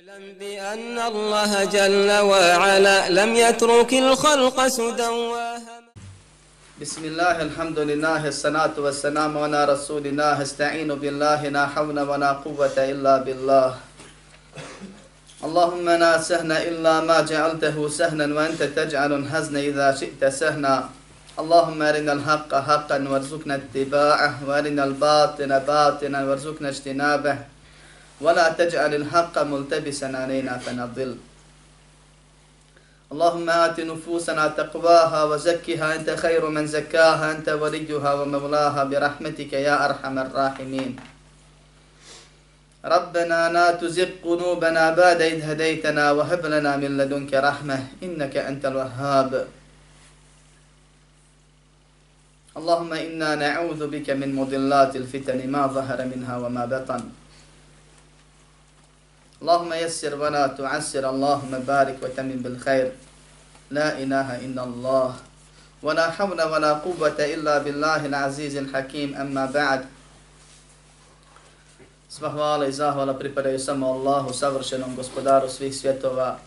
اعلم 0.00 0.24
بأن 0.40 0.98
الله 0.98 1.52
جل 1.64 2.10
وعلا 2.30 2.98
لم 3.10 3.30
يترك 3.36 3.92
الخلق 3.92 4.58
سدى 4.66 5.10
بسم 6.80 7.02
الله 7.04 7.36
الحمد 7.42 7.78
لله 7.90 8.22
الصلاة 8.32 8.76
والسلام 8.78 9.32
على 9.44 9.60
رسول 9.64 10.04
الله. 10.06 10.42
استعين 10.42 10.88
بالله 10.88 11.40
لا 11.52 11.64
حول 11.66 11.98
ولا 12.00 12.32
قوة 12.32 12.76
إلا 12.92 13.14
بالله. 13.26 13.70
اللهم 15.44 15.86
لا 16.04 16.12
سهن 16.28 16.52
إلا 16.52 16.94
ما 17.04 17.20
جعلته 17.20 17.76
سهنا 17.88 18.26
وأنت 18.36 18.62
تجعل 18.62 19.12
الحزن 19.20 19.56
إذا 19.56 19.88
شئت 20.00 20.22
سهنا. 20.24 20.88
اللهم 21.38 21.78
أرنا 21.82 22.12
الحق 22.12 22.52
حقا 22.54 22.98
وارزقنا 23.10 23.54
اتباعه 23.60 24.32
وأرنا 24.48 24.82
الباطل 24.84 25.50
باطلا 25.60 26.20
وارزقنا 26.28 26.68
اجتنابه. 26.68 27.59
ولا 28.20 28.52
تجعل 28.52 28.94
الحق 28.94 29.34
ملتبسا 29.42 30.08
علينا 30.14 30.58
فنضل 30.58 31.16
اللهم 33.12 33.50
آت 33.50 33.80
نفوسنا 33.80 34.48
تقواها 34.48 35.24
وزكها. 35.24 35.86
أنت 35.96 36.10
خير 36.10 36.46
من 36.46 36.66
زكاها 36.66 37.32
أنت 37.32 37.48
وليها 37.48 38.10
ومولاها. 38.14 38.84
برحمتك 38.84 39.52
يا 39.52 39.74
أرحم 39.86 40.18
الراحمين. 40.18 40.96
ربنا 42.84 43.40
لا 43.52 43.66
تزغ 43.74 44.22
قلوبنا 44.24 44.84
بعد 44.94 45.20
إذ 45.22 45.42
هديتنا 45.42 46.04
وهب 46.12 46.46
لنا 46.46 46.76
من 46.76 46.90
لدنك 46.98 47.34
رحمة 47.34 47.78
إنك 48.02 48.34
أنت 48.36 48.62
الوهاب. 48.66 49.32
اللهم 52.56 52.92
إنا 52.92 53.30
نعوذ 53.34 53.80
بك 53.90 54.10
من 54.10 54.30
مضلات 54.34 54.96
الفتن 54.96 55.50
ما 55.50 55.66
ظهر 55.66 55.98
منها 56.06 56.34
وما 56.36 56.64
بطن. 56.66 57.02
اللهم 59.41 59.73
يسر 59.73 60.15
ولا 60.15 60.47
تعسر 60.47 61.09
اللهم 61.09 61.51
بارك 61.67 61.97
وتمن 62.01 62.39
بالخير 62.41 62.91
لا 63.71 63.99
إله 63.99 64.45
إلا 64.45 64.63
الله 64.63 65.15
ولا 65.83 66.11
حول 66.11 66.41
ولا 66.41 66.73
قوة 66.73 67.19
إلا 67.19 67.57
بالله 67.57 68.05
العزيز 68.05 68.55
الحكيم 68.57 69.15
أما 69.15 69.45
بعد 69.45 69.85
Sva 72.15 72.29
hvala 72.31 72.67
i 72.67 72.71
zahvala 72.71 73.13
pripadaju 73.13 73.59
samo 73.59 73.91
Allahu, 73.91 74.33
savršenom 74.33 74.95
gospodaru 74.95 75.49
svih 75.49 75.75
svjetova. 75.75 76.39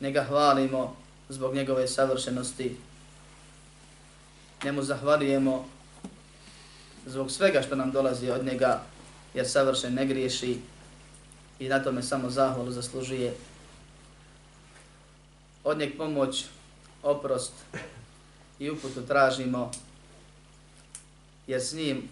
Njega 0.00 0.22
hvalimo 0.24 0.96
zbog 1.28 1.54
njegove 1.54 1.88
savršenosti. 1.88 2.76
Njemu 4.64 4.82
zahvalijemo 4.82 5.68
zbog 7.06 7.30
svega 7.30 7.62
što 7.62 7.76
nam 7.76 7.90
dolazi 7.90 8.30
od 8.30 8.44
njega, 8.44 8.80
jer 9.34 9.48
savršen 9.48 9.94
ne 9.94 10.06
griješi 10.06 10.60
i 11.59 11.69
na 11.69 11.83
tome 11.83 12.03
samo 12.03 12.29
zahvalu 12.29 12.71
zaslužuje. 12.71 13.33
Od 15.63 15.77
njeg 15.77 15.97
pomoć, 15.97 16.45
oprost 17.03 17.53
i 18.59 18.69
uputu 18.69 19.01
tražimo, 19.07 19.71
jer 21.47 21.61
s 21.61 21.73
njim 21.73 22.09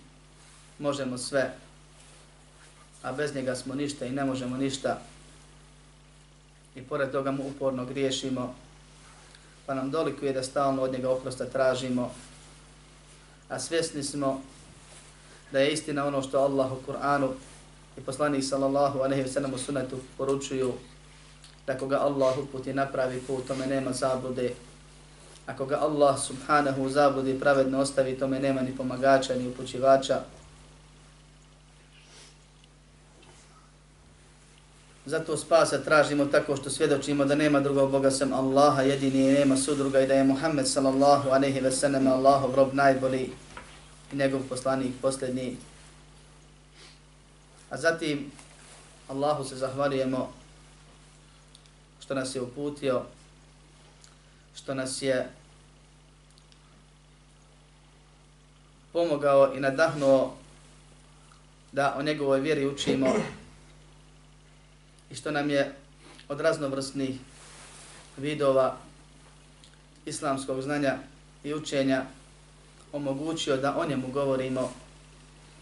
možemo 0.79 1.17
sve, 1.17 1.53
a 3.03 3.11
bez 3.11 3.35
njega 3.35 3.55
smo 3.55 3.75
ništa 3.75 4.05
i 4.05 4.11
ne 4.11 4.25
možemo 4.25 4.57
ništa. 4.57 5.01
I 6.75 6.81
pored 6.81 7.11
toga 7.11 7.31
mu 7.31 7.47
uporno 7.47 7.85
griješimo, 7.85 8.55
pa 9.65 9.73
nam 9.73 9.91
dolikuje 9.91 10.33
da 10.33 10.43
stalno 10.43 10.81
od 10.81 10.91
njega 10.91 11.09
oprosta 11.09 11.45
tražimo, 11.45 12.13
a 13.49 13.59
svjesni 13.59 14.03
smo 14.03 14.41
da 15.51 15.59
je 15.59 15.73
istina 15.73 16.05
ono 16.05 16.21
što 16.21 16.39
Allah 16.39 16.71
u 16.71 16.91
Kur'anu 16.91 17.29
i 17.97 18.01
poslanik 18.01 18.43
sallallahu 18.43 18.99
alejhi 18.99 19.23
ve 19.23 19.29
sellem 19.29 19.53
u 19.53 19.57
sunnetu 19.57 19.97
poručuju 20.17 20.73
da 21.67 21.77
koga 21.77 21.99
Allah 21.99 22.37
uputi 22.37 22.73
napravi 22.73 23.19
put, 23.19 23.47
tome 23.47 23.67
nema 23.67 23.91
zablude. 23.91 24.53
Ako 25.45 25.65
ga 25.65 25.79
Allah 25.79 26.19
subhanahu 26.19 26.89
zabludi 26.89 27.39
pravedno 27.39 27.79
ostavi, 27.79 28.19
tome 28.19 28.39
nema 28.39 28.61
ni 28.61 28.75
pomagača, 28.77 29.35
ni 29.35 29.47
upućivača. 29.47 30.21
Zato 35.05 35.37
spasa 35.37 35.77
tražimo 35.83 36.25
tako 36.25 36.55
što 36.55 36.69
svjedočimo 36.69 37.25
da 37.25 37.35
nema 37.35 37.59
drugog 37.59 37.91
Boga 37.91 38.11
sem 38.11 38.33
Allaha, 38.33 38.81
jedini 38.81 39.29
i 39.29 39.33
nema 39.33 39.57
sudruga 39.57 39.99
i 39.99 40.07
da 40.07 40.13
je 40.13 40.23
Muhammed 40.23 40.67
sallallahu 40.67 41.29
alaihi 41.29 41.59
ve 41.59 41.71
sallam 41.71 42.07
Allahov 42.07 42.55
rob 42.55 42.73
najbolji 42.73 43.29
i 44.13 44.15
njegov 44.15 44.41
poslanik 44.49 44.93
posljednji. 45.01 45.57
A 47.73 47.77
zatim 47.77 48.31
Allahu 49.09 49.43
se 49.43 49.55
zahvalijemo 49.55 50.33
što 51.99 52.13
nas 52.13 52.35
je 52.35 52.41
uputio, 52.41 53.01
što 54.55 54.73
nas 54.73 55.01
je 55.01 55.29
pomogao 58.91 59.53
i 59.55 59.59
nadahnuo 59.59 60.35
da 61.71 61.95
o 61.97 62.03
njegovoj 62.03 62.39
vjeri 62.39 62.67
učimo 62.67 63.07
i 65.11 65.15
što 65.15 65.31
nam 65.31 65.49
je 65.49 65.75
od 66.29 66.41
raznovrsnih 66.41 67.19
vidova 68.17 68.77
islamskog 70.05 70.61
znanja 70.61 70.97
i 71.43 71.53
učenja 71.53 72.05
omogućio 72.91 73.57
da 73.57 73.75
o 73.77 73.85
njemu 73.85 74.07
govorimo 74.07 74.82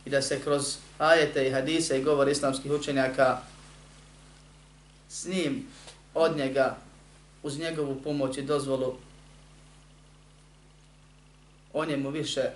i 0.06 0.10
da 0.10 0.22
se 0.22 0.42
kroz 0.42 0.78
ajete 0.98 1.48
i 1.48 1.52
hadise 1.52 2.00
i 2.00 2.04
govor 2.04 2.30
islamskih 2.30 2.72
učenjaka 2.72 3.38
s 5.10 5.26
njim 5.26 5.68
od 6.14 6.38
njega 6.38 6.78
uz 7.44 7.60
njegovu 7.60 8.02
pomoć 8.04 8.38
i 8.38 8.42
dozvolu 8.42 8.96
o 11.74 11.86
njemu 11.86 12.10
više 12.10 12.50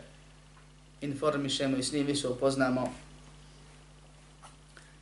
informišemo 1.01 1.77
i 1.77 1.83
s 1.83 1.91
njim 1.91 2.05
više 2.05 2.27
upoznamo. 2.27 2.93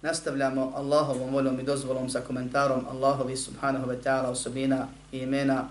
Nastavljamo 0.02 0.72
Allahovom 0.76 1.34
voljom 1.34 1.60
i 1.60 1.64
dozvolom 1.64 2.10
sa 2.10 2.22
komentarom 2.22 2.86
Allahovi 2.90 3.38
subhanahu 3.38 3.88
wa 3.88 4.02
ta'ala 4.04 4.30
osobina 4.30 4.88
i 5.12 5.18
imena 5.18 5.70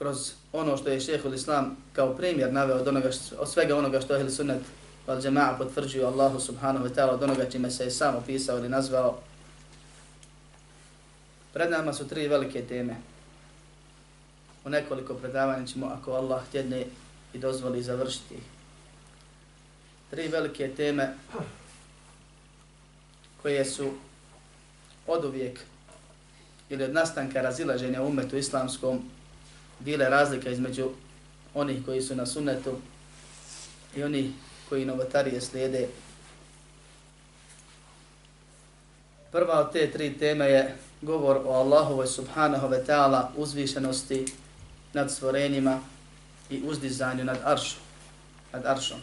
kroz 0.00 0.32
ono 0.52 0.76
što 0.76 0.88
je 0.88 1.00
šehhul 1.00 1.34
islam 1.34 1.76
kao 1.92 2.16
primjer 2.16 2.52
naveo 2.52 2.76
od, 2.76 2.88
onoga, 2.88 3.10
od 3.38 3.50
svega 3.50 3.76
onoga 3.76 4.00
što 4.00 4.14
je 4.14 4.30
sunnet 4.30 4.62
wal 5.06 5.22
džema'a 5.22 5.58
potvrđuju 5.58 6.06
Allahu 6.06 6.40
subhanahu 6.40 6.86
wa 6.86 6.94
ta'ala 6.94 7.10
od 7.10 7.22
onoga 7.22 7.50
čime 7.50 7.70
se 7.70 7.84
je 7.84 7.90
sam 7.90 8.16
opisao 8.16 8.58
ili 8.58 8.68
nazvao. 8.68 9.18
Pred 11.52 11.70
nama 11.70 11.92
su 11.92 12.08
tri 12.08 12.28
velike 12.28 12.62
teme. 12.62 12.96
U 14.64 14.68
nekoliko 14.68 15.14
predavanja 15.14 15.66
ćemo, 15.66 15.86
ako 15.86 16.12
Allah 16.12 16.42
tjedne 16.52 16.84
i 17.32 17.38
dozvoli, 17.38 17.82
završiti 17.82 18.36
Tri 20.10 20.28
velike 20.28 20.70
teme 20.76 21.14
koje 23.42 23.64
su 23.64 23.90
od 25.06 25.24
uvijek 25.24 25.60
ili 26.68 26.84
od 26.84 26.92
nastanka 26.92 27.42
razilaženja 27.42 28.02
umetu 28.02 28.36
islamskom 28.36 29.10
bile 29.80 30.08
razlika 30.08 30.50
između 30.50 30.90
onih 31.54 31.84
koji 31.84 32.02
su 32.02 32.14
na 32.14 32.26
sunnetu 32.26 32.76
i 33.96 34.02
onih 34.02 34.30
koji 34.68 34.84
novotarije 34.84 35.40
slijede. 35.40 35.88
Prva 39.32 39.60
od 39.60 39.72
te 39.72 39.90
tri 39.90 40.18
teme 40.18 40.44
je 40.44 40.76
govor 41.02 41.40
o 41.44 41.52
Allahovoj 41.52 42.06
subhanahu 42.06 42.68
wa 42.68 42.86
ta'ala 42.86 43.28
uzvišenosti 43.36 44.26
nad 44.92 45.10
stvorenjima 45.10 45.80
i 46.50 46.62
uzdizanju 46.64 47.24
nad 47.24 47.38
aršom, 47.44 47.80
nad 48.52 48.66
aršom, 48.66 48.98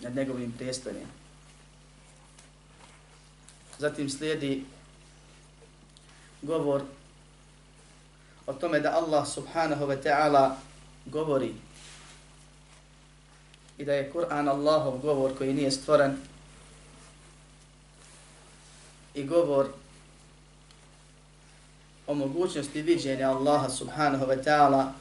nad 0.00 0.16
njegovim 0.16 0.52
prijestanjem. 0.52 1.06
Zatim 3.78 4.10
slijedi 4.10 4.64
govor 6.42 6.82
o 8.46 8.52
tome 8.52 8.80
da 8.80 8.92
Allah 8.92 9.26
subhanahu 9.26 9.86
wa 9.86 9.96
ta'ala 10.02 10.56
govori 11.06 11.54
i 13.78 13.84
da 13.84 13.92
je 13.92 14.10
Kur'an 14.12 14.48
Allahov 14.48 14.98
govor 14.98 15.38
koji 15.38 15.54
nije 15.54 15.70
stvoren 15.70 16.16
i 19.14 19.24
govor 19.24 19.68
o 22.06 22.14
mogućnosti 22.14 22.82
viđenja 22.82 23.30
Allaha 23.30 23.68
subhanahu 23.68 24.26
wa 24.26 24.44
ta'ala 24.44 24.92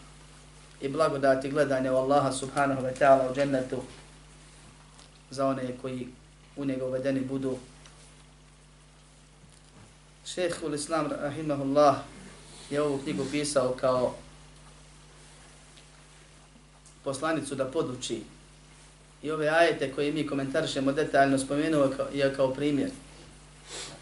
i 0.81 0.89
blagodati 0.89 1.49
gledanja 1.49 1.93
u 1.93 1.97
Allaha 1.97 2.31
subhanahu 2.31 2.81
wa 2.81 2.93
ta'ala 2.99 3.31
u 3.31 3.35
džennetu 3.35 3.81
za 5.29 5.47
one 5.47 5.77
koji 5.81 6.07
u 6.55 6.65
njega 6.65 6.85
uvedeni 6.85 7.19
budu. 7.19 7.57
Šehhul 10.25 10.73
Islam 10.73 11.09
rahimahullah 11.21 11.95
je 12.73 12.81
ovu 12.81 12.97
knjigu 12.97 13.25
pisao 13.31 13.75
kao 13.79 14.15
poslanicu 17.03 17.55
da 17.55 17.65
poduči 17.65 18.21
i 19.23 19.31
ove 19.31 19.49
ajete 19.49 19.91
koje 19.91 20.11
mi 20.11 20.27
komentarišemo 20.27 20.91
detaljno 20.91 21.37
spomenuo 21.37 21.89
je 22.13 22.33
kao 22.35 22.53
primjer. 22.53 22.89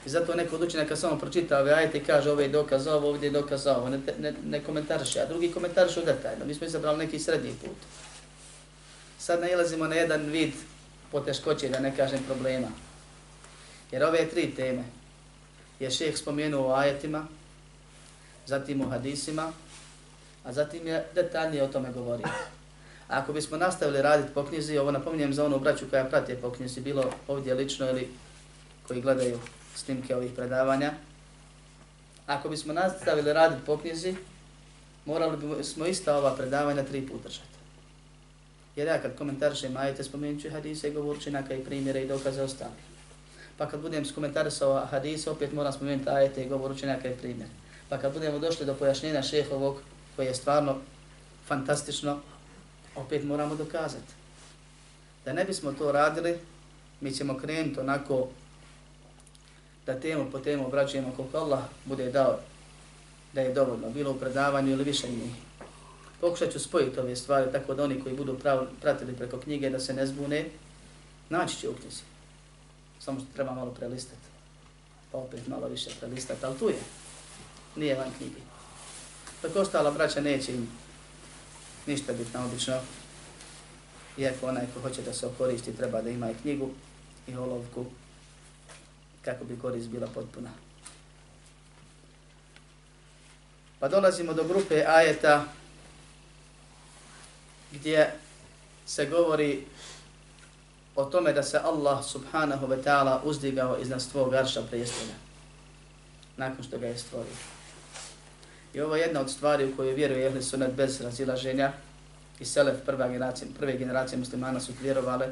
I 0.05 0.09
zato 0.09 0.35
neko 0.35 0.55
od 0.55 0.61
učenjaka 0.61 0.95
samo 0.95 1.17
pročita 1.19 1.59
ove 1.59 1.73
ajete 1.73 1.97
i 1.97 2.03
kaže 2.03 2.31
ovaj 2.31 2.45
je 2.45 2.49
dokaz 2.49 2.87
ovo, 2.87 3.09
ovdje 3.09 3.27
je 3.27 3.31
dokaz 3.31 3.67
ovo, 3.67 3.89
ne, 3.89 3.99
ne, 4.19 4.33
ne 4.45 4.63
komentariše, 4.63 5.19
a 5.19 5.25
drugi 5.25 5.51
komentariše 5.51 5.99
u 5.99 6.05
detaljno. 6.05 6.45
Mi 6.45 6.53
smo 6.53 6.67
izabrali 6.67 6.97
neki 6.97 7.19
srednji 7.19 7.53
put. 7.61 7.77
Sad 9.19 9.41
nailazimo 9.41 9.87
na 9.87 9.95
jedan 9.95 10.21
vid 10.21 10.53
poteškoće, 11.11 11.69
da 11.69 11.79
ne 11.79 11.95
kažem 11.95 12.19
problema. 12.27 12.67
Jer 13.91 14.03
ove 14.03 14.29
tri 14.29 14.55
teme 14.55 14.83
je 15.79 15.91
šeheh 15.91 16.17
spomenuo 16.17 16.67
o 16.67 16.73
ajetima, 16.73 17.27
zatim 18.45 18.81
u 18.81 18.89
hadisima, 18.89 19.51
a 20.43 20.53
zatim 20.53 20.87
je 20.87 21.05
detaljnije 21.15 21.63
o 21.63 21.67
tome 21.67 21.91
govorio. 21.91 22.27
A 23.07 23.19
ako 23.19 23.33
bismo 23.33 23.57
nastavili 23.57 24.01
raditi 24.01 24.33
po 24.33 24.45
knjizi, 24.45 24.77
ovo 24.77 24.91
napominjem 24.91 25.33
za 25.33 25.45
onu 25.45 25.59
braću 25.59 25.85
koja 25.89 26.05
prate 26.05 26.35
po 26.35 26.51
knjizi, 26.51 26.81
bilo 26.81 27.03
ovdje 27.27 27.53
lično 27.53 27.89
ili 27.89 28.09
koji 28.87 29.01
gledaju 29.01 29.39
snimke 29.75 30.15
ovih 30.15 30.31
predavanja, 30.35 30.91
ako 32.27 32.49
bismo 32.49 32.73
nastavili 32.73 33.33
raditi 33.33 33.61
po 33.65 33.77
knjizi, 33.77 34.15
morali 35.05 35.57
bismo 35.57 35.85
ista 35.85 36.17
ova 36.17 36.35
predavanja 36.35 36.83
tri 36.83 37.07
puta 37.07 37.23
držati. 37.23 37.47
Jer 38.75 38.87
ja 38.87 39.01
kad 39.01 39.17
komentarišem 39.17 39.77
ajete, 39.77 40.03
spomenut 40.03 40.41
ću 40.41 40.49
hadise 40.49 40.89
govorit 40.89 41.21
ću 41.21 41.29
i 41.29 41.63
primjere 41.65 42.01
i 42.01 42.07
dokaze 42.07 42.41
ostali. 42.41 42.71
Pa 43.57 43.69
kad 43.69 43.79
budem 43.79 44.05
komentarisao 44.15 44.85
hadise, 44.85 45.29
opet 45.29 45.53
moram 45.53 45.73
spomenuti 45.73 46.09
ajete 46.09 46.43
i 46.43 46.49
govorčinaka 46.49 47.09
i 47.09 47.17
primjere. 47.17 47.51
Pa 47.91 47.97
kad 47.97 48.13
budemo 48.13 48.39
došli 48.39 48.65
do 48.65 48.73
pojašnjenja 48.73 49.23
šehovog, 49.23 49.81
koje 50.15 50.25
je 50.25 50.35
stvarno 50.35 50.77
fantastično, 51.47 52.19
opet 52.95 53.23
moramo 53.23 53.55
dokazati. 53.55 54.13
Da 55.25 55.33
ne 55.33 55.45
bismo 55.45 55.71
to 55.71 55.91
radili, 55.91 56.39
mi 57.01 57.11
ćemo 57.11 57.37
krenuti 57.37 57.79
onako 57.79 58.27
da 59.85 59.99
temu 59.99 60.31
po 60.31 60.39
temu 60.39 60.67
obrađujemo 60.67 61.13
koliko 61.15 61.37
Allah 61.37 61.59
bude 61.85 62.11
dao 62.11 62.39
da 63.33 63.41
je 63.41 63.53
dovoljno, 63.53 63.89
bilo 63.89 64.11
u 64.11 64.19
predavanju 64.19 64.71
ili 64.71 64.83
više 64.83 65.09
njih. 65.09 65.35
Pokušat 66.21 66.51
ću 66.51 66.59
spojiti 66.59 66.99
ove 66.99 67.15
stvari 67.15 67.51
tako 67.51 67.73
da 67.73 67.83
oni 67.83 68.01
koji 68.01 68.15
budu 68.15 68.39
prav, 68.39 68.67
pratili 68.81 69.15
preko 69.15 69.39
knjige 69.39 69.69
da 69.69 69.79
se 69.79 69.93
ne 69.93 70.07
zbune, 70.07 70.49
naći 71.29 71.57
će 71.57 71.69
u 71.69 71.73
knjizi. 71.73 72.01
Samo 72.99 73.19
što 73.19 73.27
treba 73.33 73.51
malo 73.51 73.71
prelistati. 73.71 74.27
Pa 75.11 75.17
opet 75.17 75.47
malo 75.47 75.67
više 75.67 75.89
prelistati, 75.99 76.45
ali 76.45 76.59
tu 76.59 76.69
je. 76.69 77.00
Nije 77.75 77.95
van 77.95 78.11
knjige. 78.17 78.41
Dok 79.41 79.55
ostala 79.55 79.91
braća 79.91 80.21
neće 80.21 80.53
im 80.53 80.69
ništa 81.87 82.13
biti 82.13 82.29
naobično. 82.33 82.75
Iako 84.17 84.47
onaj 84.47 84.65
ko 84.73 84.81
hoće 84.81 85.01
da 85.01 85.13
se 85.13 85.27
okoristi 85.27 85.75
treba 85.77 86.01
da 86.01 86.09
ima 86.09 86.31
i 86.31 86.35
knjigu 86.41 86.69
i 87.27 87.35
olovku 87.35 87.85
kako 89.21 89.45
bi 89.45 89.59
korist 89.59 89.87
bila 89.87 90.07
potpuna. 90.07 90.49
Pa 93.79 93.87
dolazimo 93.87 94.33
do 94.33 94.43
grupe 94.43 94.83
ajeta 94.87 95.45
gdje 97.71 98.13
se 98.85 99.05
govori 99.05 99.65
o 100.95 101.05
tome 101.05 101.33
da 101.33 101.43
se 101.43 101.57
Allah 101.57 102.05
subhanahu 102.05 102.67
wa 102.67 102.83
ta'ala 102.83 103.19
uzdigao 103.23 103.77
iznad 103.81 104.01
svog 104.01 104.33
arša 104.33 104.61
prijestolja 104.61 105.13
nakon 106.37 106.63
što 106.63 106.77
ga 106.77 106.87
je 106.87 106.97
stvorio. 106.97 107.60
I 108.73 108.81
ovo 108.81 108.95
je 108.95 109.01
jedna 109.01 109.21
od 109.21 109.29
stvari 109.29 109.65
u 109.65 109.75
kojoj 109.75 109.93
vjeruje 109.93 110.27
Ehli 110.27 110.43
Sunnet 110.43 110.73
bez 110.73 111.01
razilaženja 111.01 111.71
i 112.39 112.45
Selef 112.45 112.75
prva 112.85 113.07
generacija, 113.07 113.47
prve 113.59 113.77
generacije 113.77 114.19
muslimana 114.19 114.59
su 114.59 114.73
vjerovale 114.81 115.27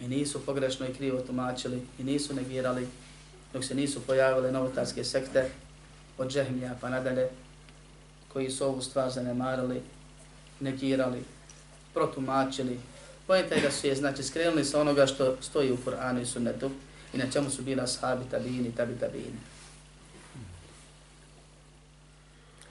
i 0.00 0.08
nisu 0.08 0.46
pogrešno 0.46 0.86
i 0.86 0.94
krivo 0.94 1.20
tumačili 1.20 1.82
i 1.98 2.04
nisu 2.04 2.34
negirali 2.34 2.88
dok 3.52 3.64
se 3.64 3.74
nisu 3.74 4.00
pojavile 4.00 4.52
novotarske 4.52 5.04
sekte 5.04 5.50
od 6.18 6.32
džehmija 6.32 6.74
pa 6.80 6.88
nadalje 6.88 7.28
koji 8.32 8.50
su 8.50 8.64
ovu 8.64 8.82
stvar 8.82 9.10
zanemarili, 9.10 9.82
negirali, 10.60 11.22
protumačili. 11.94 12.78
Pojenta 13.26 13.54
je 13.54 13.60
da 13.60 13.70
su 13.70 13.86
je 13.86 13.94
znači 13.94 14.22
skrenuli 14.22 14.64
sa 14.64 14.80
onoga 14.80 15.06
što 15.06 15.36
stoji 15.40 15.72
u 15.72 15.76
Kur'anu 15.76 16.22
i 16.22 16.26
sunnetu 16.26 16.70
i 17.12 17.18
na 17.18 17.30
čemu 17.30 17.50
su 17.50 17.62
bila 17.62 17.86
sahabi, 17.86 18.24
tabini, 18.30 18.72
tabi, 18.76 18.98
tabini. 19.00 19.38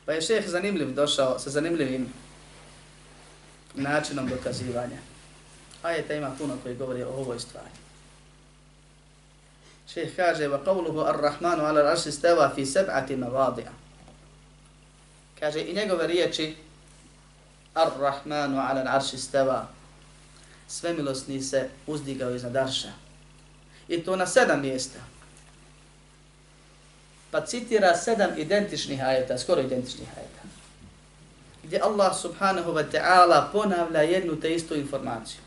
Pa 0.05 0.11
je 0.11 0.21
šeheh 0.21 0.49
zanimljiv 0.49 0.93
došao 0.93 1.39
sa 1.39 1.49
zanimljivim 1.49 2.13
načinom 3.73 4.27
dokazivanja. 4.29 4.97
Ajeta 5.81 6.13
ima 6.13 6.31
puno 6.37 6.57
koji 6.63 6.75
govori 6.75 7.03
o 7.03 7.09
ovoj 7.09 7.39
stvari. 7.39 7.69
Šeheh 9.93 10.15
kaže, 10.15 10.47
va 10.47 10.59
qavluhu 10.65 10.99
ar-Rahmanu 10.99 11.63
ala 11.63 11.81
raši 11.81 12.11
steva 12.11 12.51
fi 12.55 12.65
seb'ati 12.65 13.15
mavadija. 13.15 13.71
Kaže, 15.39 15.61
i 15.61 15.75
njegove 15.75 16.07
riječi, 16.07 16.55
ar-Rahmanu 17.73 18.59
ala 18.59 18.83
raši 18.83 19.17
steva, 19.17 19.67
svemilosni 20.67 21.41
se 21.41 21.69
uzdigao 21.87 22.35
iznad 22.35 22.55
arša. 22.55 22.91
I 23.87 24.03
to 24.03 24.15
na 24.15 24.27
sedam 24.27 24.61
mjesta 24.61 24.99
pa 27.33 27.41
citira 27.41 27.95
sedam 27.97 28.37
identičnih 28.37 29.03
ajeta, 29.03 29.37
skoro 29.37 29.61
identičnih 29.61 30.07
ajeta, 30.17 30.41
gdje 31.63 31.79
Allah 31.81 32.13
subhanahu 32.21 32.71
wa 32.71 32.85
ta'ala 32.91 33.49
ponavlja 33.51 34.01
jednu 34.01 34.35
te 34.35 34.53
istu 34.55 34.75
informaciju. 34.75 35.41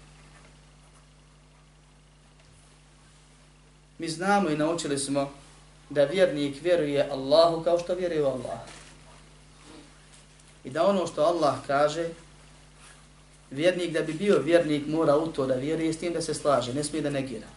Mi 3.99 4.09
znamo 4.09 4.51
i 4.51 4.57
naučili 4.57 4.99
smo 4.99 5.31
da 5.91 6.05
vjernik 6.05 6.63
vjeruje 6.63 7.09
Allahu 7.11 7.65
kao 7.65 7.79
što 7.79 7.95
vjeruje 7.95 8.23
u 8.23 8.27
Allah. 8.27 8.61
I 10.65 10.71
da 10.71 10.87
ono 10.87 11.07
što 11.07 11.23
Allah 11.23 11.55
kaže, 11.67 12.09
vjernik 13.51 13.93
da 13.93 14.03
bi 14.03 14.13
bio 14.13 14.39
vjernik 14.39 14.87
mora 14.87 15.17
u 15.17 15.27
to 15.27 15.47
da 15.47 15.55
vjeruje 15.55 15.93
s 15.93 15.99
tim 15.99 16.13
da 16.13 16.23
se 16.23 16.35
slaže, 16.35 16.75
ne 16.75 16.85
smije 16.85 17.03
da 17.03 17.11
negira. 17.11 17.56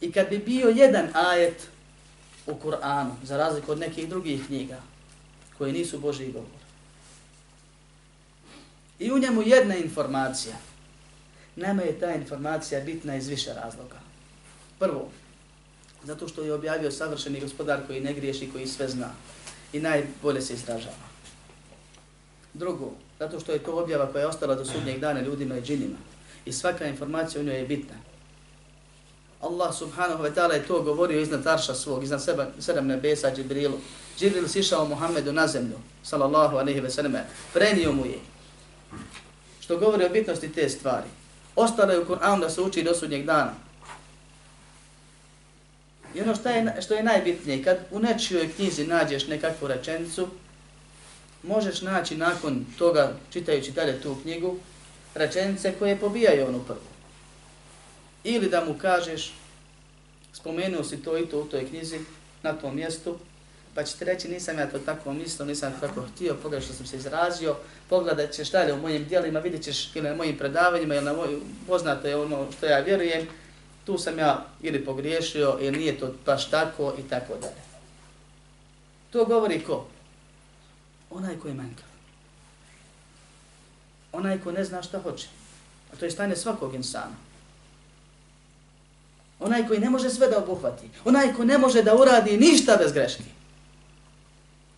I 0.00 0.12
kad 0.12 0.28
bi 0.30 0.38
bio 0.38 0.68
jedan 0.68 1.08
ajet 1.14 1.68
u 2.46 2.52
Kur'anu, 2.64 3.10
za 3.22 3.36
razliku 3.36 3.72
od 3.72 3.78
nekih 3.78 4.08
drugih 4.08 4.46
knjiga, 4.46 4.80
koje 5.58 5.72
nisu 5.72 5.98
Boži 5.98 6.32
govor, 6.32 6.58
i 8.98 9.12
u 9.12 9.18
njemu 9.18 9.42
jedna 9.42 9.76
informacija, 9.76 10.56
nama 11.56 11.82
je 11.82 12.00
ta 12.00 12.14
informacija 12.14 12.80
bitna 12.80 13.16
iz 13.16 13.28
više 13.28 13.52
razloga. 13.54 14.00
Prvo, 14.78 15.08
zato 16.04 16.28
što 16.28 16.42
je 16.42 16.52
objavio 16.52 16.90
savršeni 16.90 17.40
gospodar 17.40 17.86
koji 17.86 18.00
ne 18.00 18.14
griješi, 18.14 18.50
koji 18.52 18.66
sve 18.66 18.88
zna 18.88 19.10
i 19.72 19.80
najbolje 19.80 20.40
se 20.40 20.54
izražava. 20.54 21.08
Drugo, 22.54 22.92
zato 23.18 23.40
što 23.40 23.52
je 23.52 23.58
to 23.58 23.82
objava 23.82 24.12
koja 24.12 24.22
je 24.22 24.28
ostala 24.28 24.54
do 24.54 24.64
sudnjeg 24.64 25.00
dana 25.00 25.20
ljudima 25.20 25.58
i 25.58 25.62
džinima 25.62 25.98
i 26.44 26.52
svaka 26.52 26.86
informacija 26.86 27.40
u 27.40 27.44
njoj 27.44 27.58
je 27.58 27.66
bitna. 27.66 27.94
Allah 29.40 29.74
subhanahu 29.74 30.22
wa 30.22 30.34
ta'ala 30.34 30.54
je 30.54 30.66
to 30.66 30.82
govorio 30.82 31.20
iznad 31.20 31.46
arša 31.46 31.74
svog, 31.74 32.04
iznad 32.04 32.22
seba, 32.22 32.46
sedam 32.58 32.86
nebesa 32.86 33.30
Džibrilu. 33.30 33.78
Džibril 34.18 34.48
sišao 34.48 34.88
Muhammedu 34.88 35.32
na 35.32 35.46
zemlju, 35.46 35.78
sallallahu 36.02 36.56
alaihi 36.56 36.80
wa 36.80 36.90
sallam, 36.90 37.14
prenio 37.52 37.92
mu 37.92 38.06
je. 38.06 38.18
Što 39.60 39.78
govori 39.78 40.04
o 40.04 40.08
bitnosti 40.08 40.52
te 40.52 40.68
stvari. 40.68 41.06
Ostalo 41.56 41.92
je 41.92 42.00
u 42.00 42.04
Kur'anu 42.04 42.40
da 42.40 42.50
se 42.50 42.60
uči 42.60 42.82
do 42.82 42.94
sudnjeg 42.94 43.26
dana. 43.26 43.52
I 46.14 46.20
ono 46.20 46.34
što 46.34 46.48
je, 46.48 46.76
što 46.82 46.94
je 46.94 47.02
najbitnije, 47.02 47.64
kad 47.64 47.78
u 47.90 47.98
nečijoj 47.98 48.52
knjizi 48.52 48.86
nađeš 48.86 49.26
nekakvu 49.26 49.68
rečenicu, 49.68 50.28
možeš 51.42 51.82
naći 51.82 52.16
nakon 52.16 52.66
toga, 52.78 53.12
čitajući 53.32 53.72
dalje 53.72 54.00
tu 54.00 54.16
knjigu, 54.22 54.56
rečenice 55.14 55.74
koje 55.78 56.00
pobijaju 56.00 56.48
onu 56.48 56.60
prvu. 56.66 56.87
Ili 58.30 58.48
da 58.48 58.64
mu 58.64 58.74
kažeš, 58.78 59.32
spomenuo 60.32 60.84
si 60.84 61.02
to 61.02 61.18
i 61.18 61.26
to 61.26 61.40
u 61.40 61.44
toj 61.44 61.68
knjizi, 61.68 61.98
na 62.42 62.52
tom 62.52 62.76
mjestu, 62.76 63.18
pa 63.74 63.82
će 63.82 63.96
ti 63.96 64.04
reći 64.04 64.28
nisam 64.28 64.58
ja 64.58 64.70
to 64.70 64.78
tako 64.78 65.12
mislio, 65.12 65.46
nisam 65.46 65.72
tako 65.80 66.02
htio, 66.14 66.36
pogrešno 66.42 66.74
sam 66.74 66.86
se 66.86 66.96
izrazio, 66.96 67.56
pogledat 67.88 68.32
ćeš 68.32 68.50
dalje 68.50 68.72
u 68.72 68.80
mojim 68.80 69.04
dijelima, 69.04 69.40
vidjet 69.40 69.62
ćeš 69.62 69.96
ili 69.96 70.08
na 70.08 70.14
mojim 70.14 70.38
predavanjima, 70.38 70.94
ili 70.94 71.04
na 71.04 71.12
moj, 71.12 71.38
poznato 71.66 72.08
je 72.08 72.16
ono 72.16 72.46
što 72.56 72.66
ja 72.66 72.80
vjerujem, 72.80 73.28
tu 73.84 73.98
sam 73.98 74.18
ja 74.18 74.46
ili 74.62 74.84
pogriješio, 74.84 75.58
ili 75.60 75.78
nije 75.78 75.98
to 75.98 76.14
baš 76.26 76.50
tako 76.50 76.94
i 76.98 77.08
tako 77.08 77.34
dalje. 77.34 77.62
To 79.10 79.24
govori 79.24 79.60
ko? 79.60 79.86
Onaj 81.10 81.38
koji 81.38 81.50
je 81.50 81.56
manjkav. 81.56 81.88
Onaj 84.12 84.40
ko 84.40 84.52
ne 84.52 84.64
zna 84.64 84.82
šta 84.82 85.00
hoće. 85.00 85.26
A 85.92 85.96
to 85.96 86.04
je 86.04 86.10
stanje 86.10 86.36
svakog 86.36 86.74
insana. 86.74 87.27
Onaj 89.40 89.66
koji 89.68 89.80
ne 89.80 89.90
može 89.90 90.10
sve 90.10 90.28
da 90.28 90.38
obuhvati. 90.38 90.88
Onaj 91.04 91.34
koji 91.34 91.48
ne 91.48 91.58
može 91.58 91.82
da 91.82 91.94
uradi 91.94 92.36
ništa 92.36 92.76
bez 92.76 92.92
greške. 92.92 93.22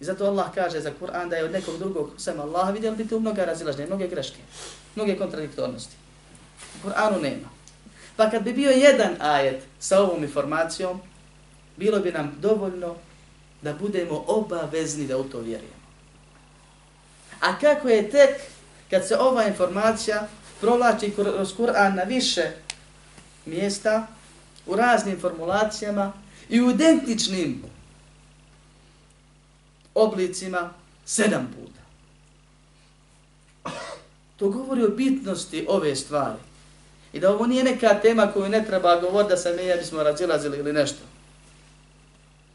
I 0.01 0.05
zato 0.05 0.27
Allah 0.27 0.47
kaže 0.55 0.81
za 0.81 0.93
Kur'an 1.01 1.29
da 1.29 1.37
je 1.37 1.45
od 1.45 1.53
nekog 1.53 1.79
drugog 1.79 2.11
sem 2.19 2.41
Allah 2.41 2.75
vidjeli 2.75 2.97
biti 2.97 3.09
tu 3.11 3.21
mnoga 3.21 3.45
razilažnje, 3.45 3.87
mnoge 3.87 4.09
greške, 4.09 4.39
mnoge 4.95 5.17
kontradiktornosti. 5.17 5.97
U 6.75 6.89
Kur'anu 6.89 7.23
nema. 7.23 7.49
Pa 8.17 8.31
kad 8.31 8.43
bi 8.43 8.53
bio 8.53 8.71
jedan 8.71 9.17
ajet 9.19 9.63
sa 9.79 10.01
ovom 10.01 10.23
informacijom, 10.23 11.01
bilo 11.77 12.01
bi 12.01 12.13
nam 12.13 12.37
dovoljno 12.41 12.97
da 13.63 13.73
budemo 13.73 14.25
obavezni 14.27 15.07
da 15.07 15.19
u 15.19 15.25
to 15.25 15.39
vjerujemo. 15.39 15.81
A 17.41 17.59
kako 17.59 17.89
je 17.89 18.11
tek 18.11 18.41
kad 18.91 19.09
se 19.09 19.17
ova 19.17 19.47
informacija 19.47 20.29
provlači 20.61 21.13
kroz 21.15 21.55
Kur'an 21.57 21.95
na 21.95 22.03
više 22.03 22.51
mjesta, 23.47 24.07
u 24.67 24.77
raznim 24.77 25.21
formulacijama 25.21 26.13
i 26.49 26.61
u 26.61 26.71
identičnim 26.71 27.63
oblicima 29.95 30.71
sedam 31.05 31.55
puta. 31.57 31.81
To 34.37 34.49
govori 34.49 34.85
o 34.85 34.89
bitnosti 34.89 35.67
ove 35.69 35.97
stvari. 35.97 36.39
I 37.13 37.21
da 37.21 37.31
ovo 37.31 37.47
nije 37.47 37.65
neka 37.65 38.01
tema 38.01 38.33
koju 38.33 38.49
ne 38.49 38.65
treba 38.65 39.01
govoriti 39.01 39.31
da 39.31 39.37
se 39.37 39.53
mi 39.53 39.81
bismo 39.81 40.03
razilazili 40.03 40.59
ili 40.59 40.73
nešto. 40.73 41.03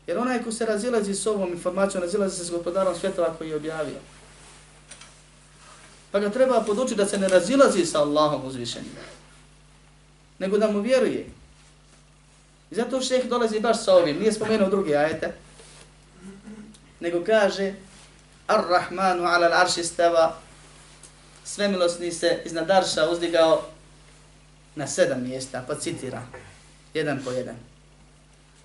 Jer 0.07 0.17
onaj 0.17 0.43
ko 0.43 0.51
se 0.51 0.65
razilazi 0.65 1.15
s 1.15 1.27
ovom 1.27 1.51
informacijom, 1.51 2.03
razilazi 2.03 2.38
se 2.38 2.45
s 2.45 2.51
gospodarom 2.51 2.95
svjetova 2.95 3.33
koji 3.38 3.50
je 3.50 3.55
objavio. 3.55 4.00
Pa 6.12 6.19
ga 6.19 6.29
treba 6.29 6.62
podučiti 6.62 6.95
da 6.95 7.05
se 7.05 7.17
ne 7.17 7.27
razilazi 7.27 7.85
sa 7.85 8.01
Allahom 8.01 8.45
uzvišenim. 8.45 8.91
Nego 10.39 10.57
da 10.57 10.71
mu 10.71 10.81
vjeruje. 10.81 11.27
I 12.72 12.75
zato 12.75 13.01
šeh 13.01 13.25
dolazi 13.25 13.60
baš 13.60 13.84
sa 13.84 13.95
ovim. 13.95 14.19
Nije 14.19 14.34
spomenuo 14.34 14.69
drugi 14.69 14.95
ajete. 14.95 15.34
Nego 17.00 17.24
kaže 17.24 17.74
Ar-Rahmanu 18.48 19.24
ala 19.24 19.50
l'arši 19.50 19.84
stava 19.84 20.36
Svemilosni 21.43 22.12
se 22.12 22.41
iznad 22.45 22.72
arša 22.72 23.10
uzdigao 23.10 23.62
na 24.75 24.88
sedam 24.88 25.24
mjesta. 25.24 25.63
Pa 25.67 25.75
citira. 25.75 26.22
Jedan 26.93 27.22
po 27.25 27.31
jedan. 27.31 27.55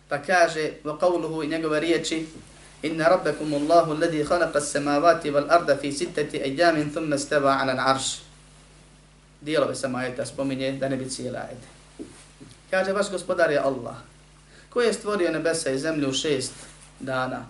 Pa 0.08 0.18
kaže 0.18 0.72
wa 0.84 0.98
qawluhu 0.98 1.44
i 1.44 1.48
njegove 1.48 1.80
riječi 1.80 2.26
Inna 2.82 3.08
rabbakum 3.08 3.54
Allahu 3.54 3.92
alladhi 3.92 4.24
khalaqa 4.24 4.58
as-samawati 4.58 5.30
wal 5.30 5.50
arda 5.50 5.76
fi 5.76 5.92
sittati 5.92 6.40
ayamin 6.40 6.92
thumma 6.92 7.16
istawa 7.16 7.60
'ala 7.60 7.72
al-'arsh. 7.76 8.18
Dijelove 9.40 9.74
samo 9.74 9.98
ajeta 9.98 10.26
spominje 10.26 10.72
da 10.72 10.88
ne 10.88 10.96
bi 10.96 11.10
cijela 11.10 11.38
ajeta. 11.38 11.79
Kaže 12.70 12.92
vaš 12.92 13.10
gospodar 13.10 13.50
je 13.50 13.58
Allah 13.58 13.96
koji 14.70 14.86
je 14.86 14.92
stvorio 14.92 15.30
nebesa 15.30 15.70
i 15.70 15.78
zemlju 15.78 16.08
u 16.08 16.12
šest 16.12 16.52
dana. 17.00 17.46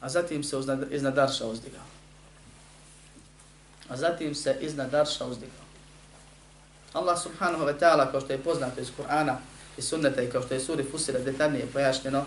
A 0.00 0.08
zatim 0.08 0.44
se 0.44 0.56
iznad 0.90 1.18
Arša 1.18 1.46
uzdigao. 1.46 1.84
A 3.88 3.96
zatim 3.96 4.34
se 4.34 4.56
iznad 4.60 4.94
Arša 4.94 5.26
uzdigao. 5.26 5.68
Allah 6.92 7.22
subhanahu 7.22 7.64
wa 7.64 7.78
ta'ala, 7.80 8.10
kao 8.10 8.20
što 8.20 8.32
je 8.32 8.42
poznato 8.42 8.80
iz 8.80 8.88
Kur'ana, 8.98 9.36
i 9.78 9.82
sunneta 9.82 10.22
i 10.22 10.30
kao 10.30 10.42
što 10.42 10.54
je 10.54 10.60
suri 10.60 10.84
Fusira 10.84 11.18
detaljnije 11.18 11.66
pojašnjeno 11.72 12.24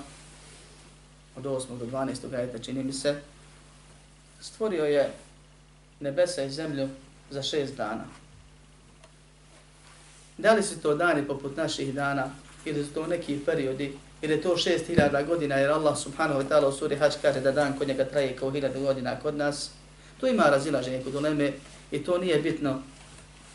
od 1.36 1.44
8. 1.44 1.78
do 1.78 1.86
12. 1.86 2.36
ajeta 2.36 2.60
čini 2.60 2.84
mi 2.84 2.94
se, 2.94 3.22
stvorio 4.42 4.86
je 4.86 5.14
nebesa 6.00 6.44
i 6.44 6.52
zemlju 6.52 6.90
za 7.30 7.44
šest 7.44 7.76
dana. 7.76 8.21
Da 10.42 10.54
li 10.54 10.64
su 10.64 10.80
to 10.82 10.96
dani 10.96 11.28
poput 11.28 11.58
naših 11.58 11.94
dana? 11.94 12.30
Ili 12.66 12.84
su 12.84 12.94
to 12.94 13.08
neki 13.08 13.40
periodi? 13.46 13.94
Ili 14.22 14.34
je 14.34 14.42
to 14.42 14.58
šest 14.58 14.88
hiljada 14.88 15.22
godina? 15.24 15.56
Jer 15.56 15.72
Allah 15.72 15.98
subhanahu 15.98 16.42
wa 16.42 16.48
ta'ala 16.50 16.68
u 16.68 16.72
suri 16.72 16.96
Hač 16.96 17.14
kaže 17.22 17.40
da 17.40 17.52
dan 17.52 17.78
kod 17.78 17.88
njega 17.88 18.06
traje 18.06 18.36
kao 18.36 18.52
hiljada 18.52 18.80
godina 18.80 19.20
kod 19.20 19.36
nas, 19.36 19.70
to 20.20 20.28
ima 20.28 20.44
razilaženje 20.44 21.04
kod 21.04 21.16
uleme 21.16 21.52
i 21.92 22.04
to 22.04 22.18
nije 22.18 22.40
bitno, 22.40 22.82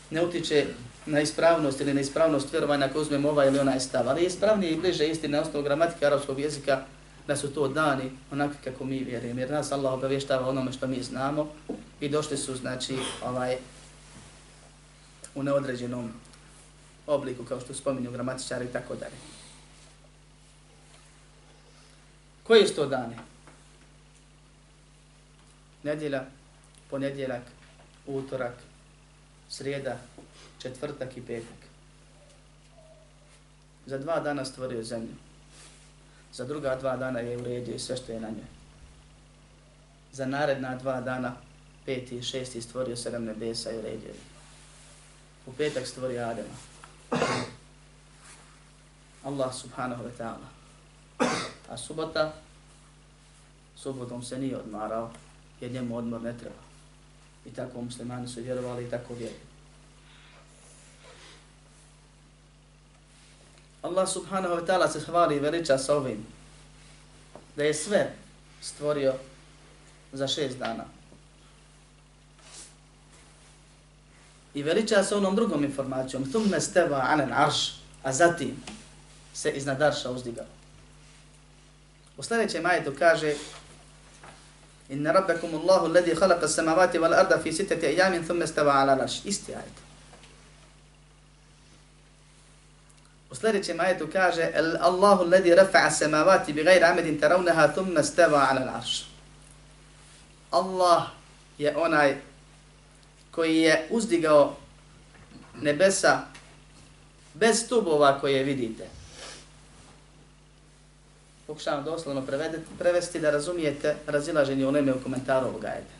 ne 0.09 0.21
utiče 0.21 0.65
na 1.05 1.21
ispravnost 1.21 1.81
ili 1.81 1.93
na 1.93 2.01
ispravnost 2.01 2.51
vjerovanja 2.51 2.85
ako 2.85 3.01
uzmemo 3.01 3.29
ovaj 3.29 3.47
ili 3.47 3.59
onaj 3.59 3.79
stav. 3.79 4.09
Ali 4.09 4.21
je 4.21 4.27
ispravnije 4.27 4.71
i 4.71 4.77
bliže 4.77 5.07
isti 5.07 5.27
na 5.27 5.41
osnovu 5.41 5.63
gramatike 5.63 6.05
arapskog 6.05 6.39
jezika 6.39 6.81
da 7.27 7.35
su 7.35 7.53
to 7.53 7.67
dani 7.67 8.11
onakvi 8.31 8.57
kako 8.63 8.85
mi 8.85 8.99
vjerujemo. 8.99 9.39
Jer 9.39 9.51
nas 9.51 9.71
Allah 9.71 9.93
obavještava 9.93 10.49
onome 10.49 10.71
što 10.71 10.87
mi 10.87 11.03
znamo 11.03 11.47
i 11.99 12.09
došli 12.09 12.37
su 12.37 12.55
znači 12.55 12.97
ovaj 13.23 13.57
u 15.35 15.43
neodređenom 15.43 16.11
obliku 17.07 17.45
kao 17.45 17.59
što 17.59 17.73
spominju 17.73 18.11
gramatičari 18.11 18.65
i 18.65 18.73
tako 18.73 18.95
dalje. 18.95 19.15
Koje 22.43 22.67
su 22.67 22.75
to 22.75 22.85
dane? 22.85 23.17
Nedjelja, 25.83 26.25
ponedjeljak, 26.89 27.43
utorak, 28.07 28.53
srijeda, 29.49 29.97
četvrtak 30.59 31.17
i 31.17 31.21
petak. 31.21 31.57
Za 33.85 33.97
dva 33.97 34.19
dana 34.19 34.45
stvorio 34.45 34.83
zemlju. 34.83 35.15
Za 36.33 36.45
druga 36.45 36.75
dva 36.75 36.97
dana 36.97 37.19
je 37.19 37.37
uredio 37.37 37.75
i 37.75 37.79
sve 37.79 37.97
što 37.97 38.11
je 38.11 38.19
na 38.19 38.29
njoj. 38.29 38.47
Za 40.11 40.25
naredna 40.25 40.75
dva 40.75 41.01
dana, 41.01 41.35
peti 41.85 42.17
i 42.17 42.23
šesti, 42.23 42.61
stvorio 42.61 42.95
sedam 42.95 43.23
nebesa 43.23 43.71
i 43.71 43.77
uredio 43.77 44.07
je. 44.07 44.19
U 45.45 45.53
petak 45.53 45.87
stvorio 45.87 46.23
Adema. 46.23 46.76
Allah 49.23 49.53
subhanahu 49.53 50.03
wa 50.03 50.11
ta'ala. 50.17 50.47
A 51.69 51.77
subota, 51.77 52.33
subotom 53.75 54.23
se 54.23 54.37
nije 54.37 54.57
odmarao, 54.57 55.11
jer 55.61 55.71
njemu 55.71 55.97
odmor 55.97 56.21
ne 56.21 56.37
treba. 56.37 56.63
I 57.45 57.49
tako 57.49 57.81
muslimani 57.81 58.27
su 58.27 58.41
vjerovali 58.41 58.83
i 58.85 58.89
tako 58.89 59.13
vjeruju. 59.13 59.47
Allah 63.81 64.09
subhanahu 64.09 64.55
wa 64.55 64.65
ta'ala 64.65 64.87
se 64.87 64.99
hvali 64.99 65.35
i 65.35 65.39
veliča 65.39 65.77
sa 65.77 65.95
ovim. 65.95 66.25
Da 67.55 67.63
je 67.63 67.73
sve 67.73 68.15
stvorio 68.61 69.13
za 70.13 70.27
šest 70.27 70.57
dana. 70.57 70.96
I 74.57 74.63
veliča 74.63 75.03
se 75.03 75.15
onom 75.15 75.35
drugom 75.35 75.63
informacijom. 75.63 76.31
Thumme 76.31 76.61
steva 76.61 77.05
anen 77.09 77.33
arš. 77.33 77.75
A 78.03 78.13
zatim 78.13 78.55
se 79.33 79.51
iznad 79.51 79.81
arša 79.81 80.09
uzdigao. 80.09 80.45
U 82.17 82.23
sljedećem 82.23 82.65
ajetu 82.65 82.93
kaže 82.99 83.33
Inna 84.89 85.11
rabbakum 85.11 85.55
Allahu 85.55 85.85
alladhi 85.85 86.15
khalaqa 86.15 86.45
as-samawati 86.45 86.99
wal 86.99 87.13
arda 87.13 87.37
fi 87.43 87.53
sittati 87.53 87.85
ayamin 87.85 88.25
thumma 88.25 88.45
istawa 88.45 88.73
'ala 88.73 88.95
al-'arsh. 88.95 89.25
Isti 89.25 89.55
ajet. 89.55 89.77
U 93.31 93.35
sljedećem 93.35 93.79
ajetu 93.79 94.07
kaže 94.13 94.51
Allahu 94.79 95.23
alladhi 95.23 95.55
rafa'a 95.55 95.91
samawati 95.91 96.53
bighayri 96.53 96.83
'amadin 96.83 97.19
tarawnaha 97.19 97.67
thumma 97.73 98.03
stawa 98.03 98.47
'ala 98.49 98.61
al-'arsh. 98.61 99.03
Allah 100.51 101.07
je 101.57 101.77
onaj 101.77 102.26
koji 103.37 103.57
je 103.57 103.87
uzdigao 103.89 104.55
nebesa 105.61 106.21
bez 107.33 107.59
stubova 107.65 108.19
koje 108.19 108.43
vidite. 108.43 108.87
Pokušavam 111.47 111.83
doslovno 111.83 112.25
prevesti 112.79 113.19
da 113.19 113.31
razumijete 113.31 113.95
razilaženje 114.07 114.67
u 114.67 114.71
neme 114.71 114.93
u 114.93 115.03
komentaru 115.03 115.47
ovog 115.47 115.65
ajeta. 115.65 115.93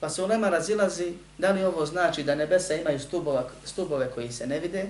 Pa 0.00 0.08
se 0.08 0.22
ulema 0.22 0.48
razilazi 0.48 1.14
da 1.38 1.50
li 1.50 1.64
ovo 1.64 1.86
znači 1.86 2.22
da 2.22 2.34
nebesa 2.34 2.74
imaju 2.74 3.00
stubova, 3.00 3.48
stubove 3.64 4.10
koji 4.10 4.32
se 4.32 4.46
ne 4.46 4.60
vide 4.60 4.86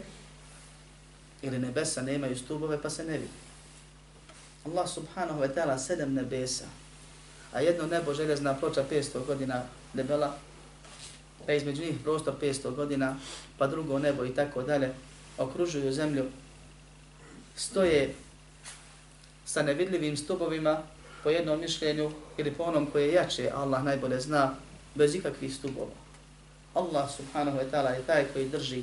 ili 1.43 1.59
nebesa 1.59 2.03
ne 2.03 2.15
imaju 2.15 2.39
stubove 2.39 2.83
pa 2.83 2.91
se 2.91 3.05
ne 3.05 3.13
vide. 3.13 3.39
Allah 4.67 4.89
subhanahu 4.89 5.41
wa 5.41 5.55
ta'ala 5.55 5.79
sedam 5.79 6.15
nebesa, 6.15 6.65
a 7.53 7.61
jedno 7.61 7.87
nebo 7.87 8.15
željezna 8.15 8.55
ploča 8.55 8.85
500 8.91 9.27
godina 9.27 9.63
debela, 9.95 10.37
pa 11.47 11.53
između 11.53 11.83
njih 11.83 11.97
prostor 12.03 12.35
500 12.43 12.75
godina, 12.75 13.17
pa 13.59 13.67
drugo 13.67 13.99
nebo 13.99 14.25
i 14.25 14.35
tako 14.35 14.63
dalje, 14.63 14.93
okružuju 15.39 15.93
zemlju, 15.93 16.25
stoje 17.57 18.15
sa 19.45 19.63
nevidljivim 19.63 20.17
stubovima 20.17 20.83
po 21.23 21.31
jednom 21.31 21.61
mišljenju 21.61 22.11
ili 22.39 22.51
po 22.51 22.63
onom 22.63 22.87
koje 22.87 23.07
je 23.07 23.15
jače, 23.15 23.51
Allah 23.55 23.85
najbolje 23.85 24.21
zna, 24.21 24.55
bez 24.95 25.15
ikakvih 25.15 25.55
stubova. 25.55 25.91
Allah 26.75 27.11
subhanahu 27.11 27.59
wa 27.59 27.67
ta'ala 27.71 27.91
je 27.91 28.07
taj 28.07 28.25
koji 28.33 28.49
drži, 28.49 28.83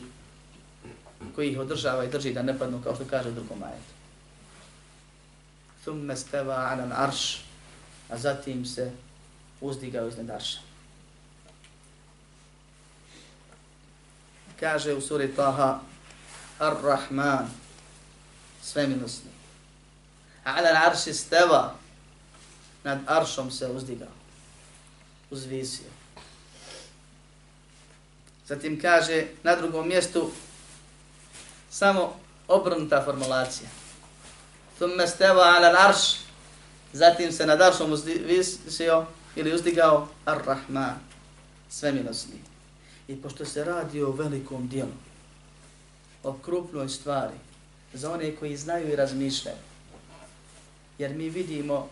koji 1.35 1.51
ih 1.51 1.59
održava 1.59 2.03
i 2.03 2.09
drži 2.09 2.33
da 2.33 2.41
ne 2.41 2.59
padnu 2.59 2.81
kao 2.83 2.95
što 2.95 3.05
kaže 3.09 3.29
u 3.29 3.31
drugom 3.31 3.63
ajetu. 3.63 3.93
Thumme 5.81 6.15
steva 6.15 6.55
anan 6.55 6.91
arš, 6.91 7.46
a 8.09 8.17
zatim 8.17 8.65
se 8.65 8.91
uzdigao 9.61 10.07
iz 10.07 10.17
nedarša. 10.17 10.59
Kaže 14.59 14.93
u 14.93 15.01
suri 15.01 15.35
Taha, 15.35 15.79
Ar-Rahman, 16.59 17.47
svemilosni. 18.63 19.31
Ala 20.43 20.69
arši 20.87 21.13
steva, 21.13 21.75
nad 22.83 22.99
aršom 23.05 23.51
se 23.51 23.67
uzdigao, 23.67 24.13
uzvisio. 25.31 25.87
Zatim 28.47 28.81
kaže 28.81 29.27
na 29.43 29.55
drugom 29.55 29.87
mjestu 29.87 30.31
samo 31.69 32.19
obrnuta 32.47 33.03
formulacija. 33.05 33.69
Thumme 34.77 35.07
steva 35.07 35.43
ala 35.43 35.71
l'arš, 35.71 36.26
zatim 36.93 37.31
se 37.31 37.45
nad 37.45 37.61
aršom 37.61 37.91
uzvisio 37.91 39.05
ili 39.35 39.53
uzdigao 39.53 40.07
ar-Rahman, 40.25 40.95
svemilosni. 41.69 42.39
I 43.07 43.21
pošto 43.21 43.45
se 43.45 43.63
radi 43.63 44.01
o 44.01 44.11
velikom 44.11 44.67
dijelu, 44.67 44.97
o 46.23 46.33
krupnoj 46.33 46.89
stvari, 46.89 47.35
za 47.93 48.11
one 48.11 48.35
koji 48.35 48.57
znaju 48.57 48.89
i 48.89 48.95
razmišljaju, 48.95 49.57
jer 50.97 51.13
mi 51.13 51.29
vidimo 51.29 51.89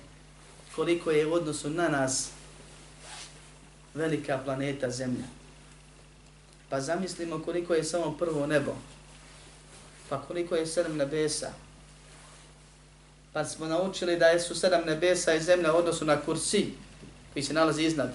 koliko 0.76 1.12
je 1.12 1.28
u 1.28 1.34
odnosu 1.34 1.70
na 1.70 1.90
nas 1.90 2.30
velika 3.94 4.40
planeta 4.46 4.90
Zemlja. 4.90 5.26
Pa 6.70 6.82
zamislimo 6.82 7.40
koliko 7.40 7.74
je 7.74 7.84
samo 7.84 8.18
prvo 8.18 8.48
nebo, 8.48 8.76
pa 10.10 10.22
koliko 10.22 10.56
je 10.56 10.68
sedam 10.68 10.98
nebesa. 10.98 11.52
Pa 13.36 13.46
smo 13.46 13.68
naučili 13.68 14.18
da 14.18 14.40
su 14.40 14.56
sedam 14.56 14.82
nebesa 14.86 15.34
i 15.34 15.40
zemlja 15.40 15.74
u 15.74 15.78
odnosu 15.78 16.06
na 16.06 16.22
kursi, 16.22 16.72
koji 17.34 17.44
se 17.44 17.54
nalazi 17.54 17.84
iznad 17.84 18.14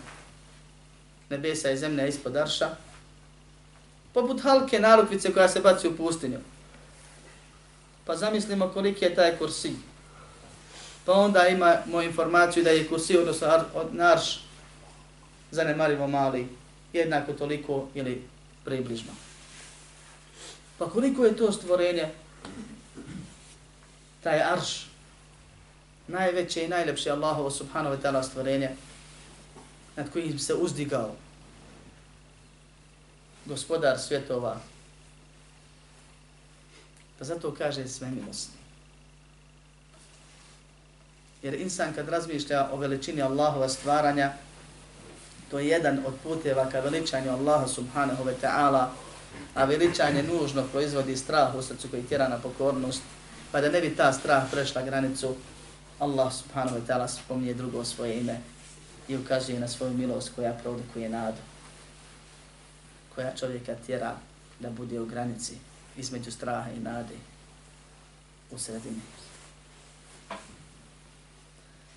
nebesa 1.30 1.70
i 1.70 1.76
zemlja 1.76 2.06
ispod 2.06 2.36
arša, 2.36 2.68
poput 4.14 4.42
halke 4.42 4.80
narukvice 4.80 5.32
koja 5.32 5.48
se 5.48 5.60
baci 5.60 5.88
u 5.88 5.96
pustinju. 5.96 6.38
Pa 8.04 8.16
zamislimo 8.16 8.68
koliki 8.68 9.04
je 9.04 9.14
taj 9.14 9.36
kursi. 9.38 9.72
Pa 11.04 11.12
onda 11.12 11.48
imamo 11.48 12.02
informaciju 12.02 12.64
da 12.64 12.70
je 12.70 12.88
kursi, 12.88 13.18
odnosno 13.18 13.64
na 13.92 14.12
arš, 14.12 14.44
zanemarivo 15.50 16.06
mali, 16.06 16.48
jednako 16.92 17.32
toliko 17.32 17.88
ili 17.94 18.22
približno. 18.64 19.12
Pa 20.78 20.90
koliko 20.90 21.24
je 21.24 21.36
to 21.36 21.52
stvorenje? 21.52 22.08
Taj 24.22 24.42
arš, 24.42 24.89
najveće 26.10 26.64
i 26.64 26.68
najlepše 26.68 27.10
Allahovo 27.10 27.50
subhanahu 27.50 27.96
wa 27.96 28.00
ta'ala 28.02 28.22
stvorenje, 28.22 28.70
nad 29.96 30.10
kojim 30.12 30.38
se 30.38 30.54
uzdigao 30.54 31.14
gospodar 33.46 33.98
svjetova. 33.98 34.60
Pa 37.18 37.24
zato 37.24 37.54
kaže 37.54 37.88
sve 37.88 38.10
milosni. 38.10 38.54
Jer 41.42 41.54
insan 41.54 41.92
kad 41.94 42.08
razmišlja 42.08 42.68
o 42.72 42.76
veličini 42.76 43.22
Allahova 43.22 43.68
stvaranja, 43.68 44.32
to 45.50 45.58
je 45.58 45.68
jedan 45.68 45.98
od 46.06 46.14
puteva 46.22 46.68
ka 46.70 46.80
veličanju 46.80 47.30
Allaha 47.30 47.68
subhanahu 47.68 48.24
wa 48.24 48.34
ta'ala, 48.42 48.86
a 49.54 49.64
veličanje 49.64 50.22
nužno 50.22 50.64
proizvodi 50.72 51.16
strah 51.16 51.54
u 51.54 51.62
srcu 51.62 51.88
koji 51.88 52.02
tjera 52.02 52.28
na 52.28 52.38
pokornost, 52.38 53.02
pa 53.52 53.60
da 53.60 53.68
ne 53.68 53.80
bi 53.80 53.96
ta 53.96 54.12
strah 54.12 54.50
prešla 54.50 54.82
granicu, 54.82 55.34
Allah 56.00 56.32
subhanahu 56.32 56.80
wa 56.80 56.84
ta'ala 56.88 57.08
spominje 57.08 57.54
drugo 57.54 57.84
svoje 57.84 58.20
ime 58.20 58.40
i 59.08 59.16
ukazuje 59.16 59.60
na 59.60 59.68
svoju 59.68 59.92
milost 59.92 60.32
koja 60.36 60.52
produkuje 60.52 61.08
nadu, 61.08 61.42
koja 63.14 63.36
čovjeka 63.36 63.74
tjera 63.86 64.16
da 64.60 64.70
bude 64.70 65.00
u 65.00 65.06
granici 65.06 65.54
između 65.96 66.30
straha 66.30 66.70
i 66.70 66.80
nade 66.80 67.14
u 68.50 68.58
sredini. 68.58 69.00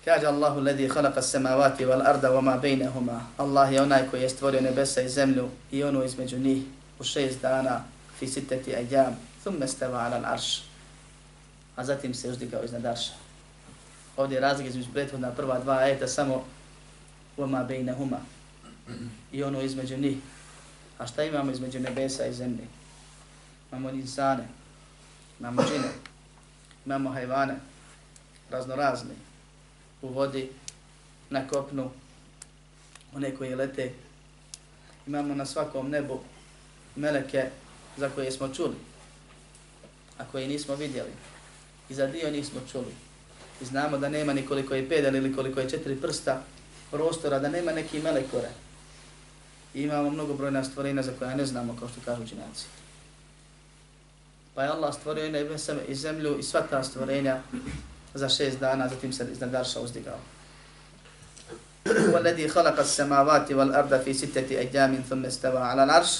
Kaže 0.04 0.26
Allahu 0.26 0.60
ledi 0.60 0.88
khalaqa 0.88 1.22
samawati 1.22 1.84
wal 1.84 2.04
arda 2.04 2.28
wama 2.28 2.60
bainahuma. 2.60 3.26
Allah 3.36 3.72
je 3.72 3.82
onaj 3.82 4.08
koji 4.10 4.22
je 4.22 4.28
stvorio 4.28 4.60
nebesa 4.60 5.00
i 5.00 5.08
zemlju 5.08 5.48
i 5.70 5.84
ono 5.84 6.04
između 6.04 6.38
njih 6.38 6.62
u 6.98 7.04
šest 7.04 7.40
dana 7.40 7.84
fi 8.18 8.26
sitati 8.28 8.70
ayyam 8.70 9.12
thumma 9.42 9.66
stava 9.66 9.98
ala 9.98 10.20
al-arsh. 10.20 10.60
A 11.76 11.84
zatim 11.84 12.14
se 12.14 12.28
uzdigao 12.28 12.64
iznad 12.64 12.86
arša. 12.86 13.23
Ovdje 14.16 14.36
je 14.36 14.40
razlika 14.40 14.68
između 14.68 14.92
prethodna 14.92 15.30
prva 15.30 15.58
dva 15.58 15.74
ajeta 15.74 16.08
samo 16.08 16.44
wama 17.38 17.66
bainahuma. 17.68 18.20
I 19.32 19.42
ono 19.42 19.62
između 19.62 19.96
njih. 19.96 20.16
A 20.98 21.06
šta 21.06 21.24
imamo 21.24 21.50
između 21.50 21.80
nebesa 21.80 22.26
i 22.26 22.34
zemlje? 22.34 22.64
Imamo 23.72 23.90
insane, 23.90 24.48
imamo 25.40 25.62
džine, 25.62 25.88
imamo 26.86 27.10
hajvane, 27.10 27.54
raznorazne, 28.50 29.14
u 30.02 30.08
vodi, 30.08 30.50
na 31.30 31.48
kopnu, 31.48 31.90
one 33.14 33.34
koje 33.34 33.56
lete. 33.56 33.92
Imamo 35.06 35.34
na 35.34 35.46
svakom 35.46 35.90
nebu 35.90 36.20
meleke 36.96 37.44
za 37.96 38.08
koje 38.08 38.32
smo 38.32 38.48
čuli, 38.48 38.76
a 40.18 40.24
koje 40.24 40.48
nismo 40.48 40.74
vidjeli. 40.74 41.10
I 41.88 41.94
za 41.94 42.06
dio 42.06 42.30
nismo 42.30 42.60
čuli. 42.72 42.94
I 43.61 43.65
znamo 43.65 43.97
da 43.97 44.09
nema 44.09 44.33
nikoliko 44.33 44.75
je 44.75 44.89
pedal 44.89 45.15
ili 45.15 45.35
koliko 45.35 45.59
je 45.59 45.69
četiri 45.69 45.95
prsta 45.95 46.41
prostora, 46.91 47.39
da 47.39 47.49
nema 47.49 47.71
neki 47.71 47.99
melekore. 47.99 48.49
I 49.73 49.81
imamo 49.81 50.09
mnogo 50.09 50.33
brojna 50.33 50.63
stvorina 50.63 51.01
za 51.01 51.11
koja 51.19 51.35
ne 51.35 51.45
znamo, 51.45 51.75
kao 51.79 51.89
što 51.89 52.01
kažu 52.05 52.27
činjaci. 52.27 52.65
Pa 54.55 54.63
je 54.63 54.69
Allah 54.69 54.95
stvorio 54.95 55.25
i 55.25 55.31
nebesa 55.31 55.75
i 55.87 55.95
zemlju 55.95 56.39
i 56.39 56.43
sva 56.43 56.61
ta 56.61 56.83
stvorenja 56.83 57.41
za 58.13 58.29
šest 58.29 58.59
dana, 58.59 58.89
zatim 58.89 59.13
se 59.13 59.27
iznad 59.31 59.55
Arša 59.55 59.79
uzdigao. 59.79 60.19
وَالَّذِي 61.85 62.47
خَلَقَ 62.47 62.79
السَّمَاوَاتِ 62.79 63.51
وَالْأَرْضَ 63.51 64.03
فِي 64.03 64.13
سِتَّةِ 64.13 64.49
أَيَّامٍ 64.51 65.03
ثُمَّ 65.09 65.25
اسْتَوَى 65.25 65.61
عَلَى 65.61 65.83
الْعَرْشِ 65.83 66.11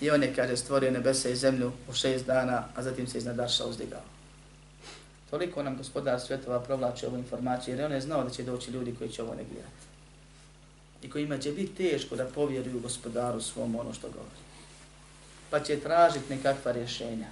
I 0.00 0.10
on 0.10 0.22
je, 0.22 0.34
kaže, 0.34 0.56
stvorio 0.56 0.90
nebesa 0.90 1.28
i 1.28 1.36
zemlju 1.36 1.72
u 1.88 1.92
šest 1.92 2.26
dana, 2.26 2.64
a 2.76 2.82
zatim 2.82 3.06
se 3.06 3.18
iznad 3.18 3.40
Arša 3.40 3.64
uzdigao. 3.64 4.00
Toliko 5.29 5.63
nam 5.63 5.77
gospodar 5.77 6.19
svjetova 6.19 6.59
provlači 6.59 7.05
ovu 7.05 7.17
informaciju, 7.17 7.75
jer 7.75 7.85
on 7.85 7.91
je 7.91 8.01
znao 8.01 8.23
da 8.23 8.29
će 8.29 8.43
doći 8.43 8.71
ljudi 8.71 8.95
koji 8.97 9.09
će 9.09 9.23
ovo 9.23 9.35
negirati. 9.35 9.87
I 11.01 11.09
kojima 11.09 11.37
će 11.37 11.51
biti 11.51 11.75
teško 11.75 12.15
da 12.15 12.25
povjeruju 12.25 12.79
gospodaru 12.79 13.41
svom 13.41 13.75
ono 13.75 13.93
što 13.93 14.07
govori. 14.07 14.41
Pa 15.49 15.59
će 15.59 15.79
tražiti 15.79 16.35
nekakva 16.35 16.71
rješenja. 16.71 17.27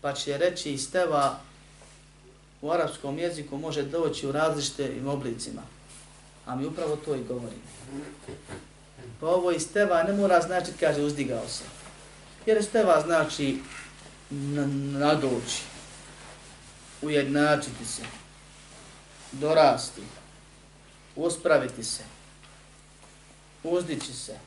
Pa 0.00 0.12
će 0.12 0.38
reći 0.38 0.72
iz 0.72 0.92
teva 0.92 1.40
u 2.62 2.70
arapskom 2.70 3.18
jeziku 3.18 3.58
može 3.58 3.82
doći 3.82 4.26
u 4.26 4.32
različitim 4.32 5.08
oblicima. 5.08 5.62
A 6.46 6.56
mi 6.56 6.66
upravo 6.66 6.96
to 6.96 7.14
i 7.14 7.24
govorimo. 7.24 7.62
Pa 9.20 9.26
ovo 9.26 9.50
iz 9.50 9.72
teva 9.72 10.02
ne 10.02 10.12
mora 10.12 10.40
znači, 10.40 10.72
kaže, 10.80 11.02
uzdigao 11.02 11.48
se. 11.48 11.64
Jer 12.46 12.58
iz 12.58 12.70
teva 12.70 13.00
znači 13.00 13.58
nadoći, 14.98 15.62
ujednačiti 17.04 17.84
se, 17.84 18.02
dorasti, 19.32 20.02
uspraviti 21.16 21.84
se, 21.84 22.02
uzdići 23.62 24.12
se, 24.12 24.38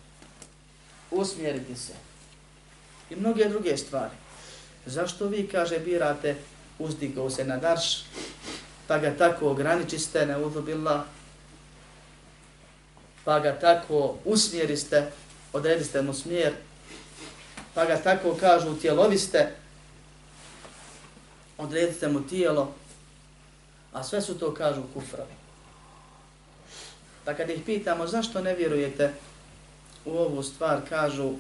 usmjeriti 1.12 1.76
se 1.76 1.94
i 3.10 3.16
mnoge 3.16 3.50
druge 3.50 3.78
stvari. 3.78 4.16
Zašto 4.86 5.28
vi, 5.28 5.48
kaže, 5.48 5.80
birate 5.80 6.36
uzdigao 6.80 7.30
se 7.30 7.46
na 7.46 7.58
darš, 7.58 8.04
pa 8.88 8.98
ga 8.98 9.14
tako 9.18 9.50
ograničiste, 9.50 10.26
ne 10.26 10.38
udubila, 10.38 11.06
pa 13.24 13.40
ga 13.40 13.60
tako 13.60 14.18
usmjeriste, 14.26 15.12
odrediste 15.54 16.02
mu 16.02 16.14
smjer, 16.14 16.54
pa 17.74 17.86
ga 17.86 17.98
tako 17.98 18.36
kažu 18.40 18.76
tjeloviste, 18.76 19.56
odredite 21.58 22.08
mu 22.08 22.28
tijelo, 22.28 22.74
a 23.94 24.04
sve 24.04 24.22
su 24.22 24.40
to 24.40 24.54
kažu 24.54 24.82
kufrovi. 24.94 25.34
Pa 27.26 27.34
kad 27.34 27.50
ih 27.50 27.62
pitamo 27.66 28.08
zašto 28.08 28.42
ne 28.42 28.56
vjerujete 28.56 29.14
u 30.06 30.18
ovu 30.18 30.44
stvar, 30.44 30.82
kažu 30.90 31.34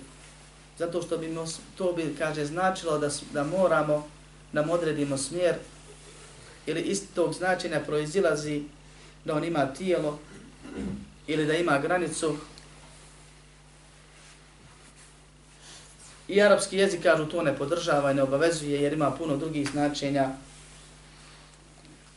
zato 0.77 1.01
što 1.01 1.17
bi 1.17 1.35
to 1.77 1.93
bi 1.93 2.15
kaže 2.17 2.45
značilo 2.45 2.97
da 2.97 3.09
da 3.33 3.43
moramo 3.43 4.07
nam 4.51 4.69
odredimo 4.69 5.17
smjer 5.17 5.55
ili 6.65 6.81
iz 6.81 7.01
tog 7.15 7.33
značenja 7.33 7.79
proizilazi 7.79 8.63
da 9.25 9.35
on 9.35 9.43
ima 9.43 9.65
tijelo 9.65 10.19
ili 11.27 11.45
da 11.45 11.53
ima 11.53 11.79
granicu. 11.79 12.37
I 16.27 16.41
arapski 16.41 16.77
jezik 16.77 17.03
kažu 17.03 17.25
to 17.25 17.41
ne 17.41 17.57
podržava 17.57 18.11
i 18.11 18.13
ne 18.13 18.23
obavezuje 18.23 18.81
jer 18.81 18.93
ima 18.93 19.11
puno 19.11 19.37
drugih 19.37 19.69
značenja. 19.71 20.29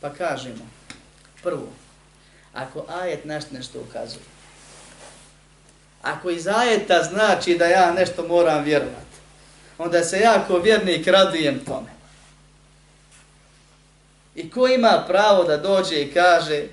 Pa 0.01 0.09
kažemo, 0.09 0.67
prvo, 1.43 1.67
ako 2.53 2.85
ajet 2.89 3.25
naš 3.25 3.43
nešto 3.51 3.79
ukazuje, 3.89 4.23
ako 6.01 6.29
iz 6.29 6.47
ajeta 6.47 7.03
znači 7.03 7.57
da 7.57 7.65
ja 7.65 7.91
nešto 7.91 8.27
moram 8.27 8.63
vjerovati, 8.63 9.17
onda 9.77 10.03
se 10.03 10.19
ja 10.19 10.43
kao 10.47 10.59
vjernik 10.59 11.07
radujem 11.07 11.65
tome. 11.65 11.89
I 14.35 14.49
ko 14.49 14.67
ima 14.67 15.03
pravo 15.07 15.43
da 15.43 15.57
dođe 15.57 16.01
i 16.01 16.13
kaže 16.13 16.67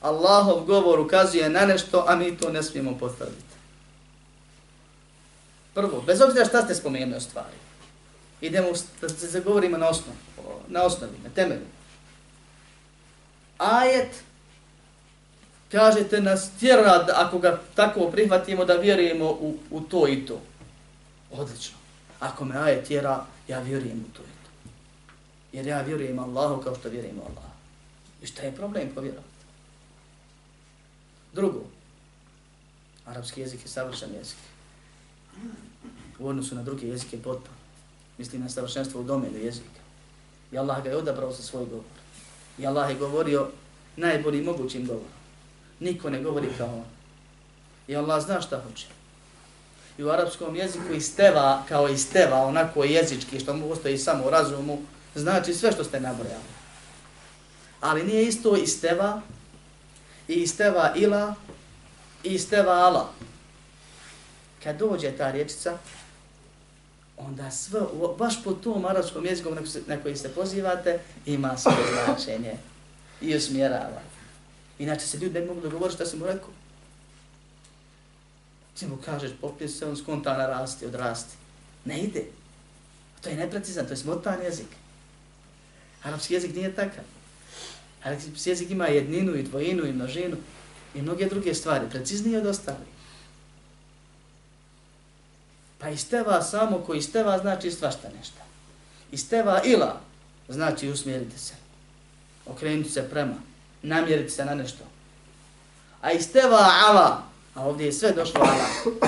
Allahov 0.00 0.64
govor 0.64 1.00
ukazuje 1.00 1.48
na 1.48 1.66
nešto, 1.66 2.04
a 2.08 2.16
mi 2.16 2.36
to 2.36 2.50
ne 2.50 2.62
smijemo 2.62 2.98
postaviti. 2.98 3.45
Prvo, 5.76 6.00
bez 6.06 6.20
obzira 6.20 6.44
šta 6.44 6.62
ste 6.62 6.74
spomenuli 6.74 7.16
o 7.16 7.20
stvari. 7.20 7.56
Idemo 8.40 8.68
da 9.00 9.08
se 9.08 9.28
zagovorimo 9.28 9.76
na 9.76 9.88
osnov, 9.88 10.14
na 10.68 10.82
osnovi, 10.82 11.18
na 11.24 11.30
temelju. 11.30 11.66
Ajet 13.58 14.22
kažete 15.70 16.20
nas 16.20 16.50
tjera, 16.60 17.06
ako 17.14 17.38
ga 17.38 17.60
tako 17.74 18.10
prihvatimo, 18.10 18.64
da 18.64 18.74
vjerujemo 18.74 19.24
u, 19.24 19.56
u 19.70 19.80
to 19.80 20.08
i 20.08 20.26
to. 20.26 20.40
Odlično. 21.30 21.76
Ako 22.20 22.44
me 22.44 22.56
ajet 22.58 22.86
tjera, 22.86 23.26
ja 23.48 23.60
vjerujem 23.60 23.98
u 23.98 24.16
to 24.16 24.22
i 24.22 24.36
to. 24.44 24.70
Jer 25.52 25.66
ja 25.66 25.80
vjerujem 25.80 26.18
Allahu 26.18 26.62
kao 26.62 26.74
što 26.74 26.88
vjerujem 26.88 27.18
Allah. 27.18 27.50
I 28.22 28.26
šta 28.26 28.42
je 28.42 28.56
problem 28.56 28.88
povjerovati? 28.94 29.28
Drugo, 31.32 31.64
arapski 33.06 33.40
jezik 33.40 33.62
je 33.62 33.68
savršen 33.68 34.14
jezik. 34.18 34.38
U 36.18 36.28
odnosu 36.28 36.54
na 36.54 36.62
druge 36.62 36.86
jezike 36.86 37.16
potpuno. 37.16 37.56
Mislim 38.18 38.42
na 38.42 38.48
savršenstvo 38.48 39.00
u 39.00 39.04
domenu 39.04 39.38
jezika. 39.38 39.80
I 40.52 40.58
Allah 40.58 40.82
ga 40.82 40.90
je 40.90 40.96
odabrao 40.96 41.32
za 41.32 41.42
svoj 41.42 41.64
govor. 41.64 41.84
I 42.58 42.66
Allah 42.66 42.90
je 42.90 42.96
govorio 42.96 43.48
najboljim 43.96 44.44
mogućim 44.44 44.86
govorom. 44.86 45.08
Niko 45.80 46.10
ne 46.10 46.22
govori 46.22 46.48
kao 46.58 46.74
on. 46.74 46.84
I 47.88 47.96
Allah 47.96 48.24
zna 48.24 48.40
šta 48.40 48.62
hoće. 48.68 48.86
I 49.98 50.04
u 50.04 50.10
arapskom 50.10 50.56
jeziku 50.56 50.92
isteva 50.94 51.62
kao 51.68 51.88
isteva, 51.88 52.36
onako 52.36 52.84
jezički, 52.84 53.40
što 53.40 53.54
mu 53.54 53.72
ostaje 53.72 53.98
samo 53.98 54.26
u 54.26 54.30
razumu, 54.30 54.78
znači 55.14 55.54
sve 55.54 55.72
što 55.72 55.84
ste 55.84 56.00
nabrojali. 56.00 56.44
Ali 57.80 58.04
nije 58.04 58.26
isto 58.26 58.56
isteva 58.56 59.20
i 60.28 60.34
isteva 60.34 60.92
ila 60.96 61.34
i 62.24 62.34
isteva 62.34 62.72
ala. 62.72 63.12
Kad 64.62 64.78
dođe 64.78 65.12
ta 65.12 65.30
riječica, 65.30 65.78
onda 67.16 67.50
sve, 67.50 67.80
baš 68.18 68.44
po 68.44 68.52
tom 68.52 68.84
arapskom 68.84 69.24
jeziku 69.26 69.54
na, 69.54 69.60
na 69.86 70.02
koji 70.02 70.16
se 70.16 70.28
pozivate, 70.28 70.98
ima 71.26 71.56
svoje 71.56 71.78
značenje 72.04 72.56
i 73.20 73.36
usmjerava. 73.36 74.00
Inače 74.78 75.06
se 75.06 75.18
ljudi 75.18 75.40
ne 75.40 75.46
mogu 75.46 75.60
dogovoriti 75.60 75.94
šta 75.94 76.06
se 76.06 76.16
mu 76.16 76.26
rekao. 76.26 76.50
Ti 78.78 78.86
mu 78.86 78.96
kažeš, 78.96 79.30
popije 79.40 79.68
se, 79.68 79.86
on 79.86 79.96
skontana 79.96 80.46
rasti, 80.46 80.86
odrasti. 80.86 81.36
Ne 81.84 82.00
ide. 82.00 82.24
To 83.20 83.28
je 83.28 83.36
neprecizan, 83.36 83.86
to 83.86 83.92
je 83.92 83.96
smotan 83.96 84.42
jezik. 84.42 84.66
Arapski 86.02 86.34
jezik 86.34 86.54
nije 86.54 86.74
takav. 86.74 87.04
Arapski 88.02 88.50
jezik 88.50 88.70
ima 88.70 88.86
jedninu 88.86 89.34
i 89.34 89.42
dvojinu 89.42 89.86
i 89.86 89.92
množinu 89.92 90.36
i 90.94 91.02
mnoge 91.02 91.26
druge 91.26 91.54
stvari, 91.54 91.90
preciznije 91.90 92.38
od 92.38 92.46
ostalih. 92.46 92.95
Pa 95.78 95.88
isteva 95.88 96.42
samo 96.42 96.78
koji 96.78 96.98
isteva 96.98 97.38
znači 97.38 97.70
svašta 97.70 98.08
nešto. 98.18 98.38
Isteva 99.12 99.62
ila 99.64 100.00
znači 100.48 100.88
usmjeriti 100.88 101.38
se. 101.38 101.54
Okrenuti 102.46 102.90
se 102.90 103.10
prema. 103.10 103.34
Namjeriti 103.82 104.30
se 104.30 104.44
na 104.44 104.54
nešto. 104.54 104.84
A 106.00 106.12
isteva 106.12 106.70
ala, 106.86 107.22
a 107.54 107.66
ovdje 107.66 107.86
je 107.86 107.92
sve 107.92 108.12
došlo 108.12 108.40
ala, 108.40 108.98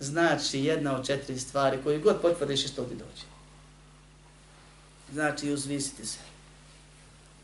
znači 0.00 0.60
jedna 0.60 0.96
od 0.96 1.06
četiri 1.06 1.38
stvari 1.38 1.78
koju 1.82 2.02
god 2.02 2.20
potvrdiš 2.20 2.64
i 2.64 2.68
što 2.68 2.84
ti 2.84 2.94
dođe. 2.94 3.26
Znači 5.12 5.52
uzvisiti 5.52 6.06
se. 6.06 6.18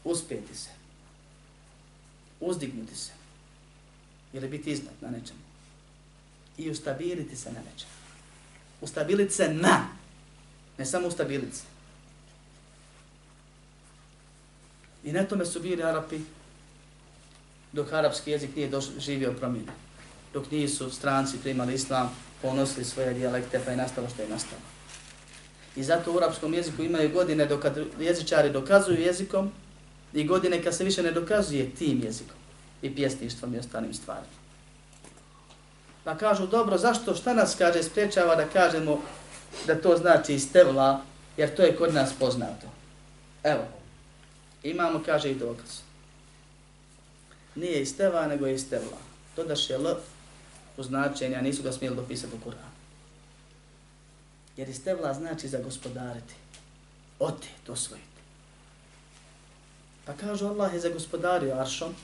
Uspjeti 0.05 0.55
se. 0.55 0.71
Uzdignuti 2.41 2.97
se. 2.97 3.13
Ili 4.33 4.49
biti 4.49 4.71
iznad 4.71 4.95
na 5.01 5.11
nečemu 5.11 5.50
i 6.61 6.71
ustabiliti 6.71 7.37
se 7.37 7.53
na 7.53 7.61
nečem. 7.61 7.89
Ustabiliti 8.81 9.35
se 9.35 9.49
na, 9.55 9.87
ne 10.79 10.87
samo 10.87 11.09
ustabiliti 11.09 11.57
se. 11.57 11.65
I 15.05 15.13
na 15.13 15.25
tome 15.25 15.47
su 15.47 15.61
bili 15.61 15.83
Arapi 15.83 16.21
dok 17.73 17.93
arapski 17.93 18.31
jezik 18.31 18.57
nije 18.57 18.71
živio 18.99 19.33
promjene. 19.33 19.73
Dok 20.33 20.51
nisu 20.51 20.91
stranci 20.91 21.39
primali 21.43 21.75
islam, 21.75 22.11
ponosili 22.43 22.85
svoje 22.85 23.15
dijalekte, 23.15 23.61
pa 23.65 23.71
je 23.71 23.77
nastalo 23.77 24.09
što 24.09 24.23
je 24.23 24.29
nastalo. 24.29 24.63
I 25.77 25.83
zato 25.83 26.13
u 26.13 26.17
arapskom 26.17 26.55
jeziku 26.55 26.83
imaju 26.83 27.13
godine 27.13 27.47
dok 27.47 27.65
jezičari 28.01 28.51
dokazuju 28.51 29.01
jezikom 29.01 29.53
i 30.13 30.25
godine 30.25 30.63
kad 30.63 30.77
se 30.77 30.85
više 30.85 31.03
ne 31.03 31.13
dokazuje 31.13 31.71
tim 31.71 32.03
jezikom 32.05 32.37
i 32.83 32.95
pjesništvom 32.95 33.55
i 33.55 33.59
ostalim 33.59 33.95
stvarima. 33.95 34.40
Pa 36.05 36.19
kažu, 36.19 36.47
dobro, 36.47 36.79
zašto, 36.79 37.15
šta 37.15 37.35
nas 37.35 37.55
kaže, 37.59 37.83
sprečava 37.83 38.37
da 38.37 38.49
kažemo 38.49 39.03
da 39.67 39.81
to 39.81 39.97
znači 39.97 40.35
istevla, 40.35 41.03
jer 41.37 41.55
to 41.55 41.63
je 41.63 41.77
kod 41.77 41.95
nas 41.95 42.11
poznato. 42.19 42.67
Evo, 43.43 43.65
imamo, 44.63 45.03
kaže 45.07 45.31
i 45.31 45.35
dokaz. 45.35 45.81
Nije 47.55 47.83
isteva, 47.83 48.27
nego 48.27 48.47
je 48.47 48.55
istevla. 48.55 48.99
da 49.37 49.55
je 49.55 49.75
L 49.75 49.97
u 50.77 50.83
značenje, 50.83 51.37
a 51.37 51.41
nisu 51.41 51.63
ga 51.63 51.73
smijeli 51.73 51.97
dopisati 51.97 52.37
u 52.37 52.49
Kur'an. 52.49 52.71
Jer 54.57 54.69
istevla 54.69 55.15
znači 55.15 55.49
za 55.49 55.59
gospodariti. 55.59 56.35
Oti, 57.19 57.49
to 57.67 57.77
svojiti. 57.77 58.09
Pa 60.05 60.13
kažu, 60.13 60.47
Allah 60.47 60.75
je 60.75 60.81
za 60.81 60.89
gospodario 60.89 61.55
aršom, 61.55 61.95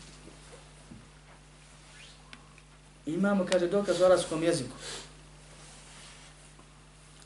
Imamo, 3.07 3.47
kaže, 3.53 3.69
dokaz 3.69 4.01
u 4.01 4.05
arabskom 4.05 4.43
jeziku. 4.43 4.77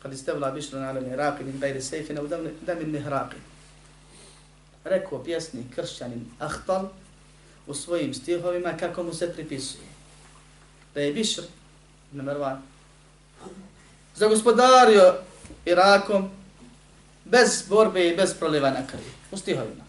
Kad 0.03 0.12
istavila 0.12 0.51
bišla 0.51 0.81
na 0.81 0.88
alemi 0.88 1.16
raqi 1.16 1.45
min 1.45 1.59
bajde 1.59 1.83
sejfina 1.83 2.23
u 2.23 2.29
damin 2.61 2.90
mihraqi. 2.90 3.37
Rekao 4.85 5.25
pjesnik 5.25 5.75
kršćanin 5.75 6.25
Ahtal 6.38 6.88
u 7.66 7.75
svojim 7.75 8.14
stihovima 8.14 8.77
kako 8.77 9.03
mu 9.03 9.14
se 9.14 9.33
pripisuje. 9.33 9.85
Da 10.95 11.01
je 11.01 11.12
Bišr, 11.12 11.43
number 12.12 12.37
one, 12.37 12.61
zagospodario 14.14 15.14
Irakom 15.64 16.31
bez 17.25 17.64
borbe 17.69 18.09
i 18.09 18.16
bez 18.16 18.35
prolivanja 18.38 18.87
krvi. 18.87 19.11
U 19.31 19.37
stihovima. 19.37 19.85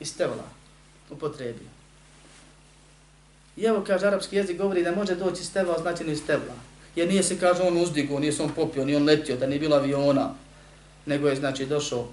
Istavila, 0.00 0.44
upotrebio. 1.10 1.77
I 3.58 3.64
evo 3.64 3.84
kaže 3.86 4.06
arapski 4.06 4.36
jezik 4.36 4.58
govori 4.58 4.82
da 4.82 4.94
može 4.94 5.14
doći 5.14 5.44
steva 5.44 5.78
značajno 5.78 6.12
iz 6.12 6.18
stevla. 6.18 6.54
Jer 6.96 7.08
nije 7.08 7.22
se 7.22 7.38
kaže 7.40 7.62
on 7.62 7.76
uzdigo, 7.76 8.18
nije 8.18 8.32
se 8.32 8.42
on 8.42 8.52
popio, 8.54 8.84
nije 8.84 8.96
on 8.96 9.04
letio, 9.04 9.36
da 9.36 9.46
nije 9.46 9.60
bilo 9.60 9.76
aviona, 9.76 10.34
nego 11.06 11.28
je 11.28 11.36
znači 11.36 11.66
došao 11.66 12.06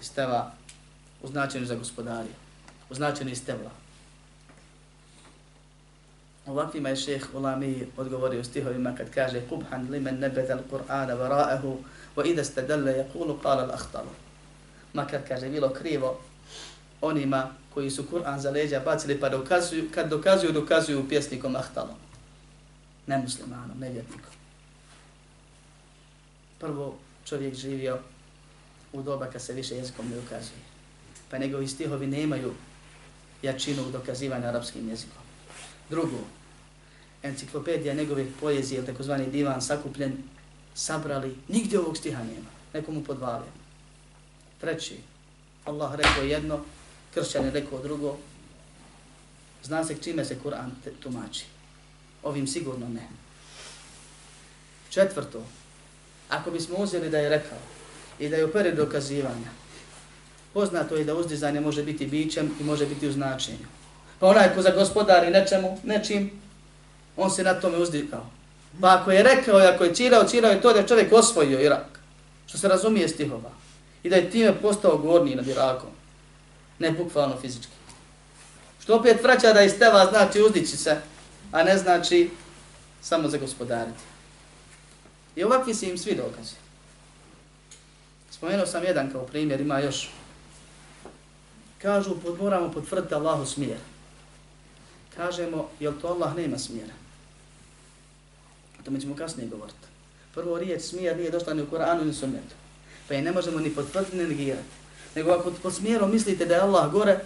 iz 0.00 0.06
steva 0.06 0.52
značenju 1.24 1.66
za 1.66 1.74
gospodarje, 1.74 2.34
u 2.90 2.94
značenju 2.94 3.30
iz 3.30 3.38
stevla. 3.38 3.70
Ovakvima 6.46 6.88
je 6.88 6.96
šeheh 6.96 7.34
Ulami 7.34 7.86
odgovorio 7.96 8.44
stihovima 8.44 8.94
kad 8.96 9.10
kaže 9.10 9.40
Kubhan 9.48 9.90
limen 9.90 10.18
nebeta 10.18 10.58
al-Qur'ana 10.58 11.14
vara'ahu 11.14 11.76
wa 12.16 12.26
ida 12.26 12.44
ste 12.44 12.62
dalle 12.62 13.06
qala 13.14 13.68
al-ahtalu. 13.68 14.12
Makar 14.92 15.20
kaže 15.28 15.48
bilo 15.48 15.68
krivo 15.68 16.20
onima 17.00 17.50
koji 17.74 17.90
su 17.90 18.04
Kur'an 18.10 18.38
za 18.38 18.50
leđa 18.50 18.80
bacili 18.80 19.20
pa 19.20 19.28
dokazuju, 19.28 19.88
kad 19.94 20.08
dokazuju, 20.08 20.52
dokazuju 20.52 21.08
pjesnikom 21.08 21.56
Ahtalom. 21.56 21.96
nemuslimanom, 23.06 23.78
nevjetnikom. 23.78 24.32
Prvo 26.58 26.98
čovjek 27.24 27.54
živio 27.54 27.98
u 28.92 29.02
doba 29.02 29.26
kad 29.26 29.42
se 29.42 29.52
više 29.52 29.76
jezikom 29.76 30.08
ne 30.08 30.16
dokazuje. 30.16 30.60
Pa 31.30 31.38
njegovi 31.38 31.68
stihovi 31.68 32.06
nemaju 32.06 32.54
jačinu 33.42 33.90
dokazivanja 33.92 34.48
arapskim 34.48 34.88
jezikom. 34.88 35.22
Drugo, 35.90 36.18
enciklopedija 37.22 37.94
njegove 37.94 38.26
poezije, 38.40 38.86
takozvani 38.86 39.26
divan 39.30 39.62
sakupljen, 39.62 40.16
sabrali, 40.74 41.36
nigdje 41.48 41.80
ovog 41.80 41.96
stiha 41.96 42.22
nema, 42.22 42.50
nekomu 42.74 43.04
podvalio. 43.04 43.52
Treći, 44.60 44.96
Allah 45.64 45.94
rekao 45.94 46.22
jedno, 46.22 46.60
kršćan 47.14 47.44
je 47.44 47.50
rekao 47.50 47.82
drugo, 47.82 48.16
zna 49.62 49.84
se 49.84 49.96
čime 50.02 50.24
se 50.24 50.36
Kur'an 50.44 50.70
tumači. 51.00 51.44
Ovim 52.22 52.46
sigurno 52.46 52.88
ne. 52.88 53.08
Četvrto, 54.90 55.42
ako 56.28 56.50
bismo 56.50 56.76
uzeli 56.78 57.10
da 57.10 57.18
je 57.18 57.28
rekao 57.28 57.58
i 58.18 58.28
da 58.28 58.36
je 58.36 58.44
u 58.44 58.52
periodu 58.52 58.76
dokazivanja, 58.76 59.50
poznato 60.54 60.96
je 60.96 61.04
da 61.04 61.14
uzdizanje 61.14 61.60
može 61.60 61.82
biti 61.82 62.06
bićem 62.06 62.50
i 62.60 62.64
može 62.64 62.86
biti 62.86 63.08
u 63.08 63.12
značenju. 63.12 63.66
Pa 64.18 64.26
onaj 64.26 64.54
ko 64.54 64.62
za 64.62 64.70
gospodari 64.70 65.30
nečemu, 65.30 65.78
nečim, 65.84 66.30
on 67.16 67.30
se 67.30 67.42
na 67.42 67.54
tome 67.54 67.78
uzdikao. 67.78 68.26
Pa 68.80 68.98
ako 69.00 69.10
je 69.10 69.22
rekao 69.22 69.60
i 69.60 69.66
ako 69.66 69.84
je 69.84 69.94
cirao, 69.94 70.24
cirao 70.24 70.50
je 70.50 70.60
to 70.60 70.72
da 70.72 70.78
je 70.78 70.86
čovjek 70.86 71.12
osvojio 71.12 71.60
Irak, 71.60 72.00
što 72.46 72.58
se 72.58 72.68
razumije 72.68 73.08
stihova, 73.08 73.50
i 74.02 74.10
da 74.10 74.16
je 74.16 74.30
time 74.30 74.60
postao 74.62 74.98
gorniji 74.98 75.36
nad 75.36 75.48
Irakom 75.48 75.90
ne 76.80 76.90
bukvalno 76.90 77.40
fizički. 77.40 77.72
Što 78.82 78.96
opet 78.96 79.22
vraća 79.22 79.52
da 79.52 79.62
iz 79.62 79.78
teva 79.78 80.06
znači 80.06 80.42
uzdići 80.42 80.76
se, 80.76 80.96
a 81.52 81.62
ne 81.62 81.78
znači 81.78 82.30
samo 83.02 83.28
za 83.28 83.38
gospodariti. 83.38 84.00
I 85.36 85.44
ovakvi 85.44 85.74
se 85.74 85.88
im 85.88 85.98
svi 85.98 86.14
dokazi. 86.14 86.54
Spomenuo 88.30 88.66
sam 88.66 88.84
jedan 88.84 89.12
kao 89.12 89.26
primjer, 89.26 89.60
ima 89.60 89.78
još. 89.78 90.10
Kažu, 91.82 92.20
pod, 92.20 92.40
moramo 92.40 92.72
potvrditi 92.72 93.14
Allahu 93.14 93.46
smjer. 93.46 93.78
Kažemo, 95.16 95.68
jel 95.80 95.92
to 96.00 96.08
Allah 96.08 96.36
nema 96.36 96.58
smjera? 96.58 96.92
O 98.80 98.82
tome 98.82 99.00
ćemo 99.00 99.16
kasnije 99.16 99.48
govoriti. 99.48 99.78
Prvo, 100.34 100.58
riječ 100.58 100.82
smjer 100.82 101.16
nije 101.16 101.30
došla 101.30 101.54
ni 101.54 101.62
u 101.62 101.70
Koranu 101.70 102.04
ni 102.04 102.10
u 102.10 102.14
sunnetu. 102.14 102.54
Pa 103.08 103.14
je 103.14 103.22
ne 103.22 103.32
možemo 103.32 103.58
ni 103.58 103.74
potvrditi 103.74 104.16
ni 104.16 104.26
negirati. 104.26 104.68
Nego 105.14 105.30
ako 105.30 105.50
pod 105.62 105.74
smjerom 105.74 106.10
mislite 106.10 106.46
da 106.46 106.54
je 106.54 106.60
Allah 106.60 106.92
gore, 106.92 107.18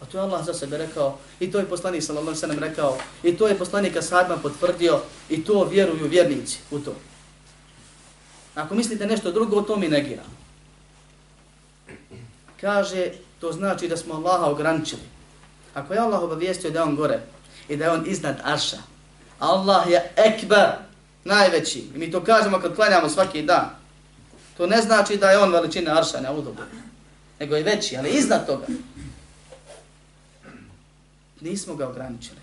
pa 0.00 0.06
to 0.06 0.18
je 0.18 0.22
Allah 0.22 0.44
za 0.44 0.54
sebe 0.54 0.78
rekao, 0.78 1.18
i 1.40 1.50
to 1.50 1.58
je 1.58 1.64
poslanik 1.64 2.02
sallallahu 2.02 2.36
sallam 2.36 2.58
rekao, 2.58 2.98
i 3.22 3.36
to 3.36 3.48
je 3.48 3.58
poslanik 3.58 3.96
Asadma 3.96 4.36
potvrdio, 4.36 5.00
i 5.28 5.44
to 5.44 5.64
vjeruju 5.64 6.08
vjernici 6.08 6.58
u 6.70 6.78
to. 6.78 6.94
Ako 8.54 8.74
mislite 8.74 9.06
nešto 9.06 9.30
drugo, 9.30 9.62
to 9.62 9.76
mi 9.76 9.88
negira. 9.88 10.22
Kaže, 12.60 13.10
to 13.40 13.52
znači 13.52 13.88
da 13.88 13.96
smo 13.96 14.14
Allaha 14.14 14.46
ograničili. 14.46 15.02
Ako 15.74 15.94
je 15.94 16.00
Allah 16.00 16.22
obavijestio 16.22 16.70
da 16.70 16.78
je 16.78 16.82
on 16.82 16.96
gore 16.96 17.20
i 17.68 17.76
da 17.76 17.84
je 17.84 17.90
on 17.90 18.04
iznad 18.06 18.36
Arša, 18.44 18.78
Allah 19.38 19.90
je 19.90 20.12
ekber, 20.16 20.68
najveći. 21.24 21.78
I 21.94 21.98
mi 21.98 22.10
to 22.10 22.24
kažemo 22.24 22.60
kad 22.60 22.74
klanjamo 22.74 23.08
svaki 23.08 23.42
dan. 23.42 23.70
To 24.56 24.66
ne 24.66 24.82
znači 24.82 25.16
da 25.16 25.30
je 25.30 25.38
on 25.38 25.52
veličina 25.52 25.98
Arša, 25.98 26.20
ne 26.20 26.30
udobu. 26.30 26.62
Nego 27.42 27.56
je 27.56 27.62
veći, 27.62 27.96
ali 27.96 28.10
iznad 28.10 28.46
toga. 28.46 28.66
Nismo 31.40 31.74
ga 31.74 31.88
ograničili. 31.88 32.40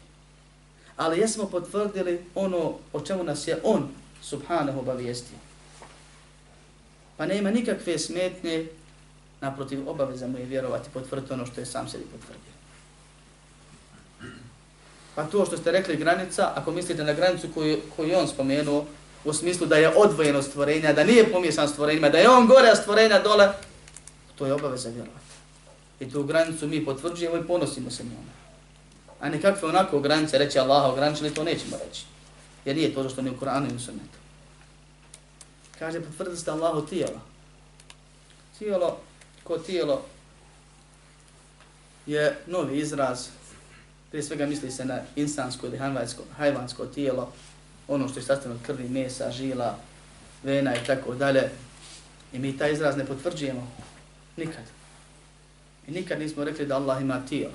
Ali 0.98 1.20
jesmo 1.20 1.46
potvrdili 1.46 2.26
ono 2.36 2.74
o 2.94 3.02
čemu 3.02 3.24
nas 3.24 3.48
je 3.48 3.60
on, 3.64 3.88
subhanahu, 4.22 4.80
obavijestio. 4.80 5.38
Pa 7.18 7.26
nema 7.26 7.52
nikakve 7.52 8.00
smetnje, 8.00 8.68
naprotiv 9.42 9.90
obaveza 9.90 10.28
mu 10.28 10.38
je 10.38 10.46
vjerovati, 10.46 10.90
potvrditi 10.94 11.34
ono 11.34 11.46
što 11.46 11.62
je 11.62 11.66
sam 11.66 11.90
sebi 11.90 12.04
potvrdio. 12.04 12.54
Pa 15.16 15.24
to 15.24 15.46
što 15.46 15.58
ste 15.58 15.72
rekli 15.72 15.96
granica, 15.96 16.52
ako 16.56 16.72
mislite 16.72 17.04
na 17.04 17.14
granicu 17.14 17.48
koju, 17.54 17.78
koju 17.96 18.18
on 18.18 18.28
spomenuo, 18.28 18.86
u 19.26 19.34
smislu 19.34 19.68
da 19.68 19.76
je 19.76 19.96
odvojeno 19.96 20.42
stvorenja, 20.42 20.94
da 20.94 21.04
nije 21.04 21.32
pomjesan 21.32 21.68
stvorenjima, 21.68 22.10
da 22.10 22.18
je 22.18 22.30
on 22.30 22.48
gore, 22.48 22.70
a 22.70 22.76
stvorenja 22.76 23.20
dole, 23.20 23.54
to 24.40 24.46
je 24.46 24.54
obaveza 24.54 24.90
vjerovati. 24.90 25.36
I 26.00 26.12
tu 26.12 26.24
granicu 26.24 26.68
mi 26.68 26.86
potvrđujemo 26.86 27.38
i 27.38 27.48
ponosimo 27.48 27.92
se 27.92 28.04
njome. 28.04 28.32
A 29.20 29.30
nekakve 29.30 29.68
onako 29.68 30.00
granice 30.00 30.38
reći 30.38 30.60
Allaha 30.60 30.88
ograničili, 30.88 31.34
to 31.34 31.44
nećemo 31.44 31.78
reći. 31.86 32.06
Jer 32.66 32.76
nije 32.76 32.94
to 32.94 33.10
što 33.10 33.22
ni 33.22 33.30
u 33.30 33.38
Koranu 33.38 33.68
i 33.72 33.76
u 33.76 33.80
sunnetu. 33.80 34.20
Kaže, 35.80 36.02
potvrdili 36.02 36.38
ste 36.38 36.52
Allahu 36.52 36.86
tijelo. 36.86 37.22
Tijelo, 38.60 38.98
ko 39.44 39.58
tijelo, 39.58 40.02
je 42.06 42.38
novi 42.48 42.80
izraz. 42.80 43.28
Prije 44.10 44.24
svega 44.24 44.46
misli 44.46 44.72
se 44.72 44.86
na 44.86 45.00
insansko 45.16 45.68
ili 45.68 45.78
hajvansko, 45.78 46.24
hajvansko 46.38 46.86
tijelo, 46.86 47.34
ono 47.88 48.08
što 48.08 48.20
je 48.20 48.26
od 48.32 48.58
krvi, 48.66 48.90
mesa, 48.90 49.32
žila, 49.32 49.78
vena 50.44 50.76
i 50.76 50.86
tako 50.86 51.16
dalje. 51.16 51.50
I 52.34 52.40
mi 52.40 52.58
taj 52.58 52.74
izraz 52.74 52.98
ne 52.98 53.06
potvrđujemo 53.06 53.72
nikad. 54.40 54.64
I 55.88 55.92
nikad 55.92 56.20
nismo 56.20 56.44
rekli 56.44 56.66
da 56.66 56.76
Allah 56.76 57.02
ima 57.02 57.26
tijelo. 57.30 57.54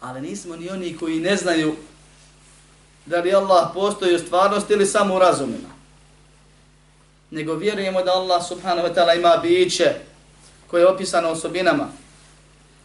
Ali 0.00 0.20
nismo 0.20 0.56
ni 0.56 0.70
oni 0.70 0.96
koji 0.96 1.20
ne 1.20 1.36
znaju 1.36 1.76
da 3.06 3.20
li 3.20 3.34
Allah 3.34 3.70
postoji 3.74 4.14
u 4.14 4.18
stvarnosti 4.18 4.72
ili 4.72 4.86
samo 4.86 5.14
u 5.14 5.18
razumima 5.18 5.76
nego 7.30 7.54
vjerujemo 7.54 8.02
da 8.02 8.12
Allah 8.12 8.46
subhanahu 8.48 8.88
wa 8.88 8.94
ta'ala 8.94 9.16
ima 9.16 9.36
biće 9.42 9.94
koje 10.66 10.80
je 10.80 10.88
opisano 10.88 11.28
osobinama. 11.28 11.88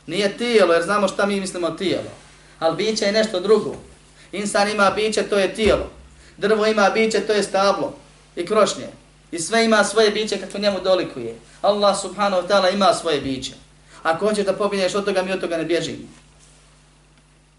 Nije 0.08 0.38
tijelo, 0.38 0.74
jer 0.74 0.84
znamo 0.84 1.08
šta 1.08 1.26
mi 1.26 1.40
mislimo 1.40 1.70
tijelo. 1.70 2.12
Ali 2.60 2.76
biće 2.76 3.06
je 3.06 3.12
nešto 3.12 3.40
drugo. 3.40 3.76
Insan 4.32 4.70
ima 4.70 4.92
biće, 4.92 5.24
to 5.24 5.40
je 5.40 5.54
tijelo. 5.54 5.90
Drvo 6.38 6.66
ima 6.66 6.90
biće, 6.90 7.20
to 7.20 7.34
je 7.34 7.44
stablo 7.44 7.94
i 8.36 8.46
krošnje. 8.46 8.88
I 9.32 9.40
sve 9.40 9.66
ima 9.66 9.84
svoje 9.84 10.10
biće 10.10 10.38
kako 10.38 10.58
njemu 10.58 10.80
dolikuje. 10.80 11.36
Allah 11.62 12.02
subhanahu 12.02 12.42
wa 12.42 12.48
ta'ala 12.48 12.74
ima 12.74 12.94
svoje 12.94 13.22
biće. 13.22 13.54
Ako 14.04 14.28
hoćeš 14.28 14.46
da 14.46 14.54
pobineš 14.54 14.96
od 14.96 15.06
toga, 15.06 15.24
mi 15.24 15.32
od 15.32 15.42
toga 15.42 15.58
ne 15.58 15.66
bježimo. 15.66 16.08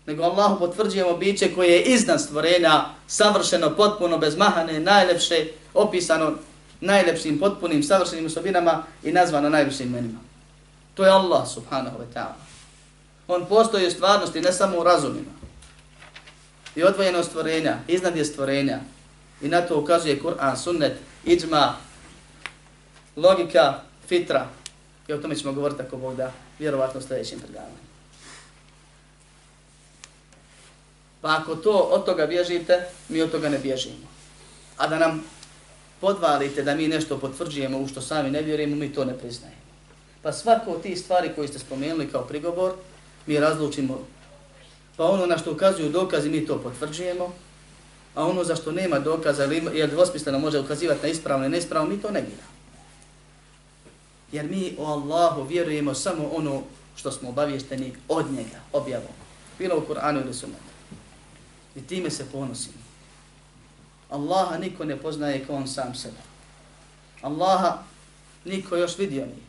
Nego 0.06 0.22
Allahu 0.22 0.58
potvrđujemo 0.58 1.16
biće 1.16 1.54
koje 1.54 1.70
je 1.70 1.82
iznad 1.82 2.20
stvorenja, 2.20 2.84
savršeno, 3.06 3.70
potpuno, 3.76 4.18
bez 4.18 4.36
mahane, 4.36 4.80
najlepše, 4.80 5.46
opisano 5.74 6.34
najlepšim, 6.82 7.38
potpunim, 7.38 7.82
savršenim 7.82 8.26
osobinama 8.26 8.82
i 9.02 9.12
nazvano 9.12 9.48
najvišim 9.48 9.86
imenima. 9.86 10.18
To 10.94 11.04
je 11.04 11.10
Allah 11.10 11.48
subhanahu 11.48 11.98
wa 11.98 12.06
ta'ala. 12.14 12.34
On 13.28 13.46
postoji 13.46 13.86
u 13.86 13.90
stvarnosti, 13.90 14.40
ne 14.40 14.52
samo 14.52 14.78
u 14.78 14.84
razumima. 14.84 15.30
I 16.76 16.82
odvojeno 16.82 17.24
stvorenja, 17.24 17.76
iznad 17.88 18.16
je 18.16 18.24
stvorenja. 18.24 18.80
I 19.42 19.48
na 19.48 19.60
to 19.60 19.78
ukazuje 19.78 20.20
Kur'an, 20.22 20.56
sunnet, 20.56 20.92
iđma, 21.24 21.76
logika, 23.16 23.80
fitra. 24.08 24.48
I 25.08 25.12
o 25.12 25.18
tome 25.18 25.36
ćemo 25.36 25.52
govoriti 25.52 25.82
ako 25.82 25.96
Bog 25.96 26.16
da, 26.16 26.32
vjerovatno 26.58 27.00
u 27.00 27.02
sljedećem 27.02 27.40
predavanju. 27.40 27.82
Pa 31.20 31.36
ako 31.36 31.54
to 31.56 31.70
od 31.70 32.04
toga 32.04 32.26
bježite, 32.26 32.88
mi 33.08 33.22
od 33.22 33.30
toga 33.30 33.48
ne 33.48 33.58
bježimo. 33.58 34.06
A 34.78 34.86
da 34.86 34.98
nam 34.98 35.24
podvalite 36.00 36.62
da 36.62 36.74
mi 36.74 36.88
nešto 36.88 37.18
potvrđujemo 37.18 37.78
u 37.78 37.88
što 37.88 38.00
sami 38.00 38.30
ne 38.30 38.42
vjerujemo, 38.42 38.76
mi 38.76 38.92
to 38.94 39.04
ne 39.04 39.18
priznajemo. 39.18 39.62
Pa 40.22 40.32
svako 40.32 40.70
od 40.70 40.82
tih 40.82 40.98
stvari 40.98 41.30
koje 41.34 41.48
ste 41.48 41.58
spomenuli 41.58 42.08
kao 42.08 42.22
prigovor, 42.22 42.72
mi 43.26 43.40
razlučimo. 43.40 44.06
Pa 44.96 45.04
ono 45.04 45.26
na 45.26 45.38
što 45.38 45.52
ukazuju 45.52 45.90
dokazi, 45.90 46.30
mi 46.30 46.46
to 46.46 46.58
potvrđujemo, 46.62 47.32
a 48.14 48.26
ono 48.26 48.44
za 48.44 48.56
što 48.56 48.72
nema 48.72 48.98
dokaza, 48.98 49.44
jer 49.74 49.90
dvosmisleno 49.90 50.38
može 50.38 50.60
ukazivati 50.60 51.02
na 51.02 51.08
ispravno 51.08 51.46
i 51.46 51.48
neispravno, 51.48 51.88
mi 51.88 52.02
to 52.02 52.10
ne 52.10 52.20
negiramo. 52.20 52.52
Jer 54.32 54.48
mi 54.50 54.76
o 54.78 54.86
Allahu 54.86 55.42
vjerujemo 55.42 55.94
samo 55.94 56.30
ono 56.34 56.62
što 56.96 57.12
smo 57.12 57.28
obavješteni 57.28 57.94
od 58.08 58.32
njega, 58.32 58.60
objavom. 58.72 59.14
Bilo 59.58 59.78
u 59.78 59.92
Kur'anu 59.92 60.20
ili 60.24 60.34
sunnetu. 60.34 60.62
I 61.76 61.82
time 61.82 62.10
se 62.10 62.24
ponosimo. 62.32 62.82
Allaha 64.10 64.58
niko 64.58 64.84
ne 64.84 64.96
poznaje 64.96 65.44
kao 65.46 65.56
on 65.56 65.68
sam 65.68 65.94
sebe. 65.94 66.20
Allaha 67.22 67.78
niko 68.44 68.76
još 68.76 68.98
vidio 68.98 69.26
nije. 69.26 69.46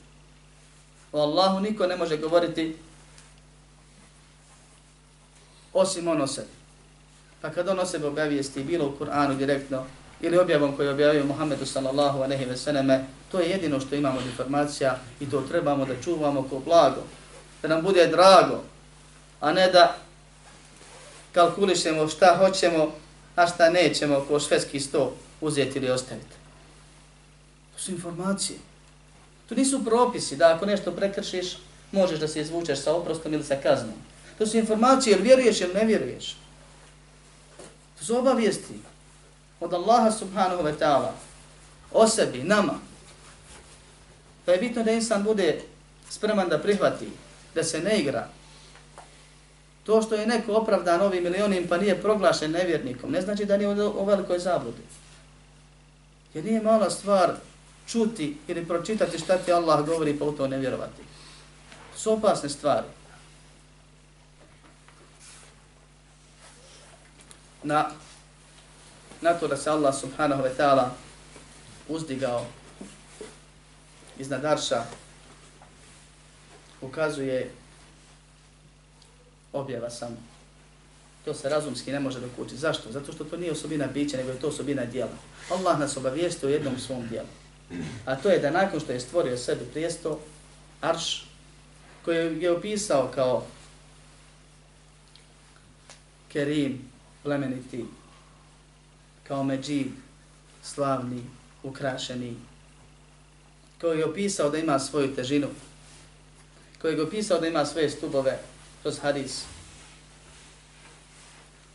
O 1.11 1.21
Allahu 1.21 1.59
niko 1.59 1.87
ne 1.87 1.97
može 1.97 2.17
govoriti 2.17 2.75
osim 5.73 6.07
ono 6.07 6.23
o 6.23 6.27
sebi. 6.27 6.62
Pa 7.43 7.49
kad 7.49 7.67
on 7.67 7.79
o 7.79 7.85
sebi 7.85 8.05
objavijesti 8.05 8.63
bilo 8.63 8.85
u 8.87 9.03
Kur'anu 9.03 9.37
direktno 9.37 9.83
ili 10.21 10.37
objavom 10.37 10.75
koji 10.75 10.89
objavio 10.89 11.25
Muhammedu 11.25 11.65
sallallahu 11.65 12.19
aleyhi 12.19 12.47
ve 12.47 12.57
sallame, 12.57 13.05
to 13.31 13.39
je 13.39 13.49
jedino 13.49 13.79
što 13.79 13.95
imamo 13.95 14.19
od 14.19 14.25
informacija 14.25 14.99
i 15.19 15.29
to 15.29 15.41
trebamo 15.41 15.85
da 15.85 16.01
čuvamo 16.03 16.43
ko 16.49 16.59
blago, 16.59 17.03
da 17.61 17.67
nam 17.67 17.81
bude 17.81 18.07
drago, 18.07 18.63
a 19.39 19.53
ne 19.53 19.71
da 19.71 19.95
kalkulišemo 21.31 22.07
šta 22.07 22.35
hoćemo 22.37 22.91
a 23.35 23.47
šta 23.47 23.69
nećemo 23.69 24.25
ko 24.27 24.39
švedski 24.39 24.79
sto 24.79 25.15
uzeti 25.41 25.79
ili 25.79 25.89
ostaviti. 25.89 26.35
To 27.73 27.79
su 27.79 27.91
informacije. 27.91 28.59
To 29.49 29.55
nisu 29.55 29.85
propisi 29.85 30.35
da 30.35 30.55
ako 30.55 30.65
nešto 30.65 30.91
prekršiš, 30.91 31.57
možeš 31.91 32.19
da 32.19 32.27
se 32.27 32.41
izvučeš 32.41 32.79
sa 32.79 32.93
oprostom 32.93 33.33
ili 33.33 33.43
sa 33.43 33.55
kaznom. 33.55 33.95
To 34.37 34.47
su 34.47 34.57
informacije, 34.57 35.11
jer 35.11 35.21
vjeruješ 35.21 35.61
ili 35.61 35.73
ne 35.73 35.85
vjeruješ 35.85 36.42
iz 38.03 38.11
obavijesti 38.11 38.73
od 39.59 39.73
Allaha 39.73 40.11
subhanahu 40.11 40.63
wa 40.63 40.73
ta'ala 40.79 41.11
o 41.91 42.07
sebi, 42.07 42.43
nama. 42.43 42.73
Pa 44.45 44.51
je 44.51 44.57
bitno 44.57 44.83
da 44.83 44.91
insan 44.91 45.23
bude 45.23 45.61
spreman 46.09 46.49
da 46.49 46.59
prihvati, 46.59 47.07
da 47.55 47.63
se 47.63 47.79
ne 47.79 47.99
igra, 47.99 48.27
To 49.83 50.01
što 50.01 50.15
je 50.15 50.27
neko 50.27 50.53
opravdan 50.53 51.01
ovim 51.01 51.23
milionim 51.23 51.67
pa 51.67 51.77
nije 51.77 52.01
proglašen 52.01 52.51
nevjernikom, 52.51 53.11
ne 53.11 53.21
znači 53.21 53.45
da 53.45 53.57
nije 53.57 53.85
u 53.85 54.05
velikoj 54.05 54.39
zabludi. 54.39 54.81
Jer 56.33 56.45
nije 56.45 56.61
mala 56.61 56.89
stvar 56.89 57.33
čuti 57.87 58.37
ili 58.47 58.65
pročitati 58.65 59.19
šta 59.19 59.37
ti 59.37 59.51
Allah 59.51 59.85
govori 59.85 60.19
pa 60.19 60.25
u 60.25 60.31
to 60.31 60.47
ne 60.47 60.57
vjerovati. 60.57 61.01
To 61.93 61.99
su 61.99 62.13
opasne 62.13 62.49
stvari. 62.49 62.87
Na, 67.63 67.91
na 69.21 69.33
to 69.33 69.47
da 69.47 69.57
se 69.57 69.69
Allah 69.69 69.95
subhanahu 69.95 70.43
wa 70.43 70.49
ta'ala 70.57 70.89
uzdigao 71.87 72.45
iznad 74.19 74.45
Arša 74.45 74.83
ukazuje 76.81 77.51
objava 79.53 79.89
samo. 79.89 80.15
To 81.25 81.33
se 81.33 81.49
razumski 81.49 81.91
ne 81.91 81.99
može 81.99 82.19
dokučiti. 82.19 82.57
Zašto? 82.57 82.91
Zato 82.91 83.13
što 83.13 83.23
to 83.23 83.37
nije 83.37 83.51
osobina 83.51 83.87
bića, 83.87 84.17
nego 84.17 84.29
je 84.29 84.39
to 84.39 84.47
osobina 84.47 84.85
dijela. 84.85 85.11
Allah 85.51 85.79
nas 85.79 85.97
obavijesti 85.97 86.45
o 86.45 86.49
jednom 86.49 86.79
svom 86.79 87.07
dijelu. 87.07 87.27
A 88.05 88.15
to 88.15 88.29
je 88.29 88.39
da 88.39 88.51
nakon 88.51 88.79
što 88.79 88.91
je 88.91 88.99
stvorio 88.99 89.37
sebi 89.37 89.65
prijesto, 89.65 90.19
arš, 90.81 91.25
koji 92.05 92.41
je 92.41 92.51
opisao 92.51 93.11
kao 93.15 93.45
kerim, 96.33 96.92
plemeniti, 97.23 97.85
kao 99.27 99.43
međid, 99.43 99.87
slavni, 100.63 101.23
ukrašeni, 101.63 102.35
koji 103.81 103.99
je 103.99 104.05
opisao 104.05 104.49
da 104.49 104.57
ima 104.57 104.79
svoju 104.79 105.15
težinu, 105.15 105.47
koji 106.81 106.95
je 106.95 107.03
opisao 107.03 107.39
da 107.39 107.47
ima 107.47 107.65
svoje 107.65 107.89
stubove 107.89 108.39
kroz 108.81 108.99
hadis. 108.99 109.43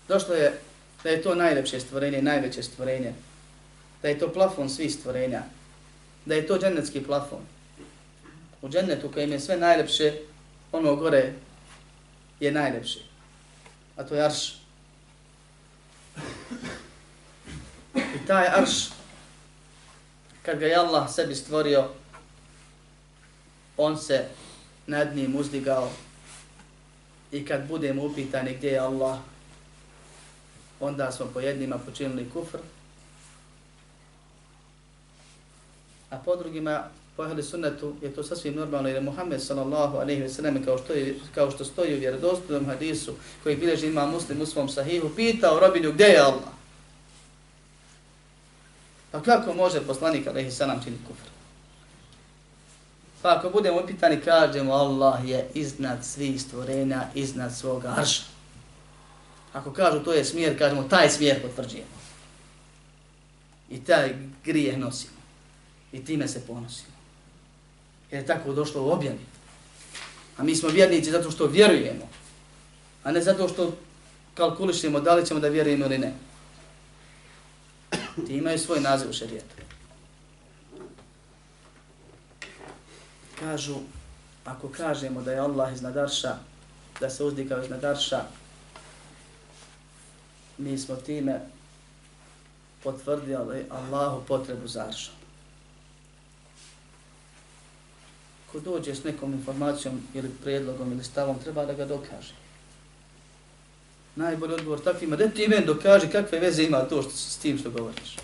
Došlo 0.08 0.34
je 0.34 0.60
da 1.02 1.10
je 1.10 1.22
to 1.22 1.34
najlepše 1.34 1.80
stvorenje, 1.80 2.22
najveće 2.22 2.62
stvorenje, 2.62 3.12
da 4.02 4.08
je 4.08 4.18
to 4.18 4.32
plafon 4.32 4.68
svih 4.68 4.94
stvorenja, 4.94 5.42
da 6.24 6.34
je 6.34 6.46
to 6.46 6.58
džennetski 6.58 7.02
plafon. 7.04 7.40
U 8.62 8.68
džennetu 8.68 9.10
kojem 9.12 9.32
je 9.32 9.40
sve 9.40 9.56
najlepše, 9.56 10.12
ono 10.72 10.96
gore 10.96 11.32
je 12.40 12.52
najlepše. 12.52 12.98
A 13.96 14.04
to 14.04 14.14
je 14.14 14.24
arš. 14.24 14.57
I 17.94 18.26
taj 18.26 18.46
arš, 18.46 18.88
kad 20.42 20.58
ga 20.58 20.66
je 20.66 20.76
Allah 20.76 21.12
sebi 21.12 21.34
stvorio, 21.34 21.88
on 23.76 23.98
se 23.98 24.28
nad 24.86 25.16
njim 25.16 25.36
uzdigao. 25.36 25.90
I 27.32 27.44
kad 27.44 27.68
budemo 27.68 28.02
upitani 28.02 28.54
gdje 28.54 28.68
je 28.68 28.78
Allah, 28.78 29.18
onda 30.80 31.12
smo 31.12 31.26
po 31.26 31.40
jednima 31.40 31.78
počinili 31.78 32.30
kufr, 32.30 32.58
a 36.10 36.16
po 36.16 36.36
drugima 36.36 36.84
po 37.18 37.24
ahli 37.24 37.42
sunnetu 37.42 37.96
je 38.02 38.14
to 38.14 38.22
sasvim 38.22 38.54
normalno 38.54 38.88
jer 38.88 38.96
je 38.96 39.00
Muhammed 39.00 39.42
sallallahu 39.42 39.96
alejhi 39.98 40.22
ve 40.22 40.28
sellem 40.28 40.64
kao 40.64 40.78
što 40.78 40.92
je 40.92 41.18
kao 41.34 41.50
što 41.50 41.64
stoji 41.64 41.96
u 41.96 41.98
vjerodostojnom 41.98 42.66
hadisu 42.66 43.14
koji 43.42 43.56
bilježi 43.56 43.86
ima 43.86 44.06
Muslim 44.06 44.40
u 44.40 44.46
svom 44.46 44.68
sahihu 44.68 45.10
pitao 45.16 45.60
robinju 45.60 45.92
gdje 45.92 46.04
je 46.04 46.20
Allah. 46.20 46.52
Pa 49.10 49.22
kako 49.22 49.54
može 49.54 49.80
poslanik 49.80 50.26
alejhi 50.26 50.50
selam 50.50 50.80
činiti 50.84 51.02
kufr? 51.08 51.28
Pa 53.22 53.36
ako 53.36 53.50
budemo 53.50 53.82
upitani, 53.82 54.20
kažemo 54.20 54.72
Allah 54.72 55.28
je 55.28 55.50
iznad 55.54 56.04
svih 56.04 56.42
stvorenja, 56.42 57.02
iznad 57.14 57.56
svog 57.56 57.84
arša. 57.84 58.22
Ako 59.52 59.72
kažu 59.72 60.04
to 60.04 60.12
je 60.12 60.24
smjer, 60.24 60.58
kažemo 60.58 60.82
taj 60.82 61.10
smjer 61.10 61.42
potvrđujemo. 61.42 61.98
I 63.70 63.84
taj 63.84 64.14
grijeh 64.44 64.78
nosimo. 64.78 65.18
I 65.92 66.04
time 66.04 66.28
se 66.28 66.46
ponosimo. 66.46 66.97
Jer 68.10 68.22
je 68.22 68.26
tako 68.26 68.52
došlo 68.52 68.82
u 68.82 68.90
objavi. 68.90 69.26
A 70.36 70.42
mi 70.42 70.56
smo 70.56 70.68
vjernici 70.68 71.10
zato 71.10 71.30
što 71.30 71.46
vjerujemo. 71.46 72.08
A 73.04 73.12
ne 73.12 73.22
zato 73.22 73.48
što 73.48 73.76
kalkulišemo 74.34 75.00
da 75.00 75.14
li 75.14 75.26
ćemo 75.26 75.40
da 75.40 75.48
vjerujemo 75.48 75.84
ili 75.84 75.98
ne. 75.98 76.12
Ti 78.26 78.36
imaju 78.36 78.58
svoj 78.58 78.80
naziv 78.80 79.10
u 79.10 79.12
šarijetu. 79.12 79.54
Kažu, 83.40 83.76
ako 84.44 84.68
kažemo 84.68 85.22
da 85.22 85.32
je 85.32 85.38
Allah 85.38 85.72
iznad 85.72 85.96
arša, 85.96 86.36
da 87.00 87.10
se 87.10 87.24
uzdikao 87.24 87.62
iznad 87.62 87.84
arša, 87.84 88.24
mi 90.58 90.78
smo 90.78 90.96
time 90.96 91.40
potvrdili 92.82 93.66
Allahu 93.70 94.22
potrebu 94.26 94.68
za 94.68 94.84
aršom. 94.86 95.17
Ko 98.52 98.60
dođe 98.60 98.94
s 98.94 99.04
nekom 99.04 99.32
informacijom 99.32 100.00
ili 100.14 100.30
prijedlogom 100.42 100.92
ili 100.92 101.04
stavom, 101.04 101.38
treba 101.38 101.66
da 101.66 101.72
ga 101.72 101.84
dokaže. 101.84 102.34
Najbolji 104.16 104.54
odgovor 104.54 104.80
takvima, 104.80 105.16
da 105.16 105.28
ti 105.28 105.48
meni 105.48 105.66
dokaže 105.66 106.10
kakve 106.10 106.38
veze 106.38 106.62
ima 106.62 106.80
to 106.80 107.02
što 107.02 107.10
s 107.10 107.36
tim 107.36 107.58
što 107.58 107.70
govoriš. 107.70 108.16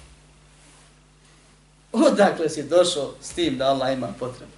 Odakle 1.92 2.48
si 2.48 2.62
došao 2.62 3.14
s 3.20 3.30
tim 3.30 3.58
da 3.58 3.66
Allah 3.66 3.92
ima 3.92 4.14
potrebu? 4.18 4.52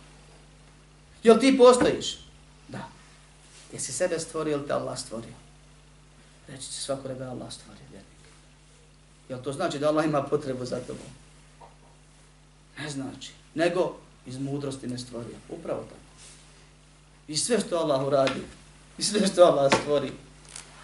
Jel 1.22 1.38
ti 1.38 1.58
postojiš? 1.58 2.18
Da. 2.68 2.88
Jesi 3.72 3.92
sebe 3.92 4.18
stvorio 4.18 4.56
ili 4.56 4.66
te 4.66 4.72
Allah 4.72 4.98
stvorio? 4.98 5.34
Reći 6.48 6.66
će 6.66 6.80
svako 6.80 7.08
da 7.08 7.30
Allah 7.30 7.52
stvorio, 7.52 7.82
vjernik. 7.90 8.24
Jel 9.28 9.42
to 9.42 9.52
znači 9.52 9.78
da 9.78 9.88
Allah 9.88 10.04
ima 10.04 10.22
potrebu 10.22 10.64
za 10.64 10.80
tobom? 10.80 11.06
Ne 12.78 12.90
znači. 12.90 13.32
Nego, 13.54 13.96
iz 14.26 14.38
mudrosti 14.38 14.86
ne 14.86 14.98
stvorio. 14.98 15.36
Upravo 15.48 15.82
tako. 15.82 16.00
I 17.28 17.36
sve 17.36 17.60
što 17.60 17.76
Allah 17.76 18.06
uradi, 18.06 18.40
i 18.98 19.02
sve 19.02 19.26
što 19.26 19.42
Allah 19.42 19.72
stvori, 19.82 20.12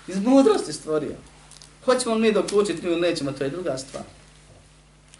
iz 0.08 0.16
mudrosti 0.26 0.72
stvorio. 0.72 1.16
Hoćemo 1.84 2.14
mi 2.14 2.32
dok 2.32 2.46
učiti 2.52 2.86
ili 2.86 3.00
nećemo, 3.00 3.32
to 3.32 3.44
je 3.44 3.50
druga 3.50 3.78
stvar. 3.78 4.04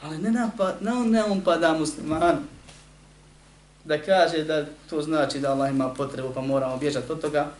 Ali 0.02 0.18
ne, 0.18 0.30
napad, 0.30 0.76
ne, 0.80 0.94
ne 0.94 1.24
on 1.24 1.40
pada 1.40 1.78
musliman 1.78 2.38
da 3.85 4.02
kaže 4.02 4.44
da 4.44 4.66
to 4.90 5.02
znači 5.02 5.38
da 5.38 5.52
Allah 5.52 5.70
ima 5.70 5.94
potrebu 5.94 6.32
pa 6.35 6.40
moramo 6.40 6.76
bježati 6.76 7.12
od 7.12 7.20
toga, 7.20 7.50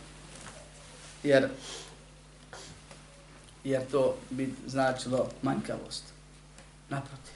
jer, 1.23 1.49
jer 3.63 3.81
to 3.91 4.15
bi 4.29 4.53
značilo 4.67 5.29
manjkavost. 5.41 6.03
Naprotiv. 6.89 7.33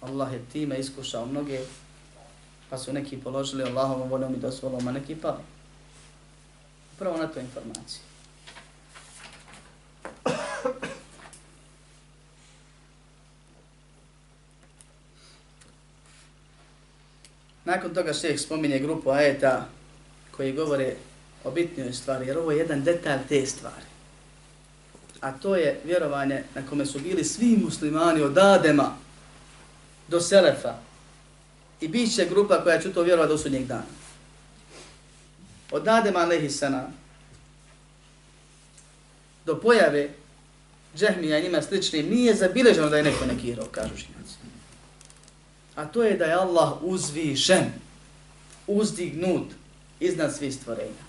Allah 0.00 0.32
je 0.32 0.44
time 0.52 0.78
iskušao 0.78 1.26
mnoge 1.26 1.60
pa 2.70 2.78
su 2.78 2.92
neki 2.92 3.16
položili 3.16 3.62
Allahovom 3.62 4.08
voljom 4.08 4.34
i 4.34 4.38
dozvolom, 4.38 4.88
a 4.88 4.92
neki 4.92 5.14
pali. 5.14 5.42
Upravo 6.94 7.16
na 7.16 7.26
to 7.26 7.40
informacije. 7.40 8.00
Nakon 17.64 17.94
toga 17.94 18.12
šeheh 18.12 18.40
spominje 18.40 18.78
grupu 18.78 19.10
ajeta 19.10 19.66
koji 20.30 20.52
govore 20.52 20.96
o 21.44 21.50
bitnijoj 21.50 21.92
stvari, 21.92 22.26
jer 22.26 22.38
ovo 22.38 22.50
je 22.50 22.58
jedan 22.58 22.84
detalj 22.84 23.18
te 23.28 23.46
stvari. 23.46 23.86
A 25.20 25.32
to 25.32 25.56
je 25.56 25.80
vjerovanje 25.84 26.44
na 26.54 26.62
kome 26.66 26.86
su 26.86 26.98
bili 26.98 27.24
svi 27.24 27.56
muslimani 27.64 28.22
od 28.22 28.38
Adema 28.38 28.96
do 30.08 30.20
Selefa, 30.20 30.74
I 31.80 31.88
bit 31.88 32.14
će 32.14 32.24
grupa 32.24 32.62
koja 32.62 32.80
će 32.80 32.92
to 32.92 33.02
vjerovati 33.02 33.32
do 33.32 33.38
sudnjeg 33.38 33.66
dana. 33.66 33.84
Od 35.70 35.88
Adema 35.88 36.18
Alehisana 36.18 36.88
do 39.46 39.60
pojave 39.60 40.08
Džehmija 40.96 41.38
i 41.38 41.42
njima 41.42 41.62
sličnim 41.62 42.08
nije 42.08 42.34
zabilježeno 42.34 42.88
da 42.88 42.96
je 42.96 43.02
neko 43.02 43.26
nekirao, 43.26 43.66
kažu 43.66 43.96
žinjaci. 43.96 44.34
A 45.74 45.84
to 45.84 46.02
je 46.02 46.16
da 46.16 46.24
je 46.24 46.34
Allah 46.34 46.82
uzvišen, 46.82 47.64
uzdignut 48.66 49.46
iznad 50.00 50.36
svih 50.36 50.54
stvorenja. 50.54 51.06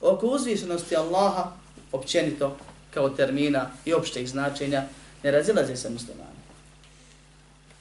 Oko 0.00 0.26
uzvišenosti 0.26 0.96
Allaha, 0.96 1.52
općenito, 1.92 2.56
kao 2.94 3.10
termina 3.10 3.70
i 3.84 3.94
opšteg 3.94 4.26
značenja, 4.26 4.84
ne 5.22 5.30
razilaze 5.30 5.76
se 5.76 5.90
muslimani. 5.90 6.29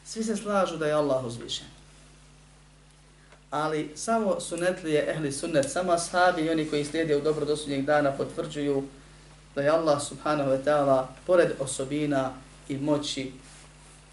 Svi 0.10 0.24
se 0.24 0.36
slažu 0.36 0.78
da 0.78 0.88
je 0.88 0.94
Allah 0.94 1.26
uzvišen. 1.26 1.68
Ali 3.52 3.92
samo 3.96 4.40
sunetlije 4.40 5.10
ehli 5.10 5.32
sunnet, 5.32 5.72
samo 5.72 5.92
ashabi 5.92 6.42
i 6.42 6.50
oni 6.50 6.70
koji 6.70 6.86
slijede 6.86 7.18
u 7.18 7.22
dobro 7.22 7.46
dosudnjeg 7.46 7.86
dana 7.86 8.12
potvrđuju 8.12 8.84
da 9.56 9.62
je 9.62 9.70
Allah 9.70 10.02
subhanahu 10.02 10.50
wa 10.50 10.64
ta'ala 10.64 11.08
pored 11.26 11.52
osobina 11.60 12.34
i 12.70 12.78
moći 12.78 13.32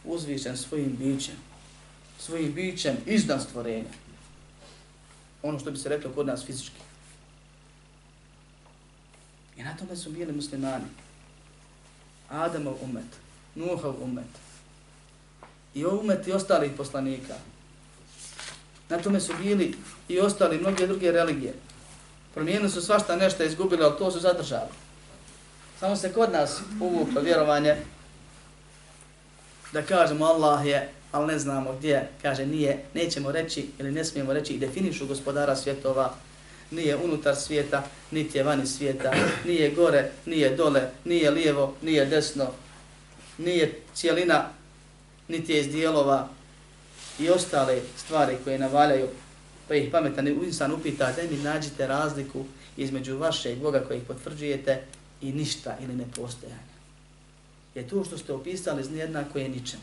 uzvišen 0.04 0.56
svojim 0.56 0.96
bićem. 0.96 1.36
Svojim 2.18 2.54
bićem 2.54 2.96
iznad 3.06 3.42
stvorenja. 3.42 3.90
Ono 5.42 5.58
što 5.58 5.70
bi 5.70 5.78
se 5.78 5.88
reklo 5.88 6.10
kod 6.14 6.26
nas 6.26 6.44
fizički. 6.44 6.80
I 9.56 9.62
na 9.62 9.76
tome 9.76 9.96
su 9.96 10.10
bili 10.10 10.32
muslimani. 10.32 10.88
Adamov 12.28 12.74
umet, 12.82 13.10
Nuhov 13.54 13.94
umet, 14.02 14.45
i 15.76 15.84
umet 15.84 16.28
i 16.28 16.32
ostalih 16.32 16.72
poslanika. 16.76 17.34
Na 18.88 18.98
tome 18.98 19.20
su 19.20 19.32
bili 19.42 19.74
i 20.08 20.20
ostali 20.20 20.58
mnoge 20.58 20.86
druge 20.86 21.12
religije. 21.12 21.54
Promijenili 22.34 22.70
su 22.70 22.82
svašta 22.82 23.16
nešto 23.16 23.44
izgubili, 23.44 23.84
ali 23.84 23.98
to 23.98 24.10
su 24.10 24.20
zadržali. 24.20 24.70
Samo 25.80 25.96
se 25.96 26.12
kod 26.12 26.32
nas 26.32 26.60
uvuklo 26.80 27.20
vjerovanje 27.20 27.76
da 29.72 29.82
kažemo 29.82 30.24
Allah 30.24 30.66
je, 30.66 30.88
ali 31.12 31.26
ne 31.26 31.38
znamo 31.38 31.72
gdje, 31.72 32.08
kaže 32.22 32.46
nije, 32.46 32.84
nećemo 32.94 33.32
reći 33.32 33.68
ili 33.78 33.92
ne 33.92 34.04
smijemo 34.04 34.32
reći 34.32 34.52
i 34.52 34.58
definišu 34.58 35.06
gospodara 35.06 35.56
svjetova, 35.56 36.14
nije 36.70 36.96
unutar 36.96 37.36
svijeta, 37.36 37.82
niti 38.10 38.38
je 38.38 38.44
vani 38.44 38.66
svijeta, 38.66 39.12
nije 39.44 39.70
gore, 39.70 40.10
nije 40.26 40.56
dole, 40.56 40.90
nije 41.04 41.30
lijevo, 41.30 41.74
nije 41.82 42.06
desno, 42.06 42.46
nije 43.38 43.80
cijelina, 43.94 44.55
niti 45.28 45.52
je 45.52 45.60
iz 45.60 45.68
dijelova 45.68 46.28
i 47.18 47.30
ostale 47.30 47.80
stvari 47.96 48.36
koje 48.44 48.58
navaljaju, 48.58 49.08
pa 49.68 49.74
ih 49.74 49.90
pametan 49.92 50.28
insan 50.28 50.72
upita, 50.72 51.12
da 51.12 51.22
mi 51.30 51.36
nađite 51.36 51.86
razliku 51.86 52.44
između 52.76 53.18
vašeg 53.18 53.58
Boga 53.58 53.80
kojih 53.80 54.02
potvrđujete 54.08 54.82
i 55.20 55.32
ništa 55.32 55.76
ili 55.82 55.96
nepostojanja. 55.96 56.76
Je 57.74 57.88
to 57.88 58.04
što 58.04 58.18
ste 58.18 58.32
opisali 58.32 58.84
znijednako 58.84 59.38
je 59.38 59.48
ničemu. 59.48 59.82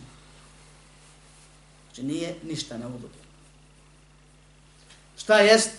Znači 1.86 2.04
nije 2.04 2.36
ništa 2.44 2.78
na 2.78 2.88
ulogu. 2.88 3.10
Šta 5.18 5.40
jest? 5.40 5.72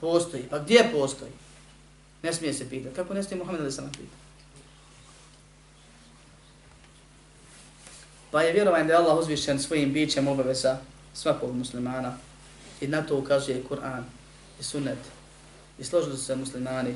Postoji. 0.00 0.42
Pa 0.50 0.58
gdje 0.58 0.88
postoji? 0.92 1.32
Ne 2.22 2.32
smije 2.32 2.54
se 2.54 2.70
pitati. 2.70 2.96
Kako 2.96 3.14
ne 3.14 3.22
smije 3.22 3.38
Muhammed 3.38 3.62
ali 3.62 3.72
sam 3.72 3.88
pitati? 3.88 4.21
Pa 8.32 8.42
je 8.42 8.52
vjerovanje 8.52 8.84
da 8.84 8.92
je 8.92 8.98
Allah 8.98 9.18
uzvišen 9.18 9.58
svojim 9.58 9.92
bićem 9.92 10.28
obaveza 10.28 10.78
svakog 11.14 11.56
muslimana 11.56 12.16
i 12.80 12.86
na 12.86 13.02
to 13.02 13.16
ukazuje 13.16 13.62
Kur'an 13.68 14.02
i 14.60 14.62
sunnet. 14.62 14.98
I 15.78 15.84
složili 15.84 16.16
su 16.16 16.24
se 16.24 16.36
muslimani 16.36 16.94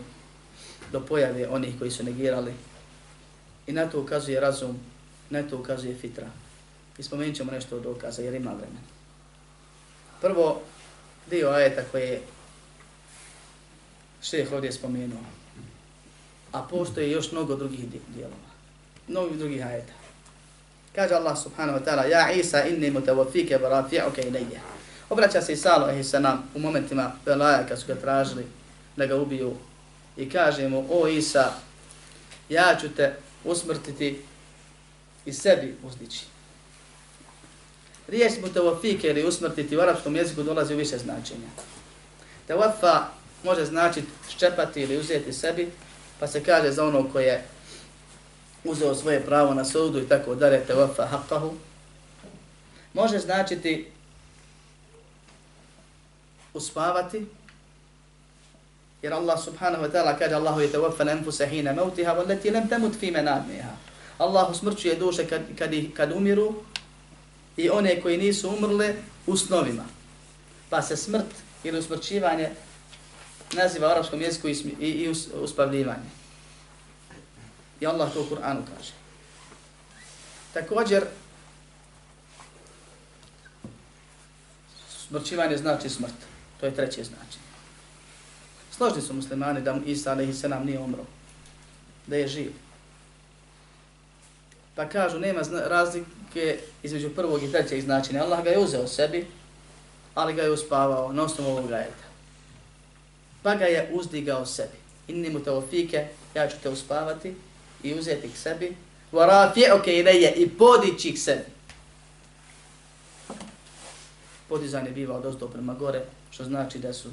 do 0.93 1.01
pojave 1.01 1.49
onih 1.49 1.79
koji 1.79 1.91
su 1.91 2.05
negirali. 2.05 2.53
I 3.67 3.73
na 3.73 3.87
to 3.87 4.01
ukazuje 4.01 4.41
razum, 4.41 4.79
na 5.31 5.43
to 5.43 5.59
ukazuje 5.59 5.97
fitra. 5.97 6.27
I 6.99 7.03
spomenut 7.03 7.37
ćemo 7.37 7.53
nešto 7.53 7.77
od 7.77 7.83
dokaza 7.83 8.23
jer 8.23 8.35
ima 8.35 8.51
vremena. 8.51 8.81
Prvo, 10.21 10.61
dio 11.31 11.49
ajeta 11.49 11.83
koje 11.91 12.07
je 12.07 12.23
šeh 14.23 14.53
ovdje 14.53 14.73
spomenuo. 14.73 15.21
A 16.53 16.63
postoje 16.63 17.11
još 17.11 17.33
mnogo 17.33 17.57
drugih 17.57 17.85
dijelova. 18.15 18.51
Mnogo 19.09 19.37
drugih 19.37 19.67
ajeta. 19.67 19.93
Kaže 20.97 21.15
Allah 21.15 21.37
subhanahu 21.37 21.77
wa 21.79 21.85
ta'ala, 21.85 22.09
Ja 22.09 22.33
Isa 22.33 22.65
inni 22.65 22.91
mutavafike 22.91 23.59
barafi'uke 23.59 24.01
rafi'uke 24.01 24.33
ilayya. 24.33 24.61
Obraća 25.11 25.43
se 25.43 25.53
Isa 25.53 25.75
alaihi 25.75 26.05
salam 26.05 26.51
u 26.55 26.59
momentima 26.59 27.13
Belaja 27.25 27.67
kad 27.69 27.81
su 27.81 27.87
ga 27.87 27.95
tražili 27.95 28.47
da 28.97 29.07
ga 29.07 29.17
ubiju 29.17 29.55
i 30.17 30.31
kaže 30.31 30.69
mu, 30.69 30.87
o 30.91 31.09
Isa, 31.09 31.53
ja 32.49 32.77
ću 32.81 32.89
te 32.89 33.15
usmrtiti 33.45 34.23
i 35.27 35.33
sebi 35.33 35.77
uzdići. 35.83 36.25
Riječ 38.09 38.33
mutawafike 38.33 39.11
ili 39.11 39.27
usmrtiti 39.27 39.77
u 39.77 39.81
arapskom 39.81 40.17
jeziku 40.17 40.43
dolazi 40.43 40.75
u 40.75 40.77
više 40.77 40.99
značenja. 40.99 41.49
Tawafa 42.49 43.01
može 43.45 43.65
značiti 43.65 44.09
ščepati 44.29 44.83
ili 44.83 44.97
uzeti 44.97 45.33
sebi, 45.33 45.71
pa 46.21 46.27
se 46.27 46.45
kaže 46.45 46.71
za 46.71 46.85
ono 46.85 47.13
koje 47.13 47.45
uzeo 48.69 48.95
svoje 48.95 49.21
pravo 49.21 49.55
na 49.55 49.65
sudu 49.65 49.99
i 49.99 50.09
tako 50.09 50.35
dalje, 50.35 50.65
tawafa 50.69 51.09
haqqahu. 51.11 51.51
Može 52.95 53.19
značiti 53.19 53.89
uspavati, 56.55 57.27
jer 59.03 59.13
Allah 59.13 59.39
subhanahu 59.45 59.85
wa 59.85 59.91
ta'ala 59.93 60.19
kaže 60.19 60.35
Allahu 60.35 60.61
je 60.61 60.73
tawaffa 60.73 61.11
anfusa 61.11 61.47
hina 61.47 61.73
mautiha 61.73 62.15
wallati 62.15 62.51
lam 62.51 62.69
tamut 62.69 62.95
fi 63.01 63.11
manamiha. 63.11 63.71
Allah 64.19 64.51
usmrćuje 64.51 64.95
duše 64.95 65.27
kad, 65.27 65.43
kad, 65.59 65.71
kad 65.95 66.13
umiru 66.13 66.55
i 67.57 67.71
one 67.71 68.01
koji 68.01 68.17
nisu 68.17 68.49
umrle 68.49 68.95
u 69.27 69.37
snovima. 69.37 69.85
Pa 70.71 70.83
se 70.83 70.97
smrt 70.97 71.27
ili 71.65 71.79
usmrćivanje 71.79 72.51
naziva 73.53 73.89
u 73.89 73.91
arapskom 73.91 74.21
jeziku 74.21 74.49
i, 74.49 74.53
i, 74.81 74.89
i 74.89 75.15
uspavljivanje. 75.43 76.11
I 77.81 77.87
Allah 77.87 78.13
to 78.13 78.21
u 78.21 78.25
Kur'anu 78.25 78.61
kaže. 78.77 78.93
Također, 80.55 81.05
smrćivanje 85.09 85.57
znači 85.57 85.89
smrt. 85.89 86.15
To 86.61 86.67
je 86.67 86.75
treće 86.75 87.05
značenje. 87.05 87.47
Složni 88.77 89.03
su 89.03 89.15
muslimani 89.15 89.61
da 89.61 89.79
Isa 89.87 90.13
a.s. 90.13 90.43
nije 90.65 90.79
umro. 90.79 91.05
Da 92.07 92.17
je 92.17 92.29
živ. 92.29 92.53
Pa 94.75 94.89
kažu, 94.89 95.19
nema 95.19 95.41
razlike 95.67 96.59
između 96.83 97.11
prvog 97.15 97.43
i 97.43 97.53
trećeg 97.53 97.81
značenja. 97.81 98.23
Allah 98.23 98.45
ga 98.45 98.51
je 98.51 98.59
uzeo 98.59 98.87
sebi, 98.87 99.27
ali 100.15 100.35
ga 100.35 100.43
je 100.43 100.51
uspavao 100.51 101.13
na 101.13 101.23
osnovu 101.23 101.51
ovog 101.51 101.73
ajeta. 101.73 102.07
Pa 103.43 103.55
ga 103.55 103.65
je 103.65 103.91
uzdigao 103.93 104.47
sebi. 104.47 104.77
Inni 105.09 105.31
mu 105.31 105.41
teofike, 105.41 106.09
ja 106.35 106.49
ću 106.49 106.57
te 106.63 106.69
uspavati 106.69 107.35
i 107.89 107.99
uzeti 107.99 108.29
k 108.29 108.37
sebi. 108.37 108.77
Varafje'oke 109.13 110.01
ilaje 110.01 110.33
i 110.37 110.49
podići 110.49 111.15
k 111.15 111.19
sebi. 111.19 111.45
Podizanje 114.49 114.91
biva 114.91 115.17
od 115.17 115.27
ozdo 115.27 115.49
prema 115.49 115.75
gore, 115.75 116.05
što 116.31 116.45
znači 116.45 116.79
da 116.79 116.93
su 116.93 117.09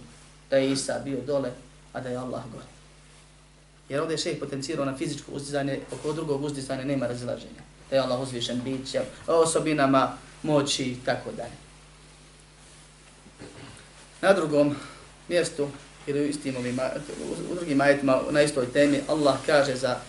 da 0.49 0.57
je 0.57 0.71
Isa 0.71 1.01
bio 1.03 1.21
dole, 1.21 1.51
a 1.93 2.01
da 2.01 2.09
je 2.09 2.17
Allah 2.17 2.43
gore. 2.51 2.65
Jer 3.89 4.01
ovdje 4.01 4.13
je 4.13 4.17
šeh 4.17 4.39
potencirao 4.39 4.85
na 4.85 4.97
fizičko 4.97 5.31
uzdizanje, 5.31 5.79
oko 5.91 6.13
drugog 6.13 6.43
uzdizanja 6.43 6.83
nema 6.83 7.07
razilaženja. 7.07 7.63
Da 7.89 7.95
je 7.95 8.01
Allah 8.01 8.21
uzvišen 8.21 8.61
biće, 8.63 9.01
osobinama, 9.27 10.17
moći 10.43 10.83
i 10.83 10.97
tako 11.05 11.31
dalje. 11.31 11.57
Na 14.21 14.33
drugom 14.33 14.75
mjestu, 15.29 15.67
ili 16.07 16.19
u 16.19 16.25
istim 16.25 16.55
ovim, 16.57 16.79
u 17.51 17.55
drugim 17.55 17.81
ajetima 17.81 18.21
na 18.31 18.41
istoj 18.41 18.71
temi, 18.73 19.01
Allah 19.07 19.35
kaže 19.45 19.75
za, 19.75 19.99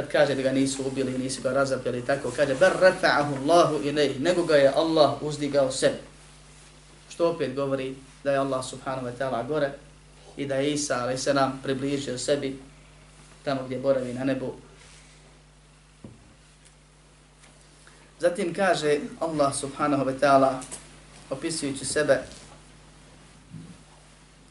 kad 0.00 0.08
kaže 0.08 0.34
da 0.34 0.42
ga 0.42 0.52
nisu 0.52 0.86
ubili, 0.86 1.18
nisu 1.18 1.42
ga 1.42 1.52
razapjeli, 1.52 2.06
tako 2.06 2.30
kaže, 2.30 2.54
bar 2.54 2.72
rafa'ahu 2.80 3.36
Allahu 3.36 3.84
ilaih, 3.84 4.20
nego 4.20 4.44
ga 4.44 4.56
je 4.56 4.72
Allah 4.72 5.22
uzdigao 5.22 5.72
sebi. 5.72 6.00
Što 7.10 7.30
opet 7.30 7.54
govori 7.54 7.94
da 8.24 8.32
je 8.32 8.38
Allah 8.38 8.64
subhanahu 8.64 9.06
wa 9.06 9.12
ta'ala 9.18 9.46
gore 9.48 9.72
i 10.36 10.46
da 10.46 10.54
je 10.54 10.72
Isa 10.72 11.02
ali 11.02 11.18
se 11.18 11.34
nam 11.34 11.60
približio 11.62 12.18
sebi 12.18 12.58
tamo 13.44 13.62
gdje 13.66 13.78
boravi 13.78 14.14
na 14.14 14.24
nebu. 14.24 14.54
Zatim 18.18 18.54
kaže 18.54 18.98
Allah 19.20 19.54
subhanahu 19.54 20.04
wa 20.04 20.18
ta'ala 20.20 20.60
opisujući 21.30 21.84
sebe 21.84 22.20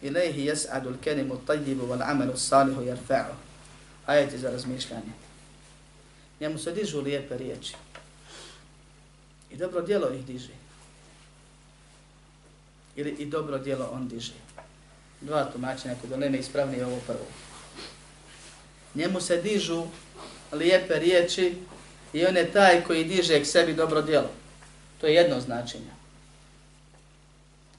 Ilaihi 0.01 0.45
yas'adu 0.45 0.89
al-kalimu 0.89 1.33
at-tayyibu 1.33 1.89
wal-amalu 1.89 2.37
salihu 2.37 2.81
yarfa'u. 2.81 3.33
Ajeti 4.05 4.37
za 4.37 4.51
razmišljanje. 4.51 5.28
Njemu 6.39 6.57
se 6.57 6.71
dižu 6.71 7.01
lijepe 7.01 7.37
riječi. 7.37 7.73
I 9.51 9.57
dobro 9.57 9.81
djelo 9.81 10.13
ih 10.13 10.25
diže 10.25 10.53
ili 12.95 13.09
i 13.09 13.25
dobro 13.25 13.57
djelo 13.57 13.89
on 13.93 14.07
diže. 14.07 14.33
Dva 15.21 15.45
tumačenja 15.45 15.95
kod 16.01 16.19
nema 16.19 16.37
ispravnije 16.37 16.85
ovo 16.85 16.99
prvo. 17.07 17.25
Njemu 18.95 19.21
se 19.21 19.41
dižu 19.41 19.85
lijepe 20.51 20.99
riječi 20.99 21.55
i 22.13 22.25
on 22.25 22.37
je 22.37 22.51
taj 22.51 22.83
koji 22.83 23.03
diže 23.03 23.41
k 23.41 23.45
sebi 23.45 23.73
dobro 23.73 24.01
djelo. 24.01 24.29
To 25.01 25.07
je 25.07 25.13
jedno 25.13 25.39
značenje. 25.39 25.91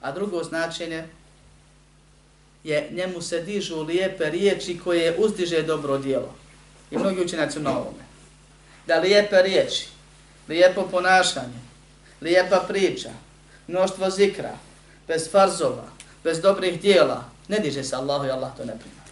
A 0.01 0.13
drugo 0.13 0.45
značenje 0.45 1.05
je 2.65 2.89
njemu 2.93 3.23
se 3.23 3.43
dižu 3.43 3.83
lijepe 3.83 4.31
riječi 4.31 4.81
koje 4.85 5.17
uzdiže 5.19 5.63
dobro 5.63 5.99
djelo. 5.99 6.35
I 6.91 6.99
mnogi 6.99 7.21
učenjaci 7.21 7.61
na 7.61 7.79
ovome. 7.79 8.10
Da 8.91 8.99
lijepe 8.99 9.43
riječi, 9.43 9.89
lijepo 10.49 10.89
ponašanje, 10.91 11.61
lijepa 12.21 12.65
priča, 12.69 13.11
mnoštvo 13.67 14.11
zikra, 14.11 14.59
bez 15.09 15.31
farzova, 15.31 15.85
bez 16.25 16.41
dobrih 16.41 16.81
dijela, 16.81 17.25
ne 17.49 17.59
diže 17.59 17.85
se 17.85 17.97
Allahu 17.97 18.27
i 18.27 18.31
Allah 18.31 18.57
to 18.57 18.65
ne 18.65 18.79
prima. 18.79 19.03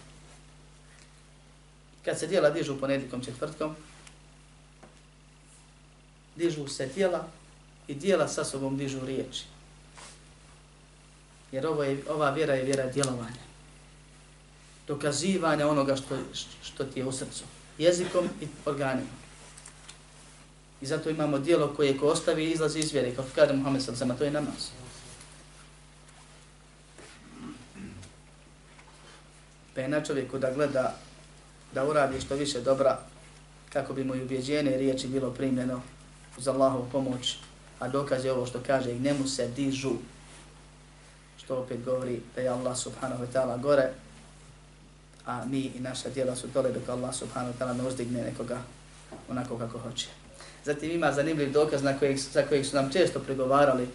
Kad 2.05 2.19
se 2.19 2.27
dijela 2.27 2.49
dižu 2.49 2.79
ponedjeljkom 2.79 3.23
četvrtkom, 3.25 3.75
dižu 6.35 6.67
se 6.67 6.85
dijela 6.85 7.27
i 7.87 7.95
dijela 7.95 8.27
sa 8.27 8.43
sobom 8.43 8.77
dižu 8.77 9.05
riječi. 9.05 9.43
Jer 11.51 11.67
ovo 11.67 11.83
je, 11.83 12.03
ova 12.09 12.29
vjera 12.29 12.53
je 12.53 12.63
vjera 12.63 12.85
djelovanja. 12.85 13.43
Dokazivanja 14.87 15.67
onoga 15.67 15.95
što, 15.95 16.17
što 16.63 16.83
ti 16.83 16.99
je 16.99 17.05
u 17.05 17.11
srcu. 17.11 17.43
Jezikom 17.77 18.29
i 18.41 18.47
organima. 18.65 19.18
I 20.81 20.85
zato 20.85 21.09
imamo 21.09 21.39
dijelo 21.39 21.73
koje 21.75 21.97
ko 21.97 22.07
ostavi 22.07 22.51
izlazi 22.51 22.79
iz 22.79 22.91
vjere. 22.91 23.15
Kao 23.15 23.25
kada 23.35 23.53
Muhammed 23.53 23.83
sallam, 23.83 24.17
to 24.17 24.23
je 24.23 24.31
namaz. 24.31 24.69
Pa 29.75 29.81
je 29.81 29.87
na 29.87 30.03
čovjeku 30.03 30.37
da 30.37 30.51
gleda 30.53 30.95
da 31.73 31.85
uradi 31.85 32.21
što 32.21 32.35
više 32.35 32.61
dobra 32.61 32.99
kako 33.73 33.93
bi 33.93 34.03
mu 34.03 34.15
i 34.15 34.23
ubjeđene 34.23 34.77
riječi 34.77 35.07
bilo 35.07 35.31
primljeno 35.31 35.81
uz 36.37 36.47
Allahovu 36.47 36.87
pomoć, 36.91 37.37
a 37.79 37.87
dokaz 37.87 38.25
je 38.25 38.31
ovo 38.31 38.45
što 38.45 38.59
kaže 38.67 38.91
i 38.91 38.99
njemu 38.99 39.27
se 39.27 39.47
dižu. 39.47 39.93
što 41.49 41.57
opet 41.57 41.85
govori 41.85 42.21
da 42.35 42.41
je 42.41 42.49
Allah 42.49 42.77
subhanahu 42.77 43.23
wa 43.23 43.27
ta'ala 43.33 43.61
gore, 43.61 43.89
a 45.25 45.45
mi 45.45 45.59
i 45.59 45.79
naša 45.79 46.09
djela 46.09 46.35
su 46.35 46.47
dole 46.47 46.71
dok 46.71 46.89
Allah 46.89 47.15
subhanahu 47.15 47.53
wa 47.53 47.57
ta'ala 47.57 47.77
ne 47.77 47.87
uzdigne 47.87 48.23
nekoga 48.23 48.61
onako 49.29 49.57
kako 49.57 49.79
hoće. 49.79 50.07
Zatim 50.65 50.91
ima 50.91 51.11
zanimljiv 51.11 51.51
dokaz 51.51 51.83
na 51.83 51.99
kojeg, 51.99 52.17
za 52.17 52.43
kojeg 52.43 52.65
su 52.65 52.75
nam 52.75 52.91
često 52.91 53.19
pregovarali 53.19 53.87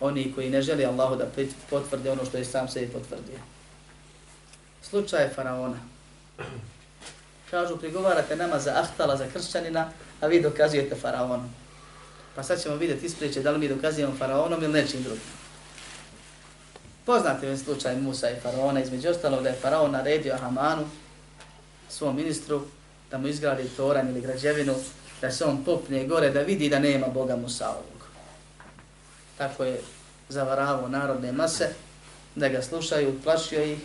oni 0.00 0.32
koji 0.34 0.50
ne 0.50 0.62
želi 0.62 0.84
Allahu 0.84 1.16
da 1.16 1.26
potvrde 1.70 2.10
ono 2.10 2.24
što 2.24 2.38
je 2.38 2.44
sam 2.44 2.68
sebi 2.68 2.86
potvrdio. 2.86 3.38
Slučaj 4.82 5.28
faraona. 5.28 5.76
Kažu, 7.50 7.76
prigovarate 7.76 8.36
nama 8.36 8.58
za 8.58 8.70
ahtala, 8.76 9.16
za 9.16 9.26
kršćanina, 9.32 9.90
a 10.20 10.26
vi 10.26 10.42
dokazujete 10.42 10.94
faraonu. 10.94 11.48
Pa 12.34 12.42
sad 12.42 12.62
ćemo 12.62 12.76
vidjeti 12.76 13.06
ispriče 13.06 13.42
da 13.42 13.50
li 13.50 13.58
mi 13.58 13.68
dokazujemo 13.68 14.16
faraonom 14.18 14.62
ili 14.62 14.72
nečim 14.72 15.02
drugim. 15.02 15.22
Poznate 17.06 17.46
je 17.46 17.58
slučaj 17.58 17.96
Musa 17.96 18.30
i 18.30 18.40
faraona, 18.40 18.80
između 18.80 19.08
ostalog 19.08 19.42
da 19.42 19.48
je 19.48 19.54
faraon 19.62 19.90
naredio 19.90 20.36
Hamanu, 20.36 20.84
svom 21.88 22.16
ministru, 22.16 22.62
da 23.10 23.18
mu 23.18 23.28
izgradi 23.28 23.68
toran 23.76 24.08
ili 24.08 24.20
građevinu, 24.20 24.74
da 25.20 25.30
se 25.30 25.44
on 25.44 25.64
popne 25.64 26.06
gore, 26.06 26.30
da 26.30 26.40
vidi 26.40 26.68
da 26.68 26.78
nema 26.78 27.06
Boga 27.06 27.36
Musaovog. 27.36 28.08
Tako 29.38 29.64
je 29.64 29.80
zavaravao 30.28 30.88
narodne 30.88 31.32
mase, 31.32 31.68
da 32.34 32.48
ga 32.48 32.62
slušaju, 32.62 33.20
plašio 33.22 33.62
ih, 33.64 33.78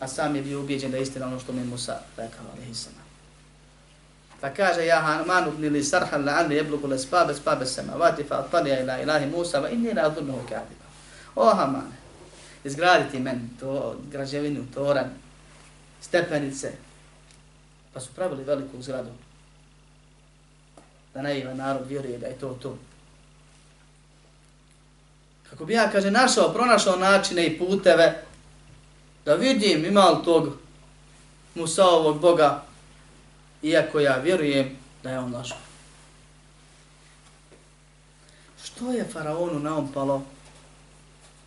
a 0.00 0.08
sam 0.08 0.36
je 0.36 0.42
bio 0.42 0.60
ubijeđen 0.60 0.90
da 0.90 0.96
je 0.96 1.02
istina 1.02 1.26
ono 1.26 1.40
što 1.40 1.52
mi 1.52 1.64
Musa 1.64 2.00
rekao, 2.16 2.44
ali 2.52 2.64
hisana. 2.64 3.08
Pa 4.40 4.50
kaže, 4.50 4.86
ja 4.86 5.00
Haman 5.00 5.48
ubni 5.48 5.68
li 5.68 5.84
sarhan 5.84 6.24
la 6.24 6.32
anli 6.32 6.56
jebluku 6.56 6.86
le 6.86 6.98
spabe, 6.98 7.34
spabe 7.34 7.66
sema, 7.66 7.92
vati 7.92 8.24
fa 8.24 8.38
atalija 8.38 8.80
ila 8.80 9.00
ilahi 9.00 9.26
Musa, 9.26 9.58
va 9.60 9.68
inni 9.68 9.94
la 9.94 10.02
adurnuhu 10.06 10.42
kadiba. 10.48 10.84
O 11.34 11.54
Haman, 11.54 11.92
izgraditi 12.64 13.18
meni 13.18 13.48
to, 13.60 13.96
građevinu, 14.10 14.66
toran, 14.74 15.10
stepenice, 16.00 16.72
pa 17.92 18.00
su 18.00 18.14
pravili 18.14 18.44
veliku 18.44 18.82
zgradu. 18.82 19.10
Da 21.18 21.22
naivan 21.22 21.56
narod 21.56 21.88
vjeruje 21.88 22.18
da 22.18 22.26
je 22.26 22.38
to 22.38 22.58
to. 22.62 22.78
Kako 25.50 25.64
bi 25.64 25.72
ja, 25.72 25.90
kaže, 25.90 26.10
našao, 26.10 26.52
pronašao 26.52 26.96
načine 26.96 27.46
i 27.46 27.58
puteve 27.58 28.22
da 29.24 29.34
vidim 29.34 29.84
ima 29.84 30.04
li 30.04 30.24
tog 30.24 30.52
Musaovog 31.54 32.20
Boga, 32.20 32.64
iako 33.62 34.00
ja 34.00 34.16
vjerujem 34.16 34.76
da 35.02 35.10
je 35.10 35.18
on 35.18 35.34
lažo. 35.34 35.54
Što 38.64 38.92
je 38.92 39.08
faraonu 39.12 39.58
naompalo 39.58 40.22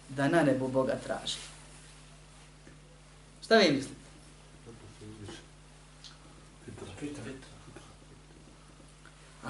da 0.09 0.27
na 0.27 0.43
nebu 0.43 0.67
Boga 0.67 0.95
traži? 1.03 1.37
Šta 3.43 3.57
vi 3.57 3.71
mislite? 3.71 4.01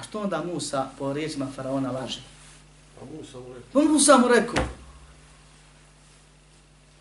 A 0.02 0.04
što 0.04 0.20
onda 0.20 0.42
Musa 0.54 0.86
po 0.98 1.12
riječima 1.12 1.46
faraona 1.56 1.90
laže? 1.90 2.20
Pa 3.00 3.06
Musa 3.16 3.38
mu 3.38 3.54
rekao. 3.54 3.72
Pa 3.72 3.80
Musa 3.80 4.18
mu 4.18 4.28
rekao. 4.28 4.64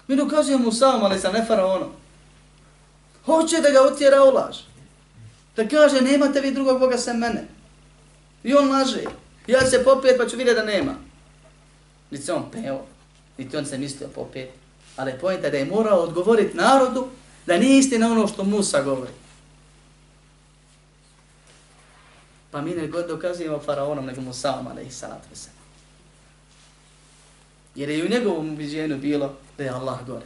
Mi 0.08 0.16
dokazujemo 0.16 0.66
Musaom, 0.66 1.04
ali 1.04 1.20
sa 1.20 1.32
ne 1.32 1.46
faraonom. 1.46 1.90
Hoće 3.26 3.62
da 3.62 3.70
ga 3.70 3.94
utjera 3.94 4.24
u 4.24 4.34
laž. 4.34 4.58
Da 5.56 5.68
kaže, 5.68 6.02
nemate 6.02 6.42
vi 6.42 6.52
drugog 6.52 6.80
Boga 6.80 6.98
sem 6.98 7.18
mene. 7.18 7.48
I 8.44 8.54
on 8.54 8.70
laže. 8.70 9.04
Ja 9.48 9.70
se 9.70 9.84
popet 9.84 10.18
pa 10.18 10.28
ću 10.28 10.38
vidjeti 10.38 10.60
da 10.60 10.66
nema. 10.66 10.96
Niti 12.12 12.24
se 12.26 12.34
on 12.34 12.52
peo, 12.52 12.86
niti 13.38 13.58
on 13.58 13.66
se 13.66 13.78
mislio 13.78 14.10
popet. 14.16 14.50
Ali 14.96 15.20
pojenta 15.22 15.50
da 15.50 15.58
je 15.58 15.66
morao 15.66 16.00
odgovoriti 16.00 16.58
narodu 16.58 17.08
da 17.46 17.58
nije 17.58 17.80
istina 17.80 18.12
ono 18.12 18.28
što 18.28 18.44
Musa 18.44 18.82
govori. 18.82 19.12
Pa 22.52 22.62
mi 22.62 22.72
ne 22.72 22.88
dokazujemo 22.88 23.60
faraonom 23.60 24.06
nego 24.06 24.22
Musaom, 24.22 24.68
ali 24.68 24.86
i 24.86 24.92
salatu 24.92 25.36
se. 25.36 25.50
Jer 27.76 27.90
je 27.90 28.06
u 28.06 28.10
njegovom 28.10 28.54
ubiđenju 28.54 28.98
bilo 28.98 29.34
da 29.58 29.64
je 29.64 29.70
Allah 29.70 30.06
gore. 30.08 30.26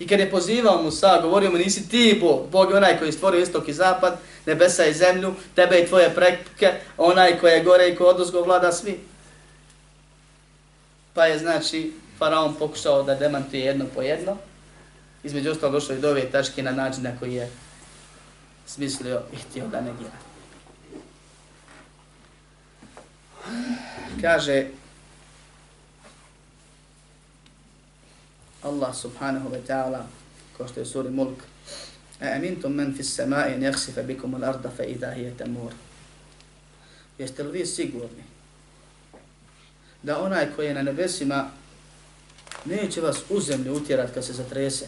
I 0.00 0.06
kad 0.06 0.20
je 0.20 0.30
pozivao 0.30 0.82
Musa, 0.82 1.20
govorio 1.22 1.50
mu 1.50 1.58
nisi 1.58 1.88
ti 1.88 2.18
Bog, 2.20 2.48
Bog 2.52 2.70
je 2.70 2.76
onaj 2.76 2.98
koji 2.98 3.08
je 3.08 3.12
stvorio 3.12 3.40
istok 3.40 3.68
i 3.68 3.72
zapad, 3.72 4.18
nebesa 4.46 4.86
i 4.86 4.94
zemlju, 4.94 5.34
tebe 5.54 5.80
i 5.80 5.86
tvoje 5.86 6.14
prepke, 6.14 6.72
onaj 6.96 7.38
koji 7.38 7.52
je 7.52 7.64
gore 7.64 7.88
i 7.88 7.96
koji 7.96 8.08
odozgo 8.08 8.42
vlada 8.42 8.72
svi. 8.72 9.00
Pa 11.14 11.26
je 11.26 11.38
znači 11.38 11.92
faraon 12.18 12.54
pokušao 12.54 13.02
da 13.02 13.14
demantuje 13.14 13.64
jedno 13.64 13.84
po 13.94 14.02
jedno. 14.02 14.36
Između 15.24 15.50
ostalo 15.50 15.72
došlo 15.72 15.94
i 15.94 15.98
do 15.98 16.10
ove 16.10 16.30
tačke 16.30 16.62
na 16.62 16.70
način 16.70 17.02
na 17.02 17.18
koji 17.18 17.34
je 17.34 17.50
smislio 18.66 19.22
i 19.32 19.36
htio 19.36 19.66
da 19.66 19.80
negira. 19.80 20.29
Kaže 24.20 24.66
Allah 28.62 28.94
subhanahu 28.94 29.48
wa 29.48 29.60
ta'ala, 29.66 30.06
kao 30.56 30.68
što 30.68 30.80
je 30.80 30.86
suri 30.86 31.10
Mulk, 31.10 31.42
A 32.20 32.36
amintum 32.36 32.72
men 32.72 32.94
fis 32.94 33.14
samai 33.16 33.54
an 33.54 33.62
yakhsifa 33.62 34.02
bikum 34.02 34.34
al-ardha 34.34 34.70
fa 34.76 34.84
idha 34.84 35.14
hiya 35.14 35.30
tamur. 35.38 35.72
Jeste 37.18 37.42
li 37.42 37.58
vi 37.58 37.66
sigurni 37.66 38.24
da 40.02 40.18
onaj 40.22 40.46
koji 40.56 40.66
je 40.66 40.74
na 40.74 40.82
nebesima 40.82 41.50
neće 42.64 43.00
vas 43.00 43.18
u 43.28 43.40
zemlju 43.40 43.72
utjerati 43.72 44.12
kad 44.14 44.24
se 44.24 44.32
zatrese? 44.32 44.86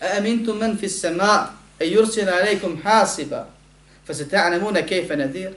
A 0.00 0.18
amintum 0.18 0.58
men 0.58 0.78
fis 0.78 1.00
sama 1.00 1.48
e 1.78 1.84
yursila 1.84 2.32
alaikum 2.40 2.80
hasiba 2.82 3.46
fa 4.06 4.14
se 4.14 4.28
ta'namuna 4.28 4.82
kejfe 4.86 5.16
nadir? 5.16 5.52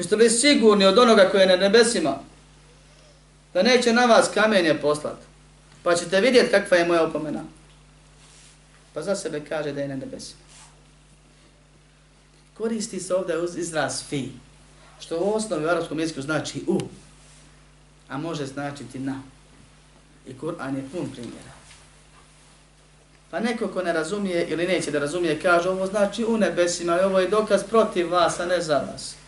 Jeste 0.00 0.16
li 0.16 0.30
sigurni 0.30 0.86
od 0.86 0.98
onoga 0.98 1.28
koji 1.30 1.40
je 1.40 1.46
na 1.46 1.56
nebesima 1.56 2.18
da 3.54 3.62
neće 3.62 3.92
na 3.92 4.04
vas 4.04 4.30
kamenje 4.34 4.78
poslati? 4.82 5.26
Pa 5.82 5.94
ćete 5.94 6.20
vidjeti 6.20 6.50
kakva 6.50 6.76
je 6.76 6.84
moja 6.84 7.02
opomena. 7.02 7.44
Pa 8.94 9.02
za 9.02 9.16
sebe 9.16 9.40
kaže 9.48 9.72
da 9.72 9.80
je 9.80 9.88
na 9.88 9.96
nebesima. 9.96 10.40
Koristi 12.54 13.00
se 13.00 13.14
ovdje 13.14 13.38
uz 13.38 13.56
izraz 13.56 14.02
fi, 14.08 14.28
što 15.00 15.18
u 15.18 15.34
osnovi 15.34 15.64
u 15.64 15.68
arabskom 15.68 16.00
jeziku 16.00 16.22
znači 16.22 16.62
u, 16.66 16.80
a 18.08 18.18
može 18.18 18.46
značiti 18.46 18.98
na. 18.98 19.22
I 20.26 20.34
Kur'an 20.40 20.76
je 20.76 20.88
pun 20.92 21.10
primjera. 21.12 21.52
Pa 23.30 23.40
neko 23.40 23.68
ko 23.68 23.82
ne 23.82 23.92
razumije 23.92 24.46
ili 24.48 24.66
neće 24.66 24.90
da 24.90 24.98
razumije, 24.98 25.40
kaže 25.40 25.68
ovo 25.68 25.86
znači 25.86 26.24
u 26.24 26.36
nebesima 26.36 27.00
i 27.00 27.04
ovo 27.04 27.20
je 27.20 27.28
dokaz 27.28 27.64
protiv 27.64 28.12
vas, 28.12 28.40
a 28.40 28.46
ne 28.46 28.60
za 28.60 28.78
vas. 28.78 29.19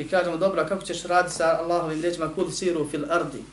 Mi 0.00 0.08
kažemo, 0.08 0.36
dobro, 0.36 0.66
kako 0.68 0.84
ćeš 0.84 1.02
raditi 1.02 1.34
sa 1.34 1.58
Allahovim 1.60 2.00
riječima? 2.00 2.34
kul 2.34 2.50
siru 2.50 2.88
fil 2.90 3.04
ardi? 3.12 3.44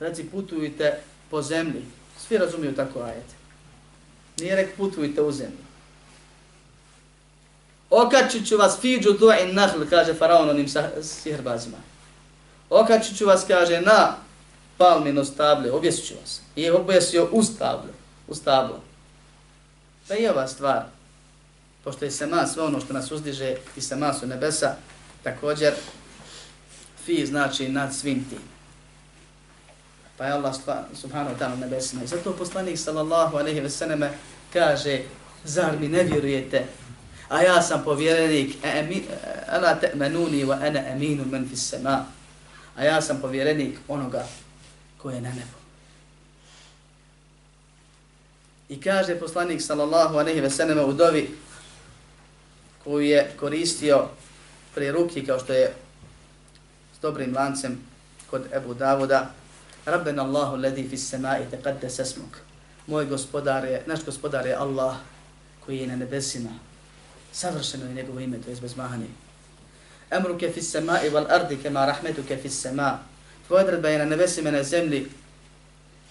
Reci, 0.00 0.24
putujte 0.24 1.00
po 1.30 1.42
zemlji. 1.42 1.82
Svi 2.18 2.38
razumiju 2.38 2.74
tako 2.74 3.00
ajete. 3.00 3.34
Nije 4.40 4.56
rek 4.56 4.76
putujte 4.76 5.22
u 5.22 5.32
zemlju. 5.32 5.64
Okačit 7.90 8.48
ću 8.48 8.56
vas 8.56 8.80
fiđu 8.80 9.10
du'in 9.10 9.52
nahl, 9.52 9.82
kaže 9.90 10.14
faraon 10.14 10.50
onim 10.50 10.68
sihrbazima. 11.02 11.78
Okačit 12.70 13.18
ću 13.18 13.26
vas, 13.26 13.44
kaže, 13.48 13.80
na 13.80 14.16
palmino 14.76 15.24
stable, 15.24 15.72
objesit 15.72 16.06
ću 16.06 16.14
vas. 16.20 16.40
I 16.56 16.62
je 16.62 16.72
objesio 16.72 17.28
u 17.32 17.42
stable, 17.42 17.92
u 18.28 18.34
stablo. 18.34 18.80
Pa 20.08 20.14
i 20.14 20.28
ova 20.28 20.48
stvar, 20.48 20.84
pošto 21.88 22.04
je 22.04 22.10
sema 22.10 22.46
sve 22.46 22.62
ono 22.62 22.80
što 22.80 22.92
nas 22.92 23.10
uzdiže 23.10 23.56
i 23.76 23.80
sema 23.80 24.12
su 24.14 24.26
nebesa, 24.26 24.74
također, 25.22 25.72
fi 27.04 27.26
znači 27.26 27.68
nad 27.68 27.94
svim 27.94 28.24
tim 28.28 28.38
pa 30.18 30.26
je 30.26 30.32
Allah 30.32 30.54
subhanahu 30.94 31.34
wa 31.34 31.38
ta'ala 31.38 31.56
nebesima. 31.60 32.04
I 32.04 32.06
zato 32.06 32.32
poslanik 32.32 32.78
sallallahu 32.78 33.36
alaihi 33.36 33.60
ve 33.60 33.70
sallame 33.70 34.10
kaže, 34.52 35.02
zar 35.44 35.78
mi 35.80 35.88
ne 35.88 36.02
vjerujete, 36.02 36.64
a 37.28 37.42
ja 37.42 37.62
sam 37.62 37.84
povjerenik, 37.84 38.56
e, 38.64 38.68
e, 38.68 38.80
e, 38.80 39.02
ala 39.48 39.80
te'menuni 39.80 40.44
wa 40.44 40.58
ana 40.66 40.82
aminu 40.92 41.24
men 41.24 41.48
fis 41.48 41.68
sema, 41.70 42.04
a 42.76 42.84
ja 42.84 43.00
sam 43.00 43.20
povjerenik 43.20 43.78
onoga 43.88 44.26
koje 44.98 45.14
je 45.14 45.20
na 45.20 45.28
nebu. 45.28 45.58
I 48.68 48.80
kaže 48.80 49.20
poslanik 49.20 49.62
sallallahu 49.62 50.18
alaihi 50.18 50.40
ve 50.40 50.50
sallame 50.50 50.82
u 50.82 50.92
dovi 50.92 51.47
koju 52.88 53.06
je 53.06 53.30
koristio 53.36 54.06
pri 54.74 54.92
ruki 54.92 55.26
kao 55.26 55.38
što 55.38 55.52
je 55.52 55.72
s 56.96 57.00
dobrim 57.00 57.34
lancem 57.34 57.78
kod 58.30 58.42
Ebu 58.52 58.74
Davuda, 58.74 59.30
Rabbena 59.86 60.22
Allahu 60.22 60.56
ladhi 60.56 60.88
fis 60.88 61.10
samai 61.10 61.44
taqaddas 61.50 62.02
ismuk. 62.02 62.38
Moj 62.86 63.04
gospodar 63.04 63.64
je, 63.64 63.82
naš 63.86 64.04
gospodar 64.04 64.46
je 64.46 64.54
Allah 64.54 64.96
koji 65.66 65.78
je 65.78 65.86
na 65.86 65.96
nebesima. 65.96 66.50
Savršeno 67.32 67.86
je 67.86 67.94
njegovo 67.94 68.20
ime, 68.20 68.38
to 68.40 68.50
je 68.50 68.56
bez 68.56 68.76
mahani. 68.76 69.10
Amruke 70.10 70.50
fis 70.52 70.72
samai 70.72 71.10
wal 71.10 71.26
ardi 71.28 71.56
kama 71.62 71.86
rahmetuke 71.86 72.36
fis 72.36 72.60
sama. 72.62 72.98
Tvoja 73.46 73.64
odredba 73.64 73.88
je 73.88 73.98
na 73.98 74.04
nebesima 74.04 74.50
na 74.50 74.62
zemlji, 74.62 75.06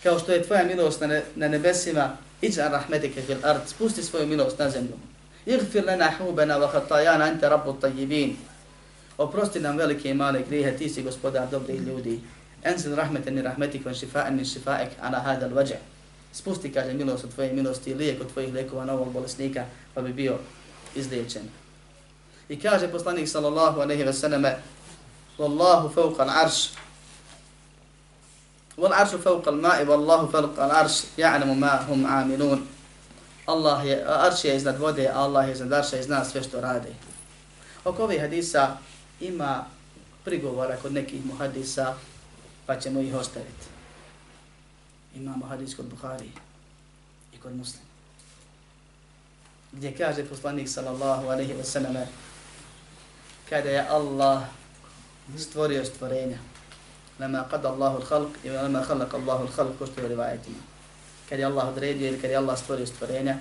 kao 0.04 0.20
što 0.20 0.32
je 0.32 0.44
tvoja 0.44 0.64
milost 0.64 1.02
na, 1.02 1.08
ne, 1.08 1.24
na 1.36 1.48
nebesima, 1.48 2.18
iđa 2.42 2.68
rahmetike 2.68 3.22
fil 3.22 3.38
ard, 3.44 3.62
spusti 3.68 4.04
svoju 4.04 4.28
milost 4.28 4.60
na 4.60 4.70
zemlju. 4.70 4.98
Igfir 5.48 5.86
lana 5.86 6.12
hubena 6.20 6.60
wa 6.60 6.68
khatajana, 6.68 7.26
ante 7.26 7.50
rabbu 7.50 7.74
tajibin. 7.80 8.36
Oprosti 9.18 9.60
nam 9.60 9.78
velike 9.78 10.10
i 10.10 10.14
male 10.14 10.44
grijehe, 10.44 10.78
ti 10.78 10.90
si 10.90 11.04
gospodar 11.04 11.48
dobrih 11.52 11.82
ljudi. 11.82 12.20
Enzil 12.64 12.96
rahmeten 12.96 13.38
i 13.38 13.42
rahmetik 13.42 13.86
van 13.86 13.96
šifa'en 13.96 14.36
min 14.36 14.46
šifa'ek 14.46 15.00
ala 15.02 15.20
hadal 15.20 15.54
vađa. 15.54 15.78
Spusti, 16.34 16.74
kaže, 16.74 16.94
milost 16.94 17.24
od 17.24 17.34
tvoje 17.34 17.54
milosti 17.54 17.92
i 17.92 17.96
lijek 17.96 18.22
od 18.22 18.32
tvojih 18.34 18.54
lekova 18.54 18.86
na 18.86 18.94
ovog 18.94 19.12
bolesnika, 19.12 19.66
pa 19.94 20.02
bi 20.02 20.14
bio 20.14 20.38
izliječen. 20.96 21.44
I 22.50 22.60
kaže 22.60 22.88
poslanik 22.88 23.28
sallallahu 23.28 23.80
aleyhi 23.80 24.06
ve 24.06 24.14
sallame, 24.14 24.56
Wallahu 25.38 25.94
fauqa 25.94 26.26
al-arš, 26.26 26.74
aršu 28.78 29.18
fauqa 29.18 29.52
al-ma'i, 29.52 29.86
wallahu 29.86 30.32
fauqa 30.32 30.66
al-arš, 30.66 31.04
ja'lamu 31.18 31.56
ma 31.56 31.86
hum 31.88 32.06
aminun. 32.06 32.68
Allah 33.48 33.86
je, 33.88 34.04
arš 34.08 34.44
je 34.44 34.56
iznad 34.56 34.80
vode, 34.80 35.08
a 35.08 35.24
Allah 35.24 35.48
je 35.48 35.54
iznad 35.54 35.74
arša 35.74 36.00
i 36.00 36.04
zna 36.04 36.26
sve 36.26 36.44
što 36.44 36.62
radi. 36.62 36.92
Oko 37.84 38.04
ovih 38.04 38.22
hadisa 38.22 38.78
ima 39.20 39.66
prigovora 40.26 40.76
kod 40.82 40.94
nekih 40.94 41.26
muhadisa, 41.26 41.96
pa 42.66 42.80
ćemo 42.80 43.00
ih 43.00 43.16
ostaviti. 43.16 43.66
Imamo 45.16 45.46
hadis 45.46 45.76
kod 45.76 45.86
Buhari 45.86 46.32
i 47.34 47.38
kod 47.38 47.56
muslima. 47.56 47.86
Gdje 49.72 49.98
kaže 49.98 50.26
poslanik 50.26 50.70
sallallahu 50.70 51.28
alaihi 51.28 51.54
wa 51.54 51.64
sallam 51.64 51.96
kada 53.50 53.70
je 53.70 53.88
Allah 53.90 54.44
stvorio 55.38 55.86
stvorenja. 55.86 56.38
Lama 57.20 57.46
qad 57.52 57.66
Allahu 57.66 58.02
al-khalq 58.02 58.30
i 58.44 58.50
lama 58.50 58.84
khalaq 58.84 59.16
Allahu 59.16 59.48
al-khalq 59.48 59.78
ko 59.80 59.86
što 59.86 60.02
je 60.02 60.08
rivajetima 60.08 60.77
kad 61.30 61.40
je 61.40 61.46
Allah 61.46 61.68
odredio 61.68 62.08
ili 62.08 62.22
kad 62.22 62.30
je 62.30 62.38
Allah 62.38 62.60
stvorio 62.60 62.86
stvorenja, 62.86 63.38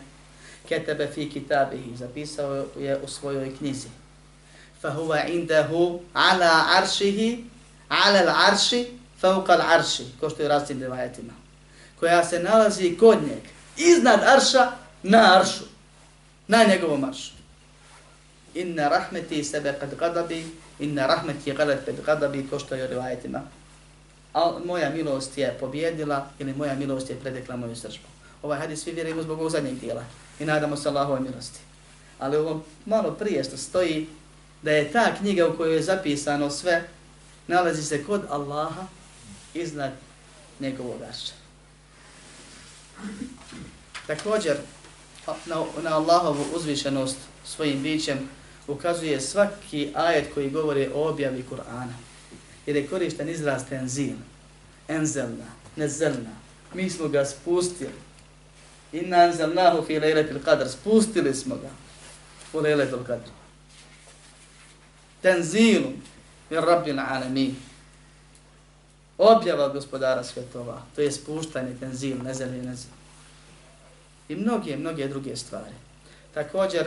ketebe 0.69 1.07
fi 1.15 1.31
kitabihi, 1.31 1.97
zapisao 1.97 2.65
je 2.79 2.99
u 3.05 3.09
svojoj 3.09 3.57
knjizi. 3.57 3.89
Fahuva 4.81 5.25
indahu 5.25 6.01
ala 6.13 6.65
aršihi, 6.79 7.45
ala 7.89 8.19
al-arši, 8.19 8.87
fauqa 9.23 9.53
al-arši, 9.53 10.05
ko 10.21 10.31
što 10.31 10.43
je 10.43 10.49
različitim 10.49 10.83
rivajetima. 10.83 11.33
Koja 12.01 12.25
se 12.25 12.39
nalazi 12.39 12.97
kod 13.01 13.19
njeg, 13.23 13.43
iznad 13.77 14.21
arša, 14.23 14.73
na 15.03 15.39
aršu, 15.39 15.65
na 16.49 16.65
njegovom 16.65 17.05
aršu 17.05 17.37
inna 18.57 18.89
rahmeti 18.89 19.45
sebe 19.45 19.75
kad 19.81 19.95
gadabi, 19.95 20.47
inna 20.79 21.07
rahmeti 21.07 21.53
gadat 21.53 21.85
ped 21.85 22.01
gadabi, 22.07 22.47
ko 22.51 22.59
što 22.59 22.75
je 22.75 22.85
u 22.85 22.89
rivajetima. 22.89 23.41
A 24.37 24.59
moja 24.65 24.91
milost 24.91 25.39
je 25.39 25.57
pobjedila 25.61 26.27
ili 26.39 26.53
moja 26.53 26.75
milost 26.75 27.11
je 27.11 27.21
predekla 27.21 27.57
moju 27.57 27.77
sržbu. 27.77 28.05
Ovaj 28.43 28.59
hadis 28.59 28.83
svi 28.83 28.93
vjerujemo 28.93 29.23
zbog 29.23 29.39
ovog 29.39 29.51
zadnjeg 29.51 29.75
dijela 29.81 30.05
i 30.41 30.45
nadamo 30.45 30.77
se 30.77 30.89
Allahove 30.89 31.21
milosti. 31.21 31.59
Ali 32.19 32.37
ovo 32.37 32.65
malo 32.87 33.11
prije 33.11 33.45
što 33.45 33.57
stoji 33.57 34.07
da 34.63 34.71
je 34.71 34.93
ta 34.93 35.15
knjiga 35.19 35.49
u 35.49 35.57
kojoj 35.57 35.77
je 35.77 35.83
zapisano 35.83 36.51
sve 36.51 36.89
nalazi 37.47 37.83
se 37.83 38.05
kod 38.05 38.23
Allaha 38.31 38.87
iznad 39.55 39.93
njegovog 40.61 41.03
arša. 41.09 41.33
Također, 44.07 44.57
na, 45.27 45.65
na 45.83 45.97
Allahovu 45.97 46.45
uzvišenost 46.55 47.17
svojim 47.45 47.83
bićem 47.83 48.29
ukazuje 48.69 49.21
svaki 49.21 49.91
ajet 49.95 50.35
koji 50.35 50.51
govori 50.51 50.91
o 50.95 51.09
objavi 51.09 51.45
Kur'ana. 51.51 52.06
Jer 52.67 52.77
je 52.77 52.87
korišten 52.87 53.29
izraz 53.29 53.69
tenzil, 53.69 54.17
enzelna, 54.89 55.47
nezelna. 55.77 56.35
Mi 56.75 56.91
smo 56.91 57.09
ga 57.09 57.25
spustili. 57.25 57.95
Inna 58.93 59.25
enzelnahu 59.25 59.85
fi 59.87 59.99
lejletil 59.99 60.39
qadr. 60.45 60.69
Spustili 60.69 61.35
smo 61.35 61.57
ga 61.57 61.71
u 62.53 62.61
lejletil 62.61 62.99
qadr. 62.99 63.31
Tenzilum 65.23 66.03
min 66.51 66.61
rabbil 66.61 67.01
alamin. 67.01 67.57
Objava 69.19 69.69
gospodara 69.69 70.25
svjetova. 70.25 70.83
To 70.95 71.01
je 71.01 71.13
spuštanje, 71.13 71.77
tenzil, 71.81 72.17
nezelje, 72.23 72.63
nezel. 72.63 72.91
I 74.29 74.37
mnoge, 74.37 74.77
mnoge 74.77 75.09
druge 75.09 75.37
stvari. 75.37 75.75
Također, 76.35 76.87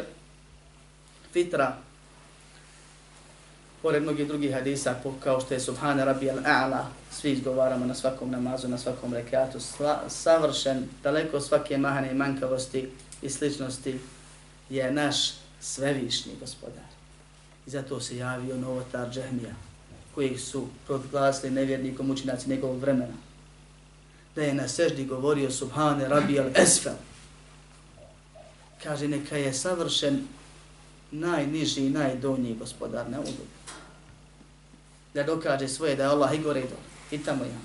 fitra, 1.33 1.77
pored 3.81 4.03
mnogih 4.03 4.27
drugih 4.27 4.53
hadisa, 4.53 4.95
kao 5.23 5.41
što 5.41 5.53
je 5.53 5.59
Subhana 5.59 6.03
Rabbi 6.03 6.29
al-A'la, 6.29 6.83
svi 7.11 7.31
izgovaramo 7.31 7.85
na 7.85 7.95
svakom 7.95 8.31
namazu, 8.31 8.67
na 8.67 8.77
svakom 8.77 9.13
rekatu, 9.13 9.59
savršen, 10.07 10.87
daleko 11.03 11.41
svake 11.41 11.77
mahane 11.77 12.11
i 12.11 12.15
mankavosti 12.15 12.89
i 13.21 13.29
sličnosti, 13.29 13.99
je 14.69 14.91
naš 14.91 15.33
svevišnji 15.61 16.31
gospodar. 16.39 16.89
I 17.67 17.69
zato 17.69 17.99
se 17.99 18.17
javio 18.17 18.57
novotar 18.57 19.09
Džehmija, 19.09 19.53
koji 20.15 20.37
su 20.37 20.67
proglasili 20.87 21.51
nevjernikom 21.51 22.09
učinaci 22.11 22.49
njegovog 22.49 22.79
vremena. 22.79 23.13
Da 24.35 24.43
je 24.43 24.53
na 24.53 24.67
seždi 24.67 25.05
govorio 25.05 25.51
Subhane 25.51 26.07
Rabbi 26.07 26.33
al-Esfel. 26.33 26.95
Kaže, 28.83 29.07
neka 29.07 29.37
je 29.37 29.53
savršen 29.53 30.27
najniži 31.11 31.85
i 31.85 31.89
najdonji 31.89 32.55
gospodar 32.55 33.09
na 33.09 33.19
udu. 33.19 33.45
Da 35.13 35.23
dokaže 35.23 35.67
svoje 35.67 35.95
da 35.95 36.03
je 36.03 36.09
Allah 36.09 36.33
i 36.33 36.37
gore 36.37 36.59
i 36.59 36.63
dole. 36.63 36.89
I 37.11 37.23
tamo 37.23 37.43
ja. 37.43 37.59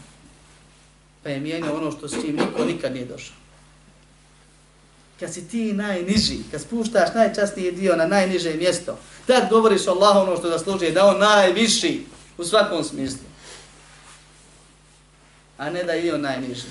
Pa 1.23 1.29
je 1.29 1.41
mijenio 1.41 1.77
ono 1.77 1.91
što 1.91 2.09
s 2.09 2.13
čim 2.13 2.37
niko 2.37 2.65
nikad 2.65 2.93
nije 2.93 3.07
došao. 3.07 3.37
Kad 5.21 5.35
si 5.35 5.49
ti 5.49 5.73
najniži, 5.73 6.39
kad 6.51 6.61
spuštaš 6.61 7.15
najčasniji 7.15 7.73
dio 7.73 7.97
na 7.97 8.07
najniže 8.07 8.55
mjesto, 8.55 8.99
tad 9.27 9.49
govoriš 9.51 9.87
Allah 9.87 10.17
ono 10.17 10.37
što 10.37 10.49
zaslužuje, 10.49 10.91
da 10.91 11.07
on 11.07 11.19
najviši 11.19 12.07
u 12.39 12.45
svakom 12.45 12.85
smislu. 12.85 13.27
A 15.59 15.71
ne 15.71 15.85
da 15.85 15.93
je 15.93 16.15
on 16.15 16.21
najniži. 16.21 16.67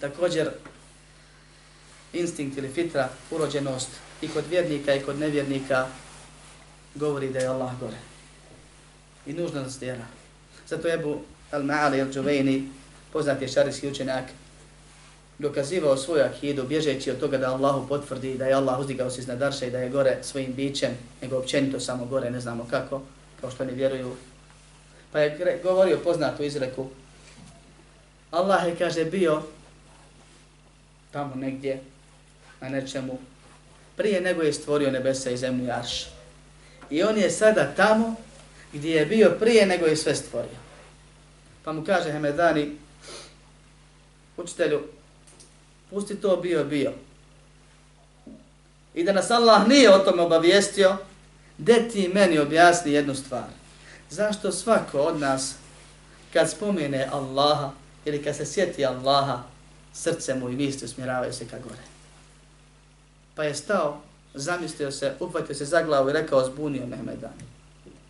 Također, 0.00 0.50
instinkt 2.12 2.58
ili 2.58 2.68
fitra, 2.68 3.08
urođenost 3.30 3.88
i 4.22 4.28
kod 4.28 4.44
vjernika 4.50 4.94
i 4.94 5.00
kod 5.00 5.18
nevjernika 5.18 5.86
govori 6.94 7.30
da 7.30 7.38
je 7.38 7.46
Allah 7.46 7.80
gore. 7.80 7.98
I 9.26 9.32
nužno 9.32 9.62
da 9.62 9.70
stjera. 9.70 10.06
Zato 10.68 10.88
je 10.88 11.04
Al-Ma'ali 11.52 12.06
Al-Đuvejni, 12.06 12.68
poznati 13.12 13.44
je 13.44 13.48
šarijski 13.48 13.88
učenjak, 13.88 14.24
dokazivao 15.38 15.96
svoju 15.96 16.24
akidu, 16.24 16.64
bježeći 16.64 17.10
od 17.10 17.20
toga 17.20 17.38
da 17.38 17.52
Allahu 17.52 17.88
potvrdi 17.88 18.38
da 18.38 18.46
je 18.46 18.54
Allah 18.54 18.80
uzdigao 18.80 19.10
se 19.10 19.20
iznad 19.20 19.42
Arša 19.42 19.66
i 19.66 19.70
da 19.70 19.78
je 19.78 19.90
gore 19.90 20.18
svojim 20.22 20.54
bićem, 20.54 20.90
nego 21.22 21.38
općenito 21.38 21.80
samo 21.80 22.04
gore, 22.04 22.30
ne 22.30 22.40
znamo 22.40 22.66
kako, 22.70 23.02
kao 23.40 23.50
što 23.50 23.62
oni 23.62 23.72
vjeruju. 23.72 24.16
Pa 25.12 25.20
je 25.20 25.60
govorio 25.62 26.00
poznatu 26.04 26.42
izreku, 26.42 26.88
Allah 28.30 28.66
je, 28.66 28.76
kaže, 28.76 29.04
bio 29.04 29.42
tamo 31.10 31.34
negdje, 31.34 31.80
na 32.60 32.68
nečemu 32.68 33.18
prije 33.96 34.20
nego 34.20 34.42
je 34.42 34.52
stvorio 34.52 34.90
nebesa 34.90 35.30
i 35.30 35.36
zemlju 35.36 35.66
i 35.66 35.70
arš. 35.70 36.06
I 36.90 37.02
on 37.02 37.18
je 37.18 37.30
sada 37.30 37.72
tamo 37.76 38.16
gdje 38.72 38.94
je 38.94 39.06
bio 39.06 39.36
prije 39.40 39.66
nego 39.66 39.86
je 39.86 39.96
sve 39.96 40.14
stvorio. 40.14 40.58
Pa 41.64 41.72
mu 41.72 41.84
kaže 41.84 42.12
Hemedani, 42.12 42.76
učitelju, 44.36 44.82
pusti 45.90 46.16
to 46.16 46.36
bio, 46.36 46.64
bio. 46.64 46.92
I 48.94 49.04
da 49.04 49.12
nas 49.12 49.30
Allah 49.30 49.68
nije 49.68 49.94
o 49.94 49.98
tome 49.98 50.22
obavijestio, 50.22 50.96
de 51.58 51.88
ti 51.92 52.10
meni 52.14 52.38
objasni 52.38 52.92
jednu 52.92 53.14
stvar. 53.14 53.48
Zašto 54.10 54.52
svako 54.52 54.98
od 54.98 55.20
nas, 55.20 55.54
kad 56.32 56.50
spomene 56.50 57.08
Allaha, 57.12 57.72
ili 58.04 58.22
kad 58.22 58.36
se 58.36 58.46
sjeti 58.46 58.86
Allaha, 58.86 59.42
srce 59.92 60.34
mu 60.34 60.48
i 60.48 60.56
misli 60.56 60.84
usmjeravaju 60.84 61.32
se 61.32 61.48
ka 61.48 61.58
gore. 61.58 61.95
Pa 63.36 63.44
je 63.44 63.54
stao, 63.54 64.00
zamislio 64.34 64.90
se, 64.90 65.14
upatio 65.20 65.54
se 65.54 65.64
za 65.64 65.82
glavu 65.82 66.10
i 66.10 66.12
rekao 66.12 66.46
zbunio 66.46 66.86
Mehmeda. 66.86 67.32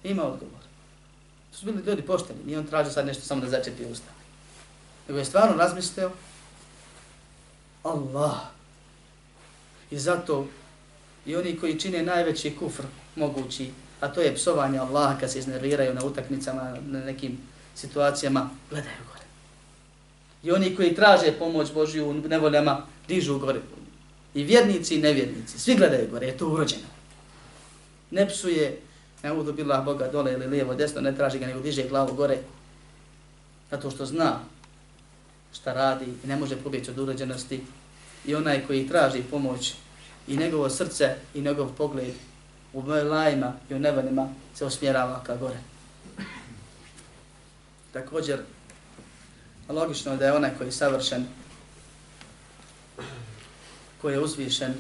Ima 0.05 0.22
odgovor. 0.22 0.61
To 1.51 1.59
su 1.59 1.66
bili 1.66 1.83
ljudi 1.87 2.03
pošteni, 2.03 2.39
nije 2.47 2.59
on 2.59 2.66
tražio 2.66 2.93
sad 2.93 3.07
nešto 3.07 3.22
samo 3.22 3.41
da 3.41 3.51
začepi 3.51 3.85
usta. 3.85 4.11
Nego 5.09 5.18
je 5.18 5.24
stvarno 5.24 5.57
razmislio, 5.57 6.11
Allah. 7.83 8.37
I 9.91 9.99
zato 9.99 10.47
i 11.27 11.37
oni 11.37 11.57
koji 11.59 11.81
čine 11.81 12.03
najveći 12.03 12.57
kufr 12.57 12.83
mogući, 13.16 13.70
a 14.01 14.09
to 14.09 14.20
je 14.20 14.35
psovanje 14.35 14.79
Allaha 14.79 15.18
kad 15.20 15.33
se 15.33 15.39
iznerviraju 15.39 15.95
na 15.95 16.05
utakmicama, 16.05 16.77
na 16.87 17.01
nekim 17.01 17.39
situacijama, 17.74 18.51
gledaju 18.70 18.97
gore. 19.12 19.24
I 20.43 20.53
oni 20.53 20.77
koji 20.77 20.95
traže 20.95 21.33
pomoć 21.39 21.72
Božju 21.72 22.09
u 22.09 22.14
nevoljama, 22.14 22.87
dižu 23.09 23.39
gore, 23.39 23.61
I 24.37 24.45
vjernici 24.45 24.95
i 24.95 25.01
nevjernici. 25.01 25.59
Svi 25.59 25.74
gledaju 25.74 26.09
gore, 26.11 26.26
je 26.26 26.37
to 26.37 26.49
urođeno. 26.49 26.89
Ne 28.11 28.28
psuje 28.28 28.80
ne 29.22 29.32
udu 29.32 29.53
bila 29.53 29.80
Boga 29.80 30.09
dole 30.09 30.32
ili 30.32 30.47
lijevo, 30.47 30.74
desno, 30.74 31.01
ne 31.01 31.16
traži 31.16 31.39
ga 31.39 31.47
nego 31.47 31.61
diže 31.61 31.89
glavu 31.89 32.14
gore, 32.14 32.39
zato 33.70 33.91
što 33.91 34.07
zna 34.07 34.41
šta 35.53 35.72
radi 35.72 36.05
i 36.24 36.26
ne 36.26 36.37
može 36.37 36.57
pobjeći 36.57 36.91
od 36.91 36.99
urođenosti. 36.99 37.61
i 38.26 38.34
onaj 38.34 38.66
koji 38.66 38.89
traži 38.89 39.22
pomoć 39.30 39.74
i 40.28 40.37
njegovo 40.37 40.70
srce 40.70 41.14
i 41.34 41.41
njegov 41.41 41.68
pogled 41.76 42.14
u 42.72 42.80
lajima 42.87 43.53
i 43.70 43.74
u 43.74 43.78
nevanima 43.78 44.28
se 44.55 44.64
osmjerava 44.64 45.22
ka 45.26 45.37
gore. 45.37 45.59
Također, 47.93 48.41
logično 49.68 50.12
je 50.12 50.18
da 50.18 50.26
je 50.26 50.32
onaj 50.32 50.51
koji 50.59 50.68
je 50.68 50.72
savršen, 50.72 51.26
koji 54.01 54.15
je 54.15 54.21
uzvišen, 54.21 54.75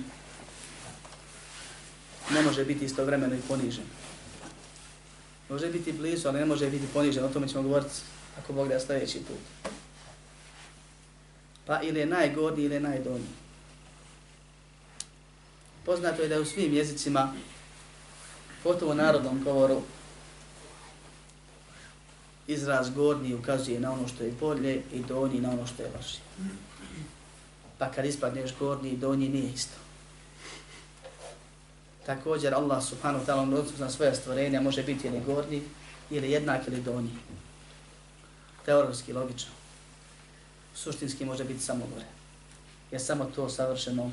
ne 2.30 2.42
može 2.42 2.64
biti 2.64 2.84
istovremeno 2.84 3.34
i 3.34 3.48
ponižen. 3.48 3.84
Može 5.48 5.70
biti 5.70 5.92
blizu, 5.92 6.28
ali 6.28 6.38
ne 6.38 6.46
može 6.46 6.70
biti 6.70 6.86
ponižen. 6.92 7.24
O 7.24 7.28
tome 7.28 7.48
ćemo 7.48 7.62
govoriti 7.62 7.94
ako 8.38 8.52
Bog 8.52 8.68
da 8.68 8.80
sljedeći 8.80 9.18
put. 9.18 9.72
Pa 11.66 11.82
ili 11.82 12.00
je 12.00 12.06
najgorniji 12.06 12.64
ili 12.64 12.74
je 12.74 12.80
najdonji. 12.80 13.26
Poznato 15.84 16.22
je 16.22 16.28
da 16.28 16.40
u 16.40 16.44
svim 16.44 16.74
jezicima, 16.74 17.32
potovo 18.62 18.94
narodnom 18.94 19.44
govoru, 19.44 19.82
izraz 22.46 22.90
gornji 22.90 23.34
ukazuje 23.34 23.80
na 23.80 23.92
ono 23.92 24.08
što 24.08 24.24
je 24.24 24.32
bolje 24.40 24.82
i 24.92 25.00
donji 25.00 25.40
na 25.40 25.50
ono 25.50 25.66
što 25.66 25.82
je 25.82 25.90
lošije. 25.96 26.20
Pa 27.78 27.90
kad 27.90 28.04
ispadneš 28.04 28.54
gornji 28.58 28.90
i 28.90 28.96
donji 28.96 29.28
nije 29.28 29.52
isto. 29.52 29.76
Također 32.06 32.54
Allah 32.54 32.84
subhanahu 32.84 33.24
wa 33.24 33.26
ta'ala 33.26 33.78
na 33.78 33.90
svoje 33.90 34.14
stvorenja 34.14 34.60
može 34.60 34.82
biti 34.82 35.08
ili 35.08 35.20
gornji 35.26 35.62
ili 36.10 36.30
jednak 36.30 36.68
ili 36.68 36.80
donji. 36.80 37.10
Teorovski, 38.64 39.12
logično. 39.12 39.50
Suštinski 40.74 41.24
može 41.24 41.44
biti 41.44 41.60
samo 41.60 41.86
gore. 41.94 42.06
Je 42.90 42.98
samo 42.98 43.24
to 43.24 43.48
savršeno, 43.48 44.10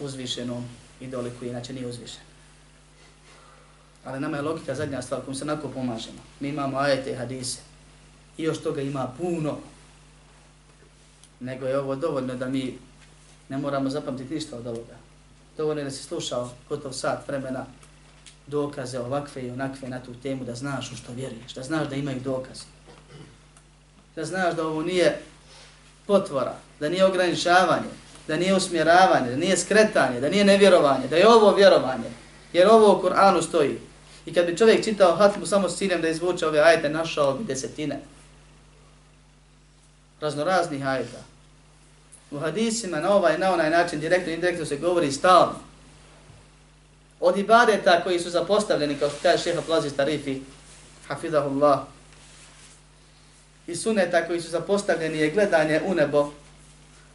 uzvišeno 0.00 0.62
i 1.00 1.06
doliko 1.06 1.44
inače 1.44 1.72
nije 1.72 1.86
uzvišeno. 1.86 2.24
Ali 4.04 4.20
nama 4.20 4.36
je 4.36 4.42
logika 4.42 4.74
zadnja 4.74 5.02
stvar 5.02 5.20
kojom 5.20 5.34
se 5.34 5.44
nako 5.44 5.68
pomažemo. 5.68 6.18
Mi 6.40 6.48
imamo 6.48 6.78
ajete 6.78 7.10
i 7.10 7.14
hadise. 7.14 7.60
I 8.36 8.42
još 8.42 8.62
toga 8.62 8.82
ima 8.82 9.12
puno. 9.18 9.58
Nego 11.44 11.66
je 11.66 11.78
ovo 11.78 11.96
dovoljno 11.96 12.34
da 12.34 12.48
mi 12.48 12.78
ne 13.48 13.58
moramo 13.58 13.90
zapamtiti 13.90 14.34
ništa 14.34 14.56
od 14.56 14.66
ovoga. 14.66 14.96
Dovoljno 15.56 15.80
je 15.80 15.84
da 15.84 15.90
si 15.90 16.02
slušao 16.02 16.50
gotov 16.68 16.92
sat 16.92 17.28
vremena 17.28 17.66
dokaze 18.46 19.00
ovakve 19.00 19.42
i 19.42 19.50
onakve 19.50 19.88
na 19.88 20.00
tu 20.02 20.14
temu 20.22 20.44
da 20.44 20.54
znaš 20.54 20.92
u 20.92 20.96
što 20.96 21.12
vjeruješ, 21.12 21.54
da 21.54 21.62
znaš 21.62 21.88
da 21.88 21.96
imaju 21.96 22.20
dokaz. 22.20 22.60
Da 24.16 24.24
znaš 24.24 24.54
da 24.54 24.66
ovo 24.66 24.82
nije 24.82 25.20
potvora, 26.06 26.54
da 26.80 26.88
nije 26.88 27.04
ograničavanje, 27.04 27.90
da 28.28 28.36
nije 28.36 28.56
usmjeravanje, 28.56 29.30
da 29.30 29.36
nije 29.36 29.56
skretanje, 29.56 30.20
da 30.20 30.28
nije 30.28 30.44
nevjerovanje, 30.44 31.08
da 31.08 31.16
je 31.16 31.28
ovo 31.28 31.54
vjerovanje. 31.54 32.10
Jer 32.52 32.68
ovo 32.68 32.98
u 32.98 33.02
Kur'anu 33.02 33.42
stoji. 33.42 33.78
I 34.26 34.34
kad 34.34 34.46
bi 34.46 34.56
čovjek 34.56 34.84
čitao 34.84 35.16
hatmu 35.16 35.46
samo 35.46 35.68
s 35.68 35.76
ciljem 35.76 36.00
da 36.00 36.08
izvuče 36.08 36.46
ove 36.46 36.60
ajete, 36.60 36.88
našao 36.88 37.34
bi 37.34 37.44
desetine. 37.44 38.00
Raznoraznih 40.20 40.86
ajeta. 40.86 41.33
U 42.30 42.38
hadisima 42.38 43.00
na 43.00 43.14
ovaj 43.14 43.38
na 43.38 43.52
onaj 43.52 43.70
način 43.70 44.00
direktno 44.00 44.32
i 44.32 44.34
indirektno 44.34 44.66
se 44.66 44.76
govori 44.76 45.12
stalno. 45.12 45.54
Od 47.20 47.38
ibadeta 47.38 48.00
koji 48.04 48.20
su 48.20 48.30
zapostavljeni, 48.30 48.98
kao 48.98 49.08
što 49.08 49.18
kaže 49.22 49.42
šeha 49.42 49.62
Plazi 49.66 49.90
Tarifi, 49.90 50.40
hafidahullah, 51.08 51.80
i 53.66 53.76
suneta 53.76 54.26
koji 54.26 54.40
su 54.40 54.50
zapostavljeni 54.50 55.18
je 55.18 55.30
gledanje 55.30 55.80
u 55.86 55.94
nebo, 55.94 56.32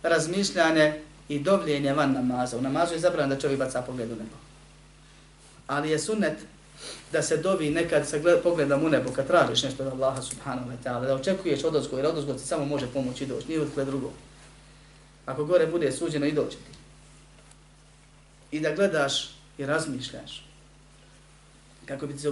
razmišljanje 0.03 1.01
i 1.30 1.39
dovljenje 1.39 1.93
van 1.93 2.12
namaza. 2.12 2.57
U 2.57 2.62
namazu 2.62 2.93
je 2.93 2.99
zabranjeno 2.99 3.36
da 3.36 3.41
čovjek 3.41 3.60
baca 3.60 3.82
pogled 3.82 4.12
u 4.12 4.16
nebo. 4.16 4.36
Ali 5.68 5.89
je 5.89 5.99
sunnet 5.99 6.38
da 7.12 7.22
se 7.22 7.38
dovi 7.38 7.70
nekad 7.70 8.07
sa 8.07 8.18
pogledom 8.43 8.84
u 8.84 8.89
nebo 8.89 9.12
kad 9.12 9.28
tražiš 9.28 9.64
nešto 9.64 9.84
od 9.84 9.93
Allaha 9.93 10.22
subhanahu 10.22 10.70
wa 10.70 10.76
ta'ala, 10.84 11.05
da 11.05 11.16
očekuješ 11.16 11.64
odozgo, 11.64 11.97
jer 11.97 12.05
odozgo 12.05 12.34
ti 12.34 12.47
samo 12.47 12.66
može 12.66 12.88
pomoći 12.88 13.26
doći, 13.26 13.47
nije 13.47 13.62
od 13.62 13.86
drugo. 13.86 14.12
Ako 15.30 15.45
gore 15.45 15.67
bude 15.67 15.91
suđeno 15.91 16.25
i 16.25 16.32
doći 16.32 16.57
ti. 16.57 16.71
I 18.51 18.59
da 18.59 18.75
gledaš 18.75 19.36
i 19.57 19.65
razmišljaš 19.65 20.45
kako 21.86 22.07
bi 22.07 22.13
ti 22.13 22.19
se 22.19 22.30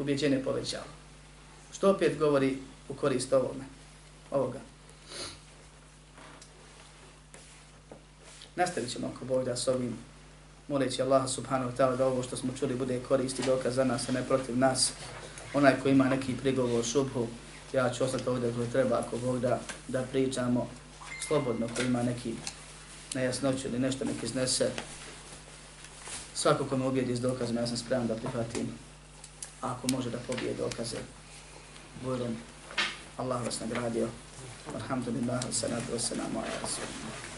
objeđenje 0.00 0.44
povećalo. 0.44 0.84
Što 1.72 1.90
opet 1.90 2.18
govori 2.18 2.58
u 2.88 2.94
korist 2.94 3.32
ovome, 3.32 3.64
ovoga. 4.30 4.60
Nastavit 8.56 8.92
ćemo 8.92 9.12
ako 9.16 9.24
Bog 9.24 9.44
da 9.44 9.56
s 9.56 9.68
ovim 9.68 9.96
moleći 10.68 11.02
Allaha 11.02 11.28
subhanahu 11.28 11.70
wa 11.70 11.76
ta'ala 11.76 11.96
da 11.96 12.06
ovo 12.06 12.22
što 12.22 12.36
smo 12.36 12.52
čuli 12.58 12.74
bude 12.74 13.00
koristi 13.08 13.42
dokaz 13.46 13.74
za 13.74 13.84
nas, 13.84 14.08
a 14.08 14.12
ne 14.12 14.22
protiv 14.28 14.58
nas. 14.58 14.92
Onaj 15.54 15.80
ko 15.82 15.88
ima 15.88 16.04
neki 16.04 16.36
prigovor, 16.36 16.84
šubhu, 16.84 17.26
ja 17.72 17.90
ću 17.90 18.04
ostati 18.04 18.28
ovdje 18.28 18.52
koji 18.56 18.70
treba 18.70 18.98
ako 18.98 19.16
Bog 19.18 19.40
da, 19.40 19.60
da 19.88 20.02
pričamo 20.02 20.68
slobodno, 21.27 21.67
ko 21.75 21.81
ima 21.81 22.03
neki 22.03 22.33
nejasnoću 23.13 23.67
ili 23.67 23.79
nešto 23.79 24.05
neki 24.05 24.25
iznese. 24.25 24.71
Svako 26.33 26.65
ko 26.65 26.77
me 26.77 26.87
ubijedi 26.87 27.15
s 27.15 27.21
dokazom, 27.21 27.57
ja 27.57 27.67
sam 27.67 27.77
spreman 27.77 28.07
da 28.07 28.15
prihvatim. 28.15 28.67
A 29.61 29.71
ako 29.71 29.87
može 29.91 30.09
da 30.09 30.17
pobije 30.27 30.53
dokaze, 30.53 30.97
budem 32.03 32.37
Allah 33.17 33.45
vas 33.45 33.59
nagradio. 33.59 34.07
Alhamdulillah, 34.75 35.43
salatu 35.51 35.93
wassalamu 35.93 36.37
ala 36.37 36.55
rasulillah. 36.61 37.29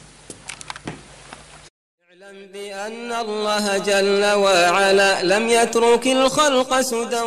اعلم 2.31 2.51
بأن 2.53 3.11
الله 3.11 3.77
جل 3.77 4.25
وعلا 4.25 5.23
لم 5.23 5.49
يترك 5.49 6.07
الخلق 6.07 6.81
سدى 6.81 7.21